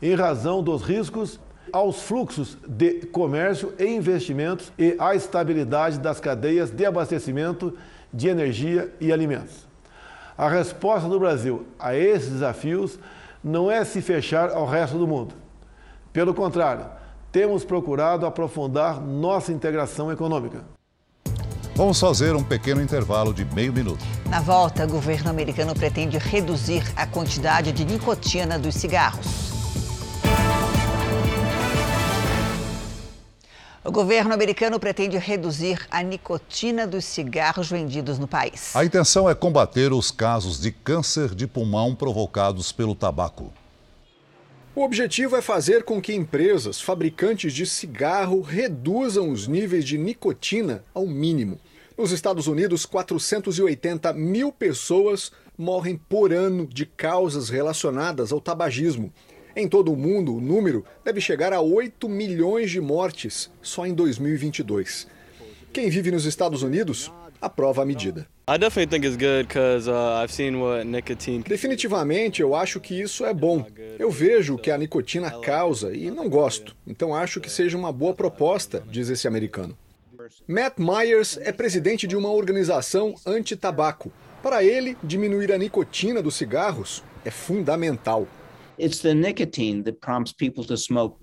em 0.00 0.14
razão 0.14 0.62
dos 0.62 0.82
riscos 0.82 1.38
aos 1.72 2.02
fluxos 2.02 2.58
de 2.66 3.06
comércio 3.06 3.72
e 3.78 3.86
investimentos 3.86 4.72
e 4.78 4.96
à 4.98 5.14
estabilidade 5.14 5.98
das 5.98 6.18
cadeias 6.18 6.70
de 6.70 6.84
abastecimento 6.84 7.76
de 8.12 8.28
energia 8.28 8.92
e 9.00 9.12
alimentos. 9.12 9.66
A 10.36 10.48
resposta 10.48 11.08
do 11.08 11.20
Brasil 11.20 11.66
a 11.78 11.94
esses 11.94 12.30
desafios 12.30 12.98
não 13.42 13.70
é 13.70 13.84
se 13.84 14.00
fechar 14.00 14.50
ao 14.50 14.66
resto 14.66 14.98
do 14.98 15.06
mundo. 15.06 15.34
Pelo 16.12 16.34
contrário, 16.34 16.86
temos 17.32 17.64
procurado 17.64 18.26
aprofundar 18.26 19.00
nossa 19.00 19.50
integração 19.50 20.12
econômica. 20.12 20.62
Vamos 21.74 21.98
fazer 21.98 22.36
um 22.36 22.44
pequeno 22.44 22.82
intervalo 22.82 23.32
de 23.32 23.46
meio 23.46 23.72
minuto. 23.72 24.04
Na 24.28 24.42
volta, 24.42 24.84
o 24.84 24.88
governo 24.88 25.30
americano 25.30 25.74
pretende 25.74 26.18
reduzir 26.18 26.82
a 26.94 27.06
quantidade 27.06 27.72
de 27.72 27.86
nicotina 27.86 28.58
dos 28.58 28.74
cigarros. 28.74 29.50
O 33.82 33.90
governo 33.90 34.32
americano 34.32 34.78
pretende 34.78 35.16
reduzir 35.16 35.88
a 35.90 36.02
nicotina 36.02 36.86
dos 36.86 37.04
cigarros 37.06 37.68
vendidos 37.68 38.18
no 38.18 38.28
país. 38.28 38.76
A 38.76 38.84
intenção 38.84 39.28
é 39.28 39.34
combater 39.34 39.92
os 39.92 40.10
casos 40.10 40.60
de 40.60 40.70
câncer 40.70 41.34
de 41.34 41.46
pulmão 41.46 41.94
provocados 41.94 42.70
pelo 42.70 42.94
tabaco. 42.94 43.50
O 44.74 44.82
objetivo 44.82 45.36
é 45.36 45.42
fazer 45.42 45.82
com 45.82 46.00
que 46.00 46.14
empresas 46.14 46.80
fabricantes 46.80 47.52
de 47.52 47.66
cigarro 47.66 48.40
reduzam 48.40 49.28
os 49.28 49.46
níveis 49.46 49.84
de 49.84 49.98
nicotina 49.98 50.82
ao 50.94 51.06
mínimo. 51.06 51.60
Nos 51.96 52.10
Estados 52.10 52.46
Unidos, 52.46 52.86
480 52.86 54.14
mil 54.14 54.50
pessoas 54.50 55.30
morrem 55.58 56.00
por 56.08 56.32
ano 56.32 56.66
de 56.66 56.86
causas 56.86 57.50
relacionadas 57.50 58.32
ao 58.32 58.40
tabagismo. 58.40 59.12
Em 59.54 59.68
todo 59.68 59.92
o 59.92 59.96
mundo, 59.96 60.34
o 60.34 60.40
número 60.40 60.86
deve 61.04 61.20
chegar 61.20 61.52
a 61.52 61.60
8 61.60 62.08
milhões 62.08 62.70
de 62.70 62.80
mortes 62.80 63.50
só 63.60 63.84
em 63.84 63.92
2022. 63.92 65.06
Quem 65.72 65.88
vive 65.88 66.10
nos 66.10 66.26
Estados 66.26 66.62
Unidos 66.62 67.10
aprova 67.40 67.80
a 67.80 67.84
medida. 67.86 68.26
Definitivamente, 71.48 72.42
eu 72.42 72.54
acho 72.54 72.78
que 72.78 73.00
isso 73.00 73.24
é 73.24 73.32
bom. 73.32 73.66
Eu 73.98 74.10
vejo 74.10 74.54
o 74.54 74.58
que 74.58 74.70
a 74.70 74.76
nicotina 74.76 75.30
causa 75.40 75.96
e 75.96 76.10
não 76.10 76.28
gosto. 76.28 76.76
Então 76.86 77.14
acho 77.14 77.40
que 77.40 77.50
seja 77.50 77.78
uma 77.78 77.90
boa 77.90 78.12
proposta, 78.12 78.84
diz 78.86 79.08
esse 79.08 79.26
americano. 79.26 79.76
Matt 80.46 80.74
Myers 80.78 81.38
é 81.40 81.50
presidente 81.52 82.06
de 82.06 82.16
uma 82.16 82.30
organização 82.30 83.14
anti-tabaco. 83.26 84.12
Para 84.42 84.62
ele, 84.62 84.96
diminuir 85.02 85.52
a 85.52 85.58
nicotina 85.58 86.20
dos 86.20 86.34
cigarros 86.34 87.02
é 87.24 87.30
fundamental. 87.30 88.28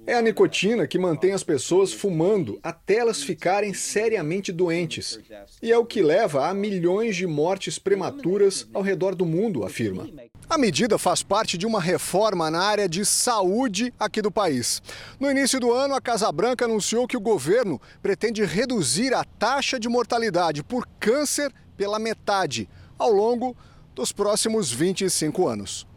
É 0.06 0.14
a 0.14 0.22
nicotina 0.22 0.88
que 0.88 0.98
mantém 0.98 1.34
as 1.34 1.44
pessoas 1.44 1.92
fumando 1.92 2.60
até 2.62 2.96
elas 2.98 3.24
ficarem 3.24 3.74
seriamente 3.74 4.52
doentes. 4.52 5.20
E 5.62 5.72
é 5.72 5.78
o 5.78 5.86
que 5.86 6.02
leva 6.02 6.48
a 6.48 6.54
milhões 6.54 7.16
de 7.16 7.26
mortes 7.26 7.80
prematuras 7.80 8.68
ao 8.74 8.82
redor 8.82 9.16
do 9.16 9.26
mundo, 9.26 9.64
afirma. 9.64 10.08
A 10.50 10.58
medida 10.58 10.98
faz 10.98 11.22
parte 11.22 11.58
de 11.58 11.68
uma 11.68 11.80
reforma 11.80 12.50
na 12.50 12.62
área 12.62 12.90
de 12.90 13.06
saúde 13.06 13.94
aqui 14.00 14.22
do 14.22 14.32
país. 14.32 14.82
No 15.20 15.30
início 15.30 15.60
do 15.60 15.72
ano, 15.72 15.94
a 15.94 16.02
Casa 16.02 16.32
Branca 16.32 16.66
anunciou 16.66 17.08
que 17.08 17.18
o 17.18 17.22
governo 17.22 17.80
pretende 18.02 18.44
reduzir 18.44 19.14
a 19.14 19.24
taxa 19.24 19.80
de 19.80 19.88
mortalidade 19.88 20.64
por 20.64 20.88
câncer 21.00 21.54
pela 21.78 22.00
metade 22.00 22.68
ao 22.98 23.12
longo 23.12 23.56
dos 23.94 24.12
próximos 24.12 24.72
25 24.72 25.48
anos. 25.48 25.89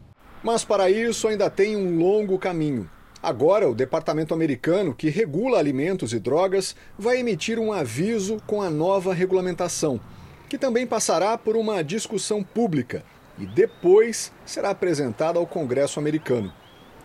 Mas 0.42 0.64
para 0.64 0.90
isso 0.90 1.28
ainda 1.28 1.48
tem 1.48 1.76
um 1.76 1.98
longo 1.98 2.38
caminho. 2.38 2.90
Agora, 3.22 3.68
o 3.68 3.74
departamento 3.74 4.34
americano 4.34 4.92
que 4.92 5.08
regula 5.08 5.58
alimentos 5.58 6.12
e 6.12 6.18
drogas 6.18 6.74
vai 6.98 7.18
emitir 7.20 7.58
um 7.58 7.72
aviso 7.72 8.38
com 8.46 8.60
a 8.60 8.68
nova 8.68 9.14
regulamentação, 9.14 10.00
que 10.48 10.58
também 10.58 10.86
passará 10.86 11.38
por 11.38 11.56
uma 11.56 11.84
discussão 11.84 12.42
pública 12.42 13.04
e 13.38 13.46
depois 13.46 14.32
será 14.44 14.70
apresentada 14.70 15.38
ao 15.38 15.46
Congresso 15.46 16.00
americano. 16.00 16.52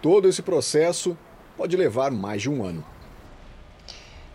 Todo 0.02 0.28
esse 0.28 0.42
processo 0.42 1.16
pode 1.56 1.78
levar 1.78 2.10
mais 2.10 2.42
de 2.42 2.50
um 2.50 2.66
ano. 2.66 2.84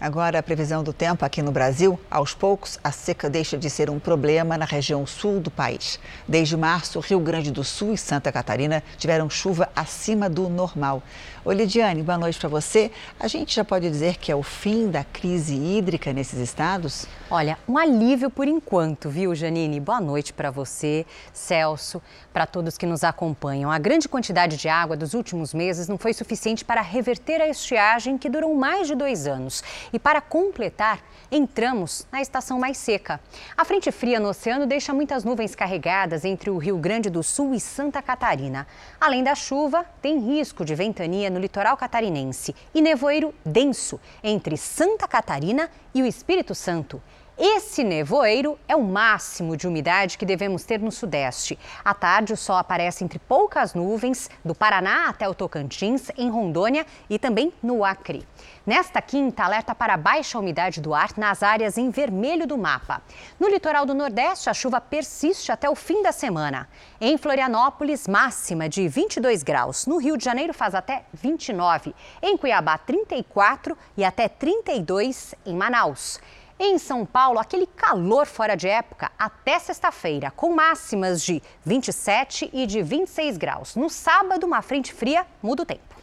Agora, 0.02 0.40
a 0.40 0.42
previsão 0.42 0.82
do 0.82 0.92
tempo 0.92 1.24
aqui 1.24 1.40
no 1.42 1.52
Brasil. 1.52 1.96
Aos 2.10 2.34
poucos, 2.34 2.76
a 2.82 2.90
seca 2.90 3.30
deixa 3.30 3.56
de 3.56 3.70
ser 3.70 3.88
um 3.88 4.00
problema 4.00 4.58
na 4.58 4.64
região 4.64 5.06
sul 5.06 5.38
do 5.38 5.48
país. 5.48 5.96
Desde 6.26 6.56
março, 6.56 6.98
Rio 6.98 7.20
Grande 7.20 7.52
do 7.52 7.62
Sul 7.62 7.94
e 7.94 7.96
Santa 7.96 8.32
Catarina 8.32 8.82
tiveram 8.98 9.30
chuva 9.30 9.70
acima 9.76 10.28
do 10.28 10.48
normal. 10.48 11.04
Oi, 11.44 11.56
Lidiane, 11.56 12.04
boa 12.04 12.16
noite 12.16 12.38
para 12.38 12.48
você. 12.48 12.92
A 13.18 13.26
gente 13.26 13.52
já 13.52 13.64
pode 13.64 13.90
dizer 13.90 14.16
que 14.16 14.30
é 14.30 14.36
o 14.36 14.44
fim 14.44 14.88
da 14.88 15.02
crise 15.02 15.56
hídrica 15.56 16.12
nesses 16.12 16.38
estados? 16.38 17.04
Olha, 17.28 17.58
um 17.66 17.76
alívio 17.76 18.30
por 18.30 18.46
enquanto, 18.46 19.10
viu, 19.10 19.34
Janine? 19.34 19.80
Boa 19.80 20.00
noite 20.00 20.32
para 20.32 20.52
você, 20.52 21.04
Celso, 21.32 22.00
para 22.32 22.46
todos 22.46 22.78
que 22.78 22.86
nos 22.86 23.02
acompanham. 23.02 23.72
A 23.72 23.78
grande 23.78 24.08
quantidade 24.08 24.56
de 24.56 24.68
água 24.68 24.96
dos 24.96 25.14
últimos 25.14 25.52
meses 25.52 25.88
não 25.88 25.98
foi 25.98 26.12
suficiente 26.12 26.64
para 26.64 26.80
reverter 26.80 27.40
a 27.40 27.48
estiagem 27.48 28.16
que 28.16 28.28
durou 28.30 28.54
mais 28.54 28.86
de 28.86 28.94
dois 28.94 29.26
anos. 29.26 29.64
E 29.92 29.98
para 29.98 30.20
completar, 30.20 31.00
entramos 31.28 32.06
na 32.12 32.22
estação 32.22 32.56
mais 32.60 32.76
seca. 32.76 33.18
A 33.56 33.64
frente 33.64 33.90
fria 33.90 34.20
no 34.20 34.28
oceano 34.28 34.64
deixa 34.64 34.94
muitas 34.94 35.24
nuvens 35.24 35.56
carregadas 35.56 36.24
entre 36.24 36.50
o 36.50 36.58
Rio 36.58 36.78
Grande 36.78 37.10
do 37.10 37.22
Sul 37.22 37.52
e 37.52 37.58
Santa 37.58 38.00
Catarina. 38.00 38.64
Além 39.00 39.24
da 39.24 39.34
chuva, 39.34 39.84
tem 40.00 40.20
risco 40.20 40.64
de 40.64 40.76
ventania 40.76 41.31
no 41.32 41.40
litoral 41.40 41.76
catarinense 41.76 42.54
e 42.74 42.80
nevoeiro 42.80 43.34
denso 43.44 43.98
entre 44.22 44.56
Santa 44.56 45.08
Catarina 45.08 45.68
e 45.94 46.02
o 46.02 46.06
Espírito 46.06 46.54
Santo. 46.54 47.02
Esse 47.38 47.82
nevoeiro 47.82 48.58
é 48.68 48.76
o 48.76 48.82
máximo 48.82 49.56
de 49.56 49.66
umidade 49.66 50.18
que 50.18 50.26
devemos 50.26 50.64
ter 50.64 50.78
no 50.78 50.92
Sudeste. 50.92 51.58
À 51.82 51.94
tarde, 51.94 52.34
o 52.34 52.36
sol 52.36 52.56
aparece 52.56 53.02
entre 53.02 53.18
poucas 53.18 53.72
nuvens, 53.72 54.28
do 54.44 54.54
Paraná 54.54 55.08
até 55.08 55.26
o 55.26 55.34
Tocantins, 55.34 56.10
em 56.18 56.28
Rondônia 56.28 56.86
e 57.08 57.18
também 57.18 57.50
no 57.62 57.86
Acre. 57.86 58.26
Nesta 58.66 59.00
quinta, 59.00 59.44
alerta 59.44 59.74
para 59.74 59.96
baixa 59.96 60.38
umidade 60.38 60.80
do 60.80 60.92
ar 60.92 61.08
nas 61.16 61.42
áreas 61.42 61.78
em 61.78 61.90
vermelho 61.90 62.46
do 62.46 62.58
mapa. 62.58 63.00
No 63.40 63.48
litoral 63.48 63.86
do 63.86 63.94
Nordeste, 63.94 64.50
a 64.50 64.54
chuva 64.54 64.78
persiste 64.78 65.50
até 65.50 65.70
o 65.70 65.74
fim 65.74 66.02
da 66.02 66.12
semana. 66.12 66.68
Em 67.00 67.16
Florianópolis, 67.16 68.06
máxima 68.06 68.68
de 68.68 68.86
22 68.86 69.42
graus. 69.42 69.86
No 69.86 69.96
Rio 69.96 70.18
de 70.18 70.24
Janeiro, 70.24 70.52
faz 70.52 70.74
até 70.74 71.06
29. 71.14 71.94
Em 72.20 72.36
Cuiabá, 72.36 72.76
34 72.76 73.76
e 73.96 74.04
até 74.04 74.28
32 74.28 75.34
em 75.46 75.56
Manaus. 75.56 76.20
Em 76.64 76.78
São 76.78 77.04
Paulo, 77.04 77.40
aquele 77.40 77.66
calor 77.66 78.24
fora 78.24 78.54
de 78.54 78.68
época 78.68 79.10
até 79.18 79.58
sexta-feira, 79.58 80.30
com 80.30 80.54
máximas 80.54 81.20
de 81.20 81.42
27 81.64 82.50
e 82.52 82.66
de 82.68 82.80
26 82.80 83.36
graus. 83.36 83.74
No 83.74 83.90
sábado, 83.90 84.46
uma 84.46 84.62
frente 84.62 84.94
fria 84.94 85.26
muda 85.42 85.64
o 85.64 85.66
tempo. 85.66 85.96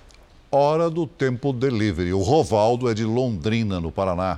Hora 0.52 0.90
do 0.90 1.08
tempo 1.08 1.54
delivery. 1.54 2.12
O 2.12 2.20
Rovaldo 2.20 2.92
é 2.92 2.94
de 2.94 3.06
Londrina, 3.06 3.80
no 3.80 3.90
Paraná. 3.90 4.38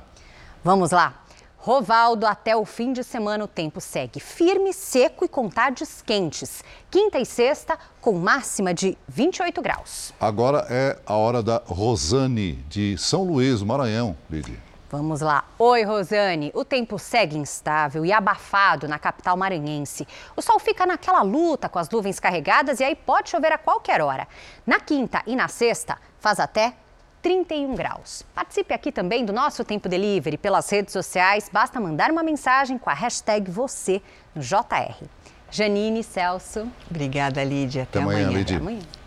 Vamos 0.62 0.92
lá. 0.92 1.24
Rovaldo, 1.58 2.24
até 2.24 2.54
o 2.54 2.64
fim 2.64 2.92
de 2.92 3.02
semana 3.02 3.42
o 3.42 3.48
tempo 3.48 3.80
segue 3.80 4.20
firme, 4.20 4.72
seco 4.72 5.24
e 5.24 5.28
com 5.28 5.48
tardes 5.48 6.02
quentes. 6.02 6.62
Quinta 6.88 7.18
e 7.18 7.26
sexta, 7.26 7.76
com 8.00 8.12
máxima 8.12 8.72
de 8.72 8.96
28 9.08 9.60
graus. 9.60 10.14
Agora 10.20 10.68
é 10.70 11.00
a 11.04 11.16
hora 11.16 11.42
da 11.42 11.60
Rosane, 11.66 12.64
de 12.68 12.96
São 12.96 13.24
Luís, 13.24 13.60
Maranhão, 13.60 14.16
Lili. 14.30 14.71
Vamos 14.92 15.22
lá. 15.22 15.44
Oi, 15.58 15.84
Rosane. 15.84 16.52
O 16.54 16.66
tempo 16.66 16.98
segue 16.98 17.38
instável 17.38 18.04
e 18.04 18.12
abafado 18.12 18.86
na 18.86 18.98
capital 18.98 19.38
maranhense. 19.38 20.06
O 20.36 20.42
sol 20.42 20.58
fica 20.58 20.84
naquela 20.84 21.22
luta 21.22 21.66
com 21.66 21.78
as 21.78 21.88
nuvens 21.88 22.20
carregadas 22.20 22.78
e 22.78 22.84
aí 22.84 22.94
pode 22.94 23.30
chover 23.30 23.54
a 23.54 23.56
qualquer 23.56 24.02
hora. 24.02 24.28
Na 24.66 24.78
quinta 24.78 25.22
e 25.26 25.34
na 25.34 25.48
sexta, 25.48 25.96
faz 26.20 26.38
até 26.38 26.74
31 27.22 27.74
graus. 27.74 28.22
Participe 28.34 28.74
aqui 28.74 28.92
também 28.92 29.24
do 29.24 29.32
nosso 29.32 29.64
Tempo 29.64 29.88
Delivery 29.88 30.36
pelas 30.36 30.68
redes 30.68 30.92
sociais. 30.92 31.48
Basta 31.50 31.80
mandar 31.80 32.10
uma 32.10 32.22
mensagem 32.22 32.76
com 32.76 32.90
a 32.90 32.94
hashtag 32.94 33.50
você 33.50 34.02
no 34.34 34.42
JR. 34.42 35.06
Janine, 35.50 36.04
Celso. 36.04 36.70
Obrigada, 36.90 37.42
Lídia. 37.42 37.84
Até, 37.84 37.98
Até 37.98 38.02
amanhã, 38.02 38.24
amanhã. 38.26 38.38
Lídia. 38.38 38.56
Até 38.58 38.62
amanhã. 38.62 39.01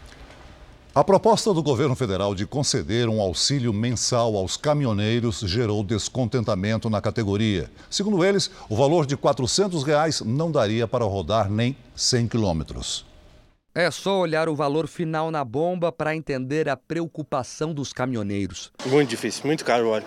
A 0.97 1.03
proposta 1.03 1.53
do 1.53 1.61
governo 1.61 1.93
federal 1.93 2.33
de 2.33 2.45
conceder 2.45 3.09
um 3.09 3.19
auxílio 3.19 3.73
mensal 3.73 4.37
aos 4.37 4.55
caminhoneiros 4.55 5.41
gerou 5.41 5.83
descontentamento 5.83 6.89
na 6.89 7.01
categoria. 7.01 7.69
Segundo 7.89 8.23
eles, 8.23 8.49
o 8.69 8.77
valor 8.77 9.05
de 9.05 9.17
400 9.17 9.83
reais 9.83 10.21
não 10.21 10.49
daria 10.49 10.87
para 10.87 11.03
rodar 11.03 11.51
nem 11.51 11.75
100 11.97 12.29
quilômetros. 12.29 13.05
É 13.75 13.91
só 13.91 14.19
olhar 14.19 14.47
o 14.47 14.55
valor 14.55 14.87
final 14.87 15.29
na 15.29 15.43
bomba 15.43 15.91
para 15.91 16.15
entender 16.15 16.69
a 16.69 16.77
preocupação 16.77 17.73
dos 17.73 17.91
caminhoneiros. 17.91 18.71
Muito 18.85 19.09
difícil, 19.09 19.45
muito 19.45 19.65
caro 19.65 19.87
o 19.87 19.89
óleo. 19.89 20.05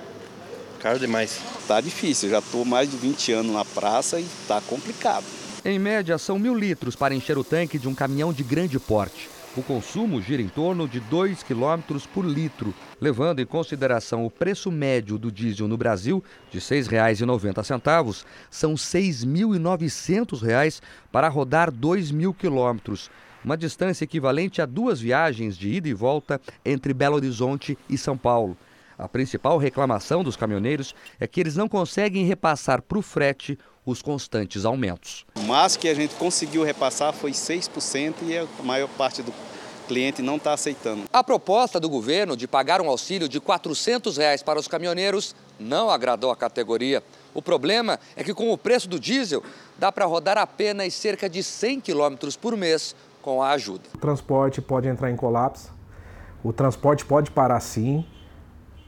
Caro 0.81 0.99
demais. 0.99 1.39
Tá 1.67 1.83
difícil, 1.83 2.31
já 2.31 2.39
estou 2.39 2.65
mais 2.65 2.91
de 2.91 2.97
20 2.97 3.31
anos 3.35 3.53
na 3.53 3.63
praça 3.63 4.19
e 4.19 4.27
tá 4.47 4.59
complicado. 4.63 5.27
Em 5.63 5.79
média, 5.79 6.17
são 6.17 6.39
mil 6.39 6.55
litros 6.55 6.97
para 6.97 7.15
encher 7.15 7.37
o 7.37 7.45
tanque 7.45 7.79
de 7.79 7.87
um 7.87 7.95
caminhão 7.95 8.33
de 8.33 8.43
grande 8.43 8.79
porte. 8.79 9.29
O 9.59 9.63
consumo 9.65 10.23
gira 10.23 10.41
em 10.41 10.47
torno 10.47 10.87
de 10.87 11.01
2 11.01 11.43
km 11.43 11.99
por 12.15 12.25
litro, 12.25 12.73
levando 13.01 13.41
em 13.41 13.45
consideração 13.45 14.25
o 14.25 14.31
preço 14.31 14.71
médio 14.71 15.19
do 15.19 15.33
diesel 15.33 15.67
no 15.67 15.77
Brasil, 15.77 16.23
de 16.49 16.59
R$ 16.59 16.65
6,90, 16.65 18.25
são 18.49 18.71
R$ 18.71 18.77
6.900 18.77 20.81
para 21.11 21.29
rodar 21.29 21.73
2 21.73 22.13
mil 22.13 22.33
quilômetros 22.33 23.11
uma 23.45 23.57
distância 23.57 24.05
equivalente 24.05 24.63
a 24.63 24.67
duas 24.67 25.01
viagens 25.01 25.57
de 25.57 25.69
ida 25.69 25.89
e 25.89 25.95
volta 25.95 26.41
entre 26.65 26.95
Belo 26.95 27.17
Horizonte 27.17 27.77
e 27.89 27.99
São 27.99 28.17
Paulo. 28.17 28.57
A 28.99 29.09
principal 29.09 29.59
reclamação 29.59 30.25
dos 30.25 30.35
caminhoneiros 30.35 30.93
é 31.21 31.27
que 31.29 31.39
eles 31.39 31.55
não 31.55 31.69
conseguem 31.69 32.27
repassar 32.27 32.83
para 32.83 32.99
o 32.99 33.03
frete 33.03 33.57
os 33.87 34.03
constantes 34.03 34.65
aumentos. 34.65 35.25
O 35.37 35.43
máximo 35.43 35.83
que 35.83 35.89
a 35.89 35.95
gente 35.95 36.17
conseguiu 36.17 36.65
repassar 36.65 37.13
foi 37.13 37.31
6% 37.31 38.15
e 38.23 38.37
a 38.37 38.47
maior 38.65 38.89
parte 38.89 39.23
do 39.23 39.33
cliente 39.87 40.21
não 40.21 40.35
está 40.35 40.53
aceitando. 40.53 41.05
A 41.13 41.23
proposta 41.23 41.79
do 41.79 41.89
governo 41.89 42.37
de 42.37 42.49
pagar 42.49 42.81
um 42.81 42.89
auxílio 42.89 43.29
de 43.29 43.39
400 43.39 44.17
reais 44.17 44.43
para 44.43 44.59
os 44.59 44.67
caminhoneiros 44.67 45.35
não 45.61 45.89
agradou 45.89 46.33
a 46.33 46.37
categoria. 46.37 47.01
O 47.33 47.41
problema 47.41 48.01
é 48.17 48.25
que 48.25 48.35
com 48.35 48.53
o 48.53 48.59
preço 48.59 48.89
do 48.89 48.99
diesel 48.99 49.45
dá 49.79 49.93
para 49.93 50.07
rodar 50.07 50.37
apenas 50.37 50.93
cerca 50.93 51.29
de 51.29 51.43
100 51.45 51.81
quilômetros 51.81 52.37
por 52.37 52.57
mês 52.57 52.97
com 53.23 53.41
a 53.41 53.51
ajuda. 53.51 53.85
O 53.95 53.99
transporte 53.99 54.61
pode 54.61 54.89
entrar 54.89 55.09
em 55.09 55.17
colapso, 55.17 55.73
o 56.43 56.53
transporte 56.53 57.05
pode 57.05 57.31
parar 57.31 57.61
sim, 57.61 58.05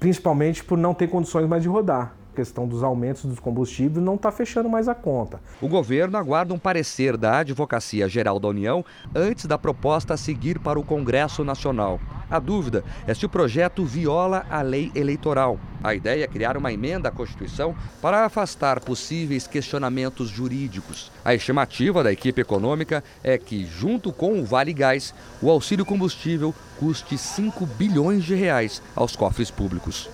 principalmente 0.00 0.64
por 0.64 0.78
não 0.78 0.94
ter 0.94 1.06
condições 1.06 1.46
mais 1.46 1.62
de 1.62 1.68
rodar 1.68 2.16
questão 2.30 2.66
dos 2.66 2.82
aumentos 2.82 3.24
dos 3.24 3.38
combustíveis 3.38 4.04
não 4.04 4.14
está 4.14 4.30
fechando 4.30 4.68
mais 4.68 4.88
a 4.88 4.94
conta. 4.94 5.40
O 5.60 5.68
governo 5.68 6.16
aguarda 6.16 6.54
um 6.54 6.58
parecer 6.58 7.16
da 7.16 7.38
Advocacia 7.38 8.08
Geral 8.08 8.38
da 8.38 8.48
União 8.48 8.84
antes 9.14 9.46
da 9.46 9.58
proposta 9.58 10.16
seguir 10.16 10.58
para 10.58 10.78
o 10.78 10.84
Congresso 10.84 11.44
Nacional. 11.44 12.00
A 12.30 12.38
dúvida 12.38 12.84
é 13.08 13.12
se 13.12 13.26
o 13.26 13.28
projeto 13.28 13.84
viola 13.84 14.46
a 14.48 14.62
lei 14.62 14.92
eleitoral. 14.94 15.58
A 15.82 15.94
ideia 15.94 16.24
é 16.24 16.28
criar 16.28 16.56
uma 16.56 16.72
emenda 16.72 17.08
à 17.08 17.12
Constituição 17.12 17.74
para 18.00 18.24
afastar 18.24 18.78
possíveis 18.80 19.48
questionamentos 19.48 20.28
jurídicos. 20.28 21.10
A 21.24 21.34
estimativa 21.34 22.04
da 22.04 22.12
equipe 22.12 22.40
econômica 22.40 23.02
é 23.24 23.36
que, 23.36 23.64
junto 23.64 24.12
com 24.12 24.38
o 24.38 24.44
Vale 24.44 24.72
Gás, 24.72 25.12
o 25.42 25.50
auxílio 25.50 25.84
combustível 25.84 26.54
custe 26.78 27.18
5 27.18 27.66
bilhões 27.66 28.22
de 28.22 28.34
reais 28.34 28.80
aos 28.94 29.16
cofres 29.16 29.50
públicos. 29.50 30.08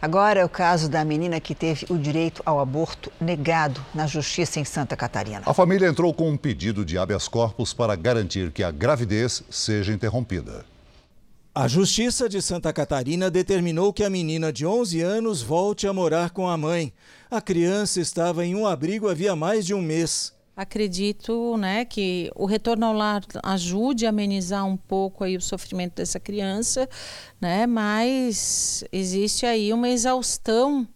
Agora 0.00 0.40
é 0.40 0.44
o 0.44 0.48
caso 0.48 0.88
da 0.88 1.04
menina 1.04 1.40
que 1.40 1.54
teve 1.54 1.86
o 1.88 1.98
direito 1.98 2.42
ao 2.44 2.60
aborto 2.60 3.10
negado 3.20 3.84
na 3.94 4.06
justiça 4.06 4.60
em 4.60 4.64
Santa 4.64 4.96
Catarina. 4.96 5.42
A 5.46 5.54
família 5.54 5.88
entrou 5.88 6.12
com 6.12 6.28
um 6.28 6.36
pedido 6.36 6.84
de 6.84 6.98
habeas 6.98 7.28
corpus 7.28 7.72
para 7.72 7.96
garantir 7.96 8.52
que 8.52 8.62
a 8.62 8.70
gravidez 8.70 9.42
seja 9.50 9.92
interrompida. 9.92 10.64
A 11.58 11.66
Justiça 11.66 12.28
de 12.28 12.42
Santa 12.42 12.70
Catarina 12.70 13.30
determinou 13.30 13.90
que 13.90 14.04
a 14.04 14.10
menina 14.10 14.52
de 14.52 14.66
11 14.66 15.00
anos 15.00 15.40
volte 15.40 15.86
a 15.86 15.92
morar 15.92 16.28
com 16.28 16.46
a 16.46 16.54
mãe. 16.54 16.92
A 17.30 17.40
criança 17.40 17.98
estava 17.98 18.44
em 18.44 18.54
um 18.54 18.66
abrigo 18.66 19.08
havia 19.08 19.34
mais 19.34 19.64
de 19.64 19.72
um 19.72 19.80
mês. 19.80 20.35
Acredito 20.56 21.56
né, 21.58 21.84
que 21.84 22.30
o 22.34 22.46
retorno 22.46 22.86
ao 22.86 22.94
lar 22.94 23.22
ajude 23.42 24.06
a 24.06 24.08
amenizar 24.08 24.64
um 24.64 24.76
pouco 24.76 25.22
aí 25.22 25.36
o 25.36 25.40
sofrimento 25.40 25.96
dessa 25.96 26.18
criança, 26.18 26.88
né, 27.38 27.66
mas 27.66 28.82
existe 28.90 29.44
aí 29.44 29.70
uma 29.70 29.90
exaustão 29.90 30.88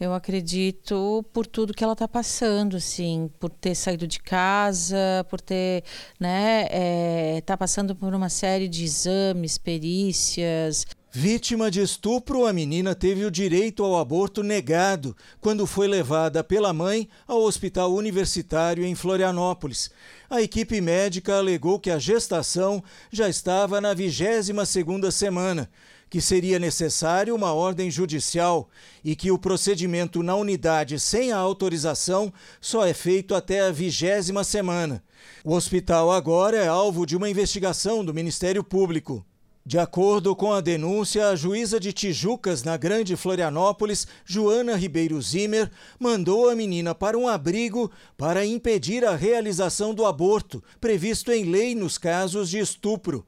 eu 0.00 0.14
acredito 0.14 1.24
por 1.32 1.44
tudo 1.44 1.74
que 1.74 1.82
ela 1.82 1.92
está 1.92 2.06
passando, 2.06 2.76
assim, 2.76 3.28
por 3.40 3.50
ter 3.50 3.74
saído 3.74 4.06
de 4.06 4.20
casa, 4.20 5.26
por 5.28 5.40
ter, 5.40 5.82
né, 6.20 6.66
é, 6.70 7.42
passando 7.58 7.96
por 7.96 8.14
uma 8.14 8.28
série 8.28 8.68
de 8.68 8.84
exames, 8.84 9.58
perícias. 9.58 10.86
Vítima 11.20 11.68
de 11.68 11.82
estupro, 11.82 12.46
a 12.46 12.52
menina 12.52 12.94
teve 12.94 13.24
o 13.24 13.30
direito 13.30 13.82
ao 13.82 13.98
aborto 13.98 14.40
negado 14.40 15.16
quando 15.40 15.66
foi 15.66 15.88
levada 15.88 16.44
pela 16.44 16.72
mãe 16.72 17.08
ao 17.26 17.42
hospital 17.42 17.92
universitário 17.92 18.84
em 18.84 18.94
Florianópolis. 18.94 19.90
A 20.30 20.40
equipe 20.40 20.80
médica 20.80 21.36
alegou 21.36 21.80
que 21.80 21.90
a 21.90 21.98
gestação 21.98 22.80
já 23.10 23.28
estava 23.28 23.80
na 23.80 23.92
22ª 23.96 25.10
semana, 25.10 25.68
que 26.08 26.20
seria 26.20 26.56
necessário 26.56 27.34
uma 27.34 27.52
ordem 27.52 27.90
judicial 27.90 28.70
e 29.04 29.16
que 29.16 29.32
o 29.32 29.38
procedimento 29.40 30.22
na 30.22 30.36
unidade 30.36 31.00
sem 31.00 31.32
a 31.32 31.36
autorização 31.38 32.32
só 32.60 32.86
é 32.86 32.94
feito 32.94 33.34
até 33.34 33.62
a 33.62 33.72
vigésima 33.72 34.44
semana. 34.44 35.02
O 35.44 35.56
hospital 35.56 36.12
agora 36.12 36.58
é 36.58 36.68
alvo 36.68 37.04
de 37.04 37.16
uma 37.16 37.28
investigação 37.28 38.04
do 38.04 38.14
Ministério 38.14 38.62
Público. 38.62 39.26
De 39.68 39.78
acordo 39.78 40.34
com 40.34 40.50
a 40.50 40.62
denúncia, 40.62 41.28
a 41.28 41.36
juíza 41.36 41.78
de 41.78 41.92
Tijucas, 41.92 42.62
na 42.62 42.74
Grande 42.78 43.14
Florianópolis, 43.16 44.06
Joana 44.24 44.74
Ribeiro 44.74 45.20
Zimmer, 45.20 45.70
mandou 46.00 46.48
a 46.48 46.56
menina 46.56 46.94
para 46.94 47.18
um 47.18 47.28
abrigo 47.28 47.90
para 48.16 48.46
impedir 48.46 49.04
a 49.04 49.14
realização 49.14 49.92
do 49.92 50.06
aborto, 50.06 50.64
previsto 50.80 51.30
em 51.30 51.44
lei 51.44 51.74
nos 51.74 51.98
casos 51.98 52.48
de 52.48 52.58
estupro. 52.58 53.26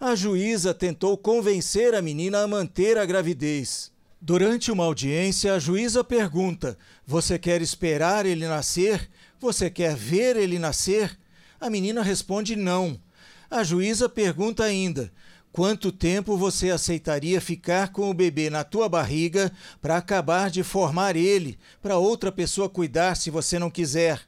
A 0.00 0.14
juíza 0.14 0.72
tentou 0.72 1.14
convencer 1.18 1.94
a 1.94 2.00
menina 2.00 2.42
a 2.42 2.48
manter 2.48 2.96
a 2.96 3.04
gravidez. 3.04 3.92
Durante 4.18 4.72
uma 4.72 4.84
audiência, 4.84 5.52
a 5.52 5.58
juíza 5.58 6.02
pergunta: 6.02 6.78
Você 7.06 7.38
quer 7.38 7.60
esperar 7.60 8.24
ele 8.24 8.48
nascer? 8.48 9.10
Você 9.38 9.68
quer 9.68 9.94
ver 9.94 10.38
ele 10.38 10.58
nascer? 10.58 11.18
A 11.60 11.68
menina 11.68 12.02
responde 12.02 12.56
não. 12.56 12.98
A 13.50 13.62
juíza 13.62 14.08
pergunta 14.08 14.64
ainda: 14.64 15.12
Quanto 15.52 15.92
tempo 15.92 16.36
você 16.36 16.70
aceitaria 16.70 17.38
ficar 17.38 17.92
com 17.92 18.08
o 18.08 18.14
bebê 18.14 18.48
na 18.48 18.64
tua 18.64 18.88
barriga 18.88 19.52
para 19.82 19.98
acabar 19.98 20.50
de 20.50 20.62
formar 20.62 21.14
ele, 21.14 21.58
para 21.82 21.98
outra 21.98 22.32
pessoa 22.32 22.70
cuidar 22.70 23.16
se 23.16 23.30
você 23.30 23.58
não 23.58 23.70
quiser? 23.70 24.20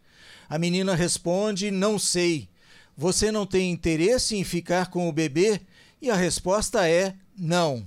A 0.48 0.58
menina 0.58 0.94
responde: 0.94 1.70
Não 1.70 1.98
sei. 1.98 2.48
Você 2.96 3.32
não 3.32 3.46
tem 3.46 3.72
interesse 3.72 4.36
em 4.36 4.44
ficar 4.44 4.90
com 4.90 5.08
o 5.08 5.12
bebê? 5.12 5.62
E 6.00 6.10
a 6.10 6.14
resposta 6.14 6.86
é: 6.86 7.14
não. 7.36 7.84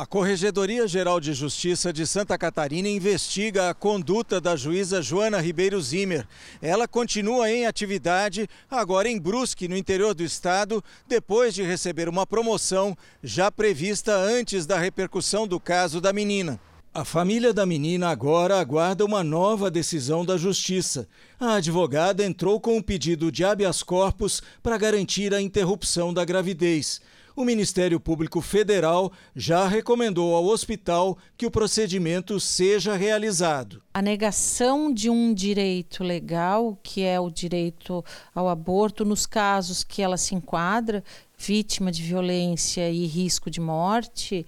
A 0.00 0.06
Corregedoria 0.06 0.88
Geral 0.88 1.20
de 1.20 1.34
Justiça 1.34 1.92
de 1.92 2.06
Santa 2.06 2.38
Catarina 2.38 2.88
investiga 2.88 3.68
a 3.68 3.74
conduta 3.74 4.40
da 4.40 4.56
juíza 4.56 5.02
Joana 5.02 5.42
Ribeiro 5.42 5.78
Zimmer. 5.78 6.26
Ela 6.62 6.88
continua 6.88 7.50
em 7.50 7.66
atividade, 7.66 8.48
agora 8.70 9.10
em 9.10 9.20
Brusque, 9.20 9.68
no 9.68 9.76
interior 9.76 10.14
do 10.14 10.22
estado, 10.22 10.82
depois 11.06 11.54
de 11.54 11.62
receber 11.62 12.08
uma 12.08 12.26
promoção 12.26 12.96
já 13.22 13.50
prevista 13.50 14.16
antes 14.16 14.64
da 14.64 14.78
repercussão 14.78 15.46
do 15.46 15.60
caso 15.60 16.00
da 16.00 16.14
menina. 16.14 16.58
A 16.94 17.04
família 17.04 17.52
da 17.52 17.66
menina 17.66 18.08
agora 18.08 18.58
aguarda 18.58 19.04
uma 19.04 19.22
nova 19.22 19.70
decisão 19.70 20.24
da 20.24 20.38
Justiça. 20.38 21.06
A 21.38 21.56
advogada 21.56 22.24
entrou 22.24 22.58
com 22.58 22.78
um 22.78 22.82
pedido 22.82 23.30
de 23.30 23.44
habeas 23.44 23.82
corpus 23.82 24.42
para 24.62 24.78
garantir 24.78 25.34
a 25.34 25.42
interrupção 25.42 26.12
da 26.12 26.24
gravidez. 26.24 27.02
O 27.36 27.44
Ministério 27.44 28.00
Público 28.00 28.40
Federal 28.40 29.12
já 29.36 29.66
recomendou 29.66 30.34
ao 30.34 30.44
hospital 30.46 31.16
que 31.36 31.46
o 31.46 31.50
procedimento 31.50 32.40
seja 32.40 32.96
realizado. 32.96 33.82
A 33.94 34.02
negação 34.02 34.92
de 34.92 35.08
um 35.08 35.32
direito 35.32 36.02
legal, 36.02 36.78
que 36.82 37.02
é 37.02 37.20
o 37.20 37.30
direito 37.30 38.04
ao 38.34 38.48
aborto, 38.48 39.04
nos 39.04 39.26
casos 39.26 39.84
que 39.84 40.02
ela 40.02 40.16
se 40.16 40.34
enquadra, 40.34 41.04
vítima 41.38 41.90
de 41.90 42.02
violência 42.02 42.90
e 42.90 43.06
risco 43.06 43.50
de 43.50 43.60
morte, 43.60 44.44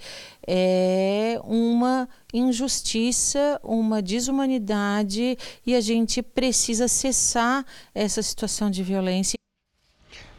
é 0.47 1.41
uma 1.45 2.09
injustiça, 2.35 3.61
uma 3.63 4.03
desumanidade 4.03 5.39
e 5.67 5.75
a 5.75 5.81
gente 5.81 6.23
precisa 6.23 6.89
cessar 6.89 7.65
essa 7.95 8.23
situação 8.23 8.71
de 8.71 8.83
violência. 8.83 9.42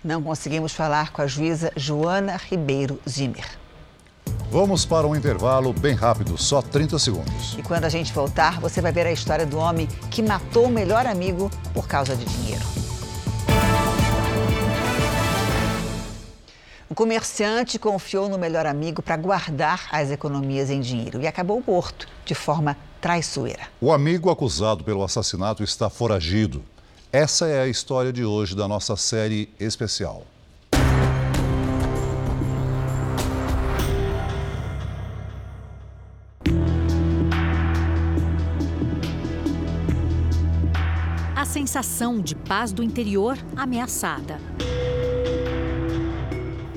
Não 0.04 0.22
conseguimos 0.22 0.74
falar 0.74 1.14
com 1.14 1.22
a 1.22 1.28
juíza 1.28 1.72
Joana 1.78 2.36
Ribeiro 2.36 3.00
Zimmer. 3.08 3.46
Vamos 4.52 4.86
para 4.86 5.08
um 5.08 5.16
intervalo 5.16 5.72
bem 5.72 5.96
rápido, 5.96 6.38
só 6.38 6.62
30 6.62 7.00
segundos. 7.00 7.56
E 7.58 7.64
quando 7.64 7.86
a 7.86 7.90
gente 7.90 8.12
voltar, 8.12 8.60
você 8.60 8.82
vai 8.82 8.92
ver 8.92 9.08
a 9.08 9.12
história 9.14 9.46
do 9.46 9.58
homem 9.58 9.88
que 10.12 10.22
matou 10.22 10.66
o 10.66 10.70
melhor 10.70 11.08
amigo 11.08 11.50
por 11.74 11.88
causa 11.88 12.18
de 12.18 12.26
dinheiro. 12.26 12.64
O 16.90 16.94
comerciante 16.94 17.80
confiou 17.80 18.28
no 18.28 18.38
melhor 18.38 18.66
amigo 18.66 19.02
para 19.02 19.16
guardar 19.16 19.88
as 19.90 20.12
economias 20.12 20.70
em 20.70 20.82
dinheiro 20.82 21.22
e 21.22 21.28
acabou 21.28 21.64
morto 21.66 22.08
de 22.26 22.36
forma 22.36 22.78
traiçoeira. 23.00 23.64
O 23.80 23.92
amigo 23.92 24.30
acusado 24.30 24.84
pelo 24.84 25.02
assassinato 25.02 25.64
está 25.64 25.90
foragido. 25.90 26.64
Essa 27.16 27.46
é 27.46 27.62
a 27.62 27.68
história 27.68 28.12
de 28.12 28.26
hoje 28.26 28.56
da 28.56 28.68
nossa 28.68 28.96
série 28.96 29.48
especial. 29.60 30.24
A 41.36 41.46
sensação 41.46 42.20
de 42.20 42.34
paz 42.34 42.74
do 42.74 42.82
interior 42.82 43.38
ameaçada. 43.56 44.40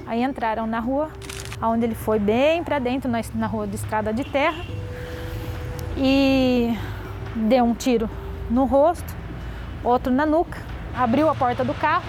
Aí 0.06 0.22
entraram 0.22 0.66
na 0.66 0.80
rua, 0.80 1.10
onde 1.62 1.86
ele 1.86 1.94
foi 1.94 2.18
bem 2.18 2.62
para 2.62 2.78
dentro, 2.78 3.10
na 3.10 3.46
rua 3.46 3.66
de 3.66 3.76
estrada 3.76 4.12
de 4.12 4.22
terra, 4.22 4.62
e 5.96 6.76
deu 7.34 7.64
um 7.64 7.72
tiro 7.72 8.10
no 8.50 8.66
rosto 8.66 9.15
outro 9.86 10.12
na 10.12 10.26
nuca, 10.26 10.60
abriu 10.94 11.28
a 11.28 11.34
porta 11.34 11.64
do 11.64 11.72
carro, 11.74 12.04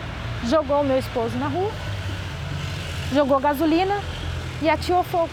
jogou 0.46 0.82
o 0.82 0.84
meu 0.84 0.98
esposo 0.98 1.38
na 1.38 1.48
rua, 1.48 1.72
jogou 3.14 3.40
gasolina 3.40 4.00
e 4.62 4.70
atirou 4.70 5.04
fogo. 5.04 5.30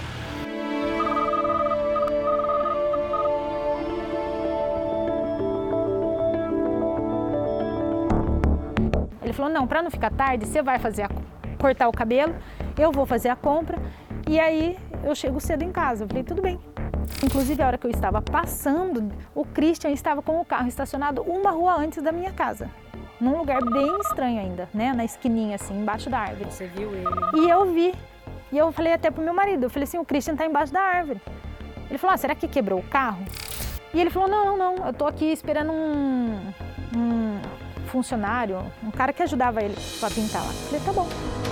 Ele 9.22 9.32
falou: 9.32 9.50
não, 9.50 9.66
para 9.66 9.82
não 9.82 9.90
ficar 9.90 10.10
tarde, 10.10 10.46
você 10.46 10.62
vai 10.62 10.78
fazer 10.78 11.02
a, 11.02 11.10
cortar 11.58 11.88
o 11.88 11.92
cabelo, 11.92 12.34
eu 12.78 12.92
vou 12.92 13.06
fazer 13.06 13.30
a 13.30 13.36
compra 13.36 13.78
e 14.28 14.38
aí 14.38 14.76
eu 15.04 15.14
chego 15.14 15.40
cedo 15.40 15.62
em 15.62 15.70
casa. 15.70 16.04
Eu 16.04 16.08
falei: 16.08 16.22
tudo 16.22 16.42
bem. 16.42 16.58
Inclusive, 17.22 17.62
a 17.62 17.66
hora 17.66 17.78
que 17.78 17.86
eu 17.86 17.90
estava 17.90 18.22
passando, 18.22 19.12
o 19.34 19.44
Christian 19.44 19.90
estava 19.90 20.22
com 20.22 20.40
o 20.40 20.44
carro 20.44 20.68
estacionado 20.68 21.22
uma 21.22 21.50
rua 21.50 21.76
antes 21.76 22.02
da 22.02 22.10
minha 22.10 22.32
casa. 22.32 22.70
Num 23.20 23.38
lugar 23.38 23.62
bem 23.64 24.00
estranho 24.00 24.40
ainda, 24.40 24.68
né? 24.74 24.92
Na 24.92 25.04
esquininha, 25.04 25.54
assim, 25.54 25.78
embaixo 25.78 26.10
da 26.10 26.18
árvore. 26.18 26.50
Você 26.50 26.66
viu 26.66 26.92
ele? 26.92 27.06
E 27.34 27.48
eu 27.48 27.72
vi. 27.72 27.94
E 28.52 28.58
eu 28.58 28.70
falei 28.72 28.92
até 28.92 29.10
pro 29.10 29.22
meu 29.22 29.34
marido, 29.34 29.64
eu 29.64 29.70
falei 29.70 29.84
assim, 29.84 29.98
o 29.98 30.04
Christian 30.04 30.36
tá 30.36 30.46
embaixo 30.46 30.72
da 30.72 30.80
árvore. 30.80 31.20
Ele 31.88 31.98
falou, 31.98 32.14
ah, 32.14 32.16
será 32.16 32.34
que 32.34 32.46
quebrou 32.46 32.78
o 32.78 32.82
carro? 32.84 33.24
E 33.92 34.00
ele 34.00 34.10
falou, 34.10 34.28
não, 34.28 34.56
não, 34.56 34.76
não, 34.76 34.86
eu 34.86 34.92
tô 34.92 35.06
aqui 35.06 35.24
esperando 35.24 35.72
um, 35.72 36.38
um 36.96 37.40
funcionário, 37.86 38.58
um 38.82 38.90
cara 38.90 39.12
que 39.12 39.22
ajudava 39.22 39.60
ele 39.60 39.74
para 39.98 40.10
pintar 40.10 40.42
lá. 40.42 40.48
Eu 40.48 40.54
falei, 40.54 40.80
tá 40.84 40.92
bom. 40.92 41.43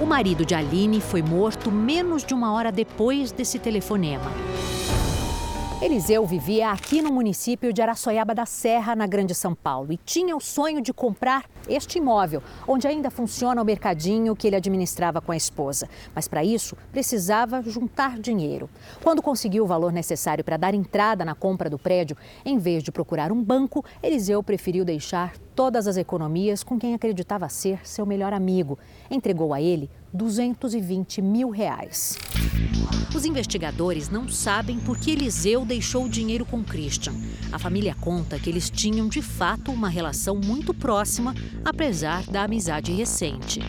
O 0.00 0.06
marido 0.06 0.46
de 0.46 0.54
Aline 0.54 0.98
foi 0.98 1.20
morto 1.20 1.70
menos 1.70 2.24
de 2.24 2.32
uma 2.32 2.54
hora 2.54 2.72
depois 2.72 3.30
desse 3.32 3.58
telefonema. 3.58 4.30
Eliseu 5.82 6.26
vivia 6.26 6.70
aqui 6.70 7.00
no 7.00 7.10
município 7.10 7.72
de 7.72 7.80
Araçoiaba 7.80 8.34
da 8.34 8.44
Serra, 8.44 8.94
na 8.94 9.06
Grande 9.06 9.34
São 9.34 9.54
Paulo, 9.54 9.94
e 9.94 9.96
tinha 9.96 10.36
o 10.36 10.40
sonho 10.40 10.82
de 10.82 10.92
comprar 10.92 11.46
este 11.66 11.96
imóvel, 11.96 12.42
onde 12.68 12.86
ainda 12.86 13.10
funciona 13.10 13.62
o 13.62 13.64
mercadinho 13.64 14.36
que 14.36 14.46
ele 14.46 14.56
administrava 14.56 15.22
com 15.22 15.32
a 15.32 15.36
esposa. 15.36 15.88
Mas 16.14 16.28
para 16.28 16.44
isso, 16.44 16.76
precisava 16.92 17.62
juntar 17.62 18.18
dinheiro. 18.18 18.68
Quando 19.02 19.22
conseguiu 19.22 19.64
o 19.64 19.66
valor 19.66 19.90
necessário 19.90 20.44
para 20.44 20.58
dar 20.58 20.74
entrada 20.74 21.24
na 21.24 21.34
compra 21.34 21.70
do 21.70 21.78
prédio, 21.78 22.14
em 22.44 22.58
vez 22.58 22.82
de 22.82 22.92
procurar 22.92 23.32
um 23.32 23.42
banco, 23.42 23.82
Eliseu 24.02 24.42
preferiu 24.42 24.84
deixar 24.84 25.32
todas 25.54 25.86
as 25.86 25.96
economias 25.96 26.62
com 26.62 26.78
quem 26.78 26.94
acreditava 26.94 27.48
ser 27.48 27.86
seu 27.88 28.04
melhor 28.04 28.34
amigo. 28.34 28.78
Entregou 29.10 29.54
a 29.54 29.62
ele 29.62 29.88
220 30.12 31.22
mil 31.22 31.50
reais. 31.50 32.18
Os 33.14 33.24
investigadores 33.24 34.08
não 34.08 34.28
sabem 34.28 34.78
por 34.78 34.98
que 34.98 35.10
Eliseu 35.10 35.64
deixou 35.64 36.04
o 36.04 36.08
dinheiro 36.08 36.46
com 36.46 36.62
Christian. 36.62 37.12
A 37.52 37.58
família 37.58 37.94
conta 38.00 38.38
que 38.38 38.48
eles 38.48 38.70
tinham 38.70 39.08
de 39.08 39.20
fato 39.20 39.72
uma 39.72 39.88
relação 39.88 40.36
muito 40.36 40.72
próxima, 40.72 41.34
apesar 41.64 42.24
da 42.24 42.44
amizade 42.44 42.92
recente. 42.92 43.60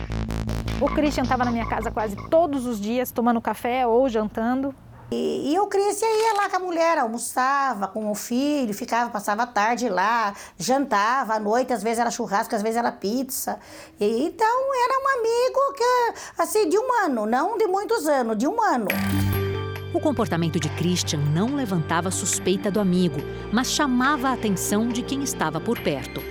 O 0.80 0.86
Christian 0.86 1.22
estava 1.22 1.44
na 1.44 1.50
minha 1.50 1.68
casa 1.68 1.90
quase 1.90 2.16
todos 2.28 2.66
os 2.66 2.80
dias, 2.80 3.10
tomando 3.10 3.40
café 3.40 3.86
ou 3.86 4.08
jantando. 4.08 4.74
E, 5.12 5.52
e 5.52 5.60
o 5.60 5.66
Christian 5.66 6.08
ia 6.08 6.32
lá 6.32 6.48
com 6.48 6.56
a 6.56 6.58
mulher, 6.58 6.96
almoçava 6.96 7.86
com 7.86 8.10
o 8.10 8.14
filho, 8.14 8.72
ficava, 8.72 9.10
passava 9.10 9.42
a 9.42 9.46
tarde 9.46 9.86
lá, 9.90 10.32
jantava 10.56 11.34
à 11.34 11.38
noite, 11.38 11.70
às 11.70 11.82
vezes 11.82 11.98
era 11.98 12.10
churrasco, 12.10 12.54
às 12.54 12.62
vezes 12.62 12.78
era 12.78 12.90
pizza. 12.90 13.60
E, 14.00 14.24
então 14.24 14.46
era 14.46 14.98
um 14.98 15.18
amigo 15.18 15.72
que, 15.76 16.42
assim, 16.42 16.66
de 16.66 16.78
um 16.78 17.04
ano, 17.04 17.26
não 17.26 17.58
de 17.58 17.66
muitos 17.66 18.06
anos, 18.06 18.38
de 18.38 18.48
um 18.48 18.62
ano. 18.62 18.86
O 19.92 20.00
comportamento 20.00 20.58
de 20.58 20.70
Christian 20.70 21.20
não 21.34 21.54
levantava 21.54 22.10
suspeita 22.10 22.70
do 22.70 22.80
amigo, 22.80 23.18
mas 23.52 23.66
chamava 23.66 24.30
a 24.30 24.32
atenção 24.32 24.88
de 24.88 25.02
quem 25.02 25.22
estava 25.22 25.60
por 25.60 25.78
perto. 25.78 26.22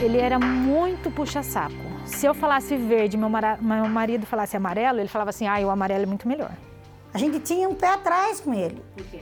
Ele 0.00 0.18
era 0.18 0.38
muito 0.38 1.10
puxa-saco. 1.10 1.74
Se 2.04 2.24
eu 2.24 2.34
falasse 2.34 2.76
verde, 2.76 3.16
meu, 3.16 3.28
meu 3.28 3.88
marido 3.88 4.24
falasse 4.26 4.56
amarelo, 4.56 5.00
ele 5.00 5.08
falava 5.08 5.30
assim: 5.30 5.48
ah, 5.48 5.58
o 5.58 5.70
amarelo 5.70 6.04
é 6.04 6.06
muito 6.06 6.28
melhor. 6.28 6.52
A 7.16 7.18
gente 7.18 7.40
tinha 7.40 7.66
um 7.66 7.74
pé 7.74 7.86
atrás 7.94 8.40
com 8.40 8.52
ele. 8.52 8.84
Por 8.94 9.02
quê? 9.06 9.20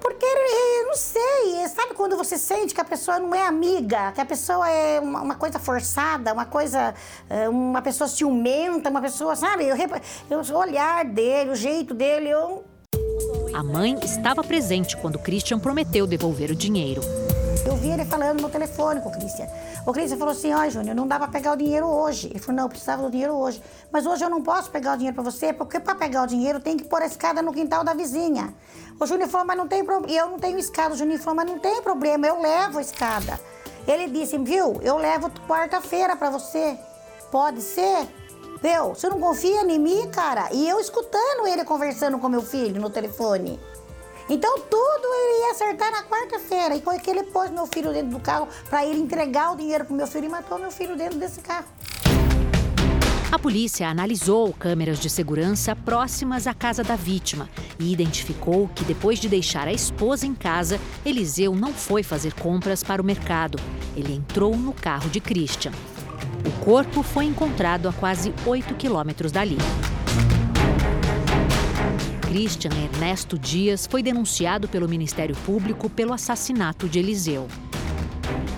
Porque, 0.00 0.26
eu 0.26 0.86
não 0.88 0.96
sei, 0.96 1.68
sabe 1.68 1.94
quando 1.94 2.16
você 2.16 2.36
sente 2.36 2.74
que 2.74 2.80
a 2.80 2.84
pessoa 2.84 3.20
não 3.20 3.32
é 3.32 3.46
amiga, 3.46 4.10
que 4.10 4.20
a 4.20 4.24
pessoa 4.24 4.68
é 4.68 4.98
uma, 4.98 5.22
uma 5.22 5.34
coisa 5.36 5.60
forçada, 5.60 6.32
uma 6.32 6.44
coisa, 6.44 6.92
eh, 7.30 7.48
uma 7.48 7.80
pessoa 7.80 8.08
ciumenta, 8.08 8.90
uma 8.90 9.00
pessoa, 9.00 9.36
sabe? 9.36 9.68
Eu, 9.68 9.76
eu, 10.28 10.40
o 10.40 10.58
olhar 10.58 11.04
dele, 11.04 11.50
o 11.50 11.54
jeito 11.54 11.94
dele, 11.94 12.30
eu... 12.30 12.64
A 13.54 13.62
mãe 13.62 13.96
estava 14.02 14.42
presente 14.42 14.96
quando 14.96 15.20
Christian 15.20 15.60
prometeu 15.60 16.04
devolver 16.04 16.50
o 16.50 16.54
dinheiro. 16.56 17.00
Eu 17.64 17.76
vi 17.76 17.90
ele 17.90 18.04
falando 18.04 18.40
no 18.40 18.48
telefone 18.48 19.00
com 19.00 19.08
o 19.08 19.12
Cristian. 19.12 19.46
O 19.86 19.92
Cristian 19.92 20.16
falou 20.16 20.32
assim: 20.32 20.52
ó, 20.52 20.68
Júnior, 20.68 20.94
não 20.94 21.06
dá 21.06 21.18
para 21.18 21.28
pegar 21.28 21.52
o 21.52 21.56
dinheiro 21.56 21.86
hoje. 21.86 22.28
Ele 22.28 22.38
falou: 22.38 22.56
não, 22.56 22.64
eu 22.64 22.68
precisava 22.68 23.02
do 23.02 23.10
dinheiro 23.10 23.34
hoje. 23.34 23.62
Mas 23.90 24.06
hoje 24.06 24.24
eu 24.24 24.30
não 24.30 24.42
posso 24.42 24.70
pegar 24.70 24.94
o 24.94 24.96
dinheiro 24.96 25.14
para 25.14 25.24
você, 25.24 25.52
porque 25.52 25.78
para 25.78 25.94
pegar 25.94 26.22
o 26.22 26.26
dinheiro 26.26 26.60
tem 26.60 26.76
que 26.76 26.84
pôr 26.84 27.02
a 27.02 27.06
escada 27.06 27.42
no 27.42 27.52
quintal 27.52 27.84
da 27.84 27.94
vizinha. 27.94 28.54
O 28.98 29.06
Júnior 29.06 29.28
falou: 29.28 29.46
mas 29.46 29.56
não 29.56 29.68
tem 29.68 29.84
problema. 29.84 30.12
E 30.12 30.16
eu 30.16 30.30
não 30.30 30.38
tenho 30.38 30.58
escada. 30.58 30.94
O 30.94 30.96
Júnior 30.96 31.18
falou: 31.18 31.36
mas 31.36 31.46
não 31.46 31.58
tem 31.58 31.82
problema, 31.82 32.26
eu 32.26 32.40
levo 32.40 32.78
a 32.78 32.80
escada. 32.80 33.38
Ele 33.86 34.08
disse: 34.08 34.38
viu, 34.38 34.78
eu 34.82 34.96
levo 34.96 35.30
quarta-feira 35.46 36.16
para 36.16 36.30
você. 36.30 36.78
Pode 37.30 37.60
ser? 37.60 38.08
Viu? 38.62 38.88
Você 38.88 39.08
não 39.08 39.20
confia 39.20 39.62
em 39.62 39.78
mim, 39.78 40.08
cara? 40.10 40.48
E 40.52 40.68
eu 40.68 40.80
escutando 40.80 41.46
ele 41.46 41.64
conversando 41.64 42.18
com 42.18 42.28
meu 42.28 42.42
filho 42.42 42.80
no 42.80 42.90
telefone. 42.90 43.58
Então 44.28 44.58
tudo 44.58 45.04
ele 45.04 45.46
ia 45.46 45.52
acertar 45.52 45.90
na 45.90 46.02
quarta-feira. 46.04 46.76
E 46.76 46.82
foi 46.82 46.98
que 46.98 47.10
ele 47.10 47.24
pôs 47.24 47.50
meu 47.50 47.66
filho 47.66 47.92
dentro 47.92 48.10
do 48.10 48.20
carro 48.20 48.48
para 48.68 48.84
ele 48.84 49.00
entregar 49.00 49.52
o 49.52 49.56
dinheiro 49.56 49.84
pro 49.84 49.94
meu 49.94 50.06
filho 50.06 50.26
e 50.26 50.28
matou 50.28 50.58
meu 50.58 50.70
filho 50.70 50.96
dentro 50.96 51.18
desse 51.18 51.40
carro. 51.40 51.66
A 53.30 53.38
polícia 53.38 53.86
analisou 53.86 54.54
câmeras 54.54 54.98
de 54.98 55.10
segurança 55.10 55.76
próximas 55.76 56.46
à 56.46 56.54
casa 56.54 56.82
da 56.82 56.96
vítima 56.96 57.48
e 57.78 57.92
identificou 57.92 58.68
que 58.74 58.84
depois 58.84 59.18
de 59.18 59.28
deixar 59.28 59.68
a 59.68 59.72
esposa 59.72 60.26
em 60.26 60.34
casa, 60.34 60.80
Eliseu 61.04 61.54
não 61.54 61.74
foi 61.74 62.02
fazer 62.02 62.32
compras 62.32 62.82
para 62.82 63.02
o 63.02 63.04
mercado. 63.04 63.58
Ele 63.94 64.14
entrou 64.14 64.56
no 64.56 64.72
carro 64.72 65.10
de 65.10 65.20
Christian. 65.20 65.72
O 66.46 66.64
corpo 66.64 67.02
foi 67.02 67.26
encontrado 67.26 67.86
a 67.86 67.92
quase 67.92 68.32
8 68.46 68.74
quilômetros 68.76 69.30
dali. 69.30 69.58
Christian 72.28 72.72
Ernesto 72.72 73.38
Dias 73.38 73.86
foi 73.86 74.02
denunciado 74.02 74.68
pelo 74.68 74.86
Ministério 74.86 75.34
Público 75.46 75.88
pelo 75.88 76.12
assassinato 76.12 76.86
de 76.86 76.98
Eliseu. 76.98 77.48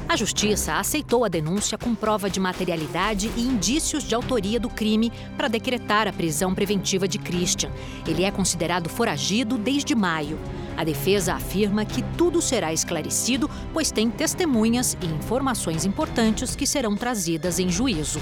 A 0.09 0.17
justiça 0.17 0.75
aceitou 0.75 1.25
a 1.25 1.29
denúncia 1.29 1.79
com 1.79 1.95
prova 1.95 2.29
de 2.29 2.41
materialidade 2.41 3.31
e 3.37 3.43
indícios 3.43 4.03
de 4.03 4.13
autoria 4.13 4.59
do 4.59 4.69
crime 4.69 5.13
para 5.37 5.47
decretar 5.47 6.09
a 6.09 6.13
prisão 6.13 6.53
preventiva 6.53 7.07
de 7.07 7.21
Christian. 7.21 7.71
Ele 8.09 8.25
é 8.25 8.31
considerado 8.33 8.89
foragido 8.89 9.57
desde 9.57 9.95
maio. 9.95 10.37
A 10.77 10.83
defesa 10.83 11.35
afirma 11.35 11.85
que 11.85 12.03
tudo 12.19 12.43
será 12.43 12.73
esclarecido, 12.73 13.49
pois 13.73 13.93
tem 13.93 14.11
testemunhas 14.11 14.99
e 15.01 15.07
informações 15.07 15.85
importantes 15.85 16.57
que 16.57 16.67
serão 16.67 16.97
trazidas 16.97 17.61
em 17.61 17.69
juízo. 17.69 18.21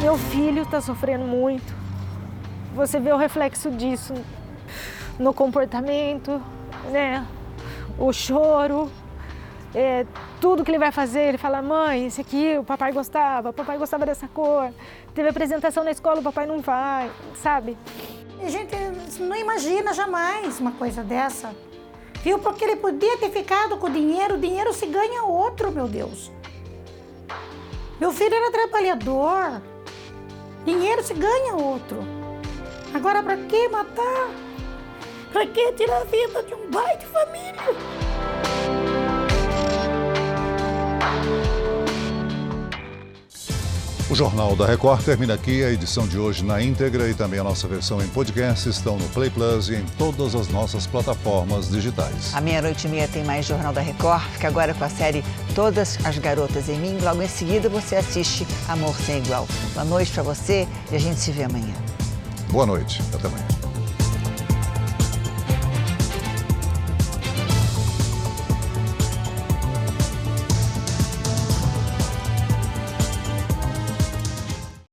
Meu 0.00 0.16
filho 0.16 0.62
está 0.62 0.80
sofrendo 0.80 1.24
muito. 1.24 1.87
Você 2.78 3.00
vê 3.00 3.12
o 3.12 3.16
reflexo 3.16 3.72
disso 3.72 4.14
no 5.18 5.34
comportamento, 5.34 6.40
né? 6.92 7.26
O 7.98 8.12
choro, 8.12 8.88
é, 9.74 10.06
tudo 10.40 10.62
que 10.62 10.70
ele 10.70 10.78
vai 10.78 10.92
fazer, 10.92 11.22
ele 11.22 11.38
fala, 11.38 11.60
mãe, 11.60 12.06
esse 12.06 12.20
aqui 12.20 12.56
o 12.56 12.62
papai 12.62 12.92
gostava, 12.92 13.50
o 13.50 13.52
papai 13.52 13.78
gostava 13.78 14.06
dessa 14.06 14.28
cor. 14.28 14.70
Teve 15.12 15.28
apresentação 15.28 15.82
na 15.82 15.90
escola, 15.90 16.20
o 16.20 16.22
papai 16.22 16.46
não 16.46 16.60
vai, 16.60 17.10
sabe? 17.34 17.76
E 18.40 18.48
gente 18.48 18.76
não 19.22 19.34
imagina 19.34 19.92
jamais 19.92 20.60
uma 20.60 20.70
coisa 20.70 21.02
dessa. 21.02 21.52
Viu? 22.22 22.38
Porque 22.38 22.62
ele 22.62 22.76
podia 22.76 23.18
ter 23.18 23.30
ficado 23.30 23.76
com 23.78 23.88
o 23.88 23.90
dinheiro, 23.90 24.36
o 24.36 24.38
dinheiro 24.38 24.72
se 24.72 24.86
ganha 24.86 25.24
outro, 25.24 25.72
meu 25.72 25.88
Deus. 25.88 26.30
Meu 27.98 28.12
filho 28.12 28.36
era 28.36 28.52
trabalhador. 28.52 29.60
Dinheiro 30.64 31.02
se 31.02 31.14
ganha 31.14 31.56
outro. 31.56 32.17
Agora, 32.94 33.22
para 33.22 33.36
que 33.36 33.68
matar? 33.68 34.30
Para 35.32 35.46
que 35.46 35.72
tirar 35.72 36.00
a 36.00 36.04
vida 36.04 36.42
de 36.42 36.54
um 36.54 36.70
pai 36.70 36.96
de 36.96 37.06
família? 37.06 38.08
O 44.10 44.14
Jornal 44.14 44.56
da 44.56 44.64
Record 44.64 45.04
termina 45.04 45.34
aqui. 45.34 45.62
A 45.62 45.70
edição 45.70 46.08
de 46.08 46.18
hoje 46.18 46.42
na 46.42 46.62
íntegra 46.62 47.10
e 47.10 47.14
também 47.14 47.38
a 47.38 47.44
nossa 47.44 47.68
versão 47.68 48.00
em 48.02 48.08
podcast 48.08 48.66
estão 48.66 48.96
no 48.96 49.06
Play 49.10 49.28
Plus 49.28 49.68
e 49.68 49.74
em 49.74 49.84
todas 49.98 50.34
as 50.34 50.48
nossas 50.48 50.86
plataformas 50.86 51.68
digitais. 51.68 52.34
À 52.34 52.40
meia-noite 52.40 52.86
e 52.86 52.90
meia 52.90 53.06
tem 53.06 53.22
mais 53.22 53.44
Jornal 53.44 53.74
da 53.74 53.82
Record. 53.82 54.22
Fica 54.32 54.48
agora 54.48 54.72
com 54.72 54.84
a 54.84 54.88
série 54.88 55.22
Todas 55.54 55.98
as 56.06 56.16
Garotas 56.16 56.70
em 56.70 56.78
Mim. 56.78 56.98
Logo 57.02 57.22
em 57.22 57.28
seguida 57.28 57.68
você 57.68 57.96
assiste 57.96 58.46
Amor 58.66 58.96
Sem 58.96 59.18
Igual. 59.18 59.46
Boa 59.74 59.84
noite 59.84 60.10
para 60.10 60.22
você 60.22 60.66
e 60.90 60.96
a 60.96 60.98
gente 60.98 61.20
se 61.20 61.30
vê 61.30 61.42
amanhã. 61.42 61.74
Boa 62.50 62.64
noite. 62.64 63.02
Até 63.14 63.26
amanhã. 63.26 63.57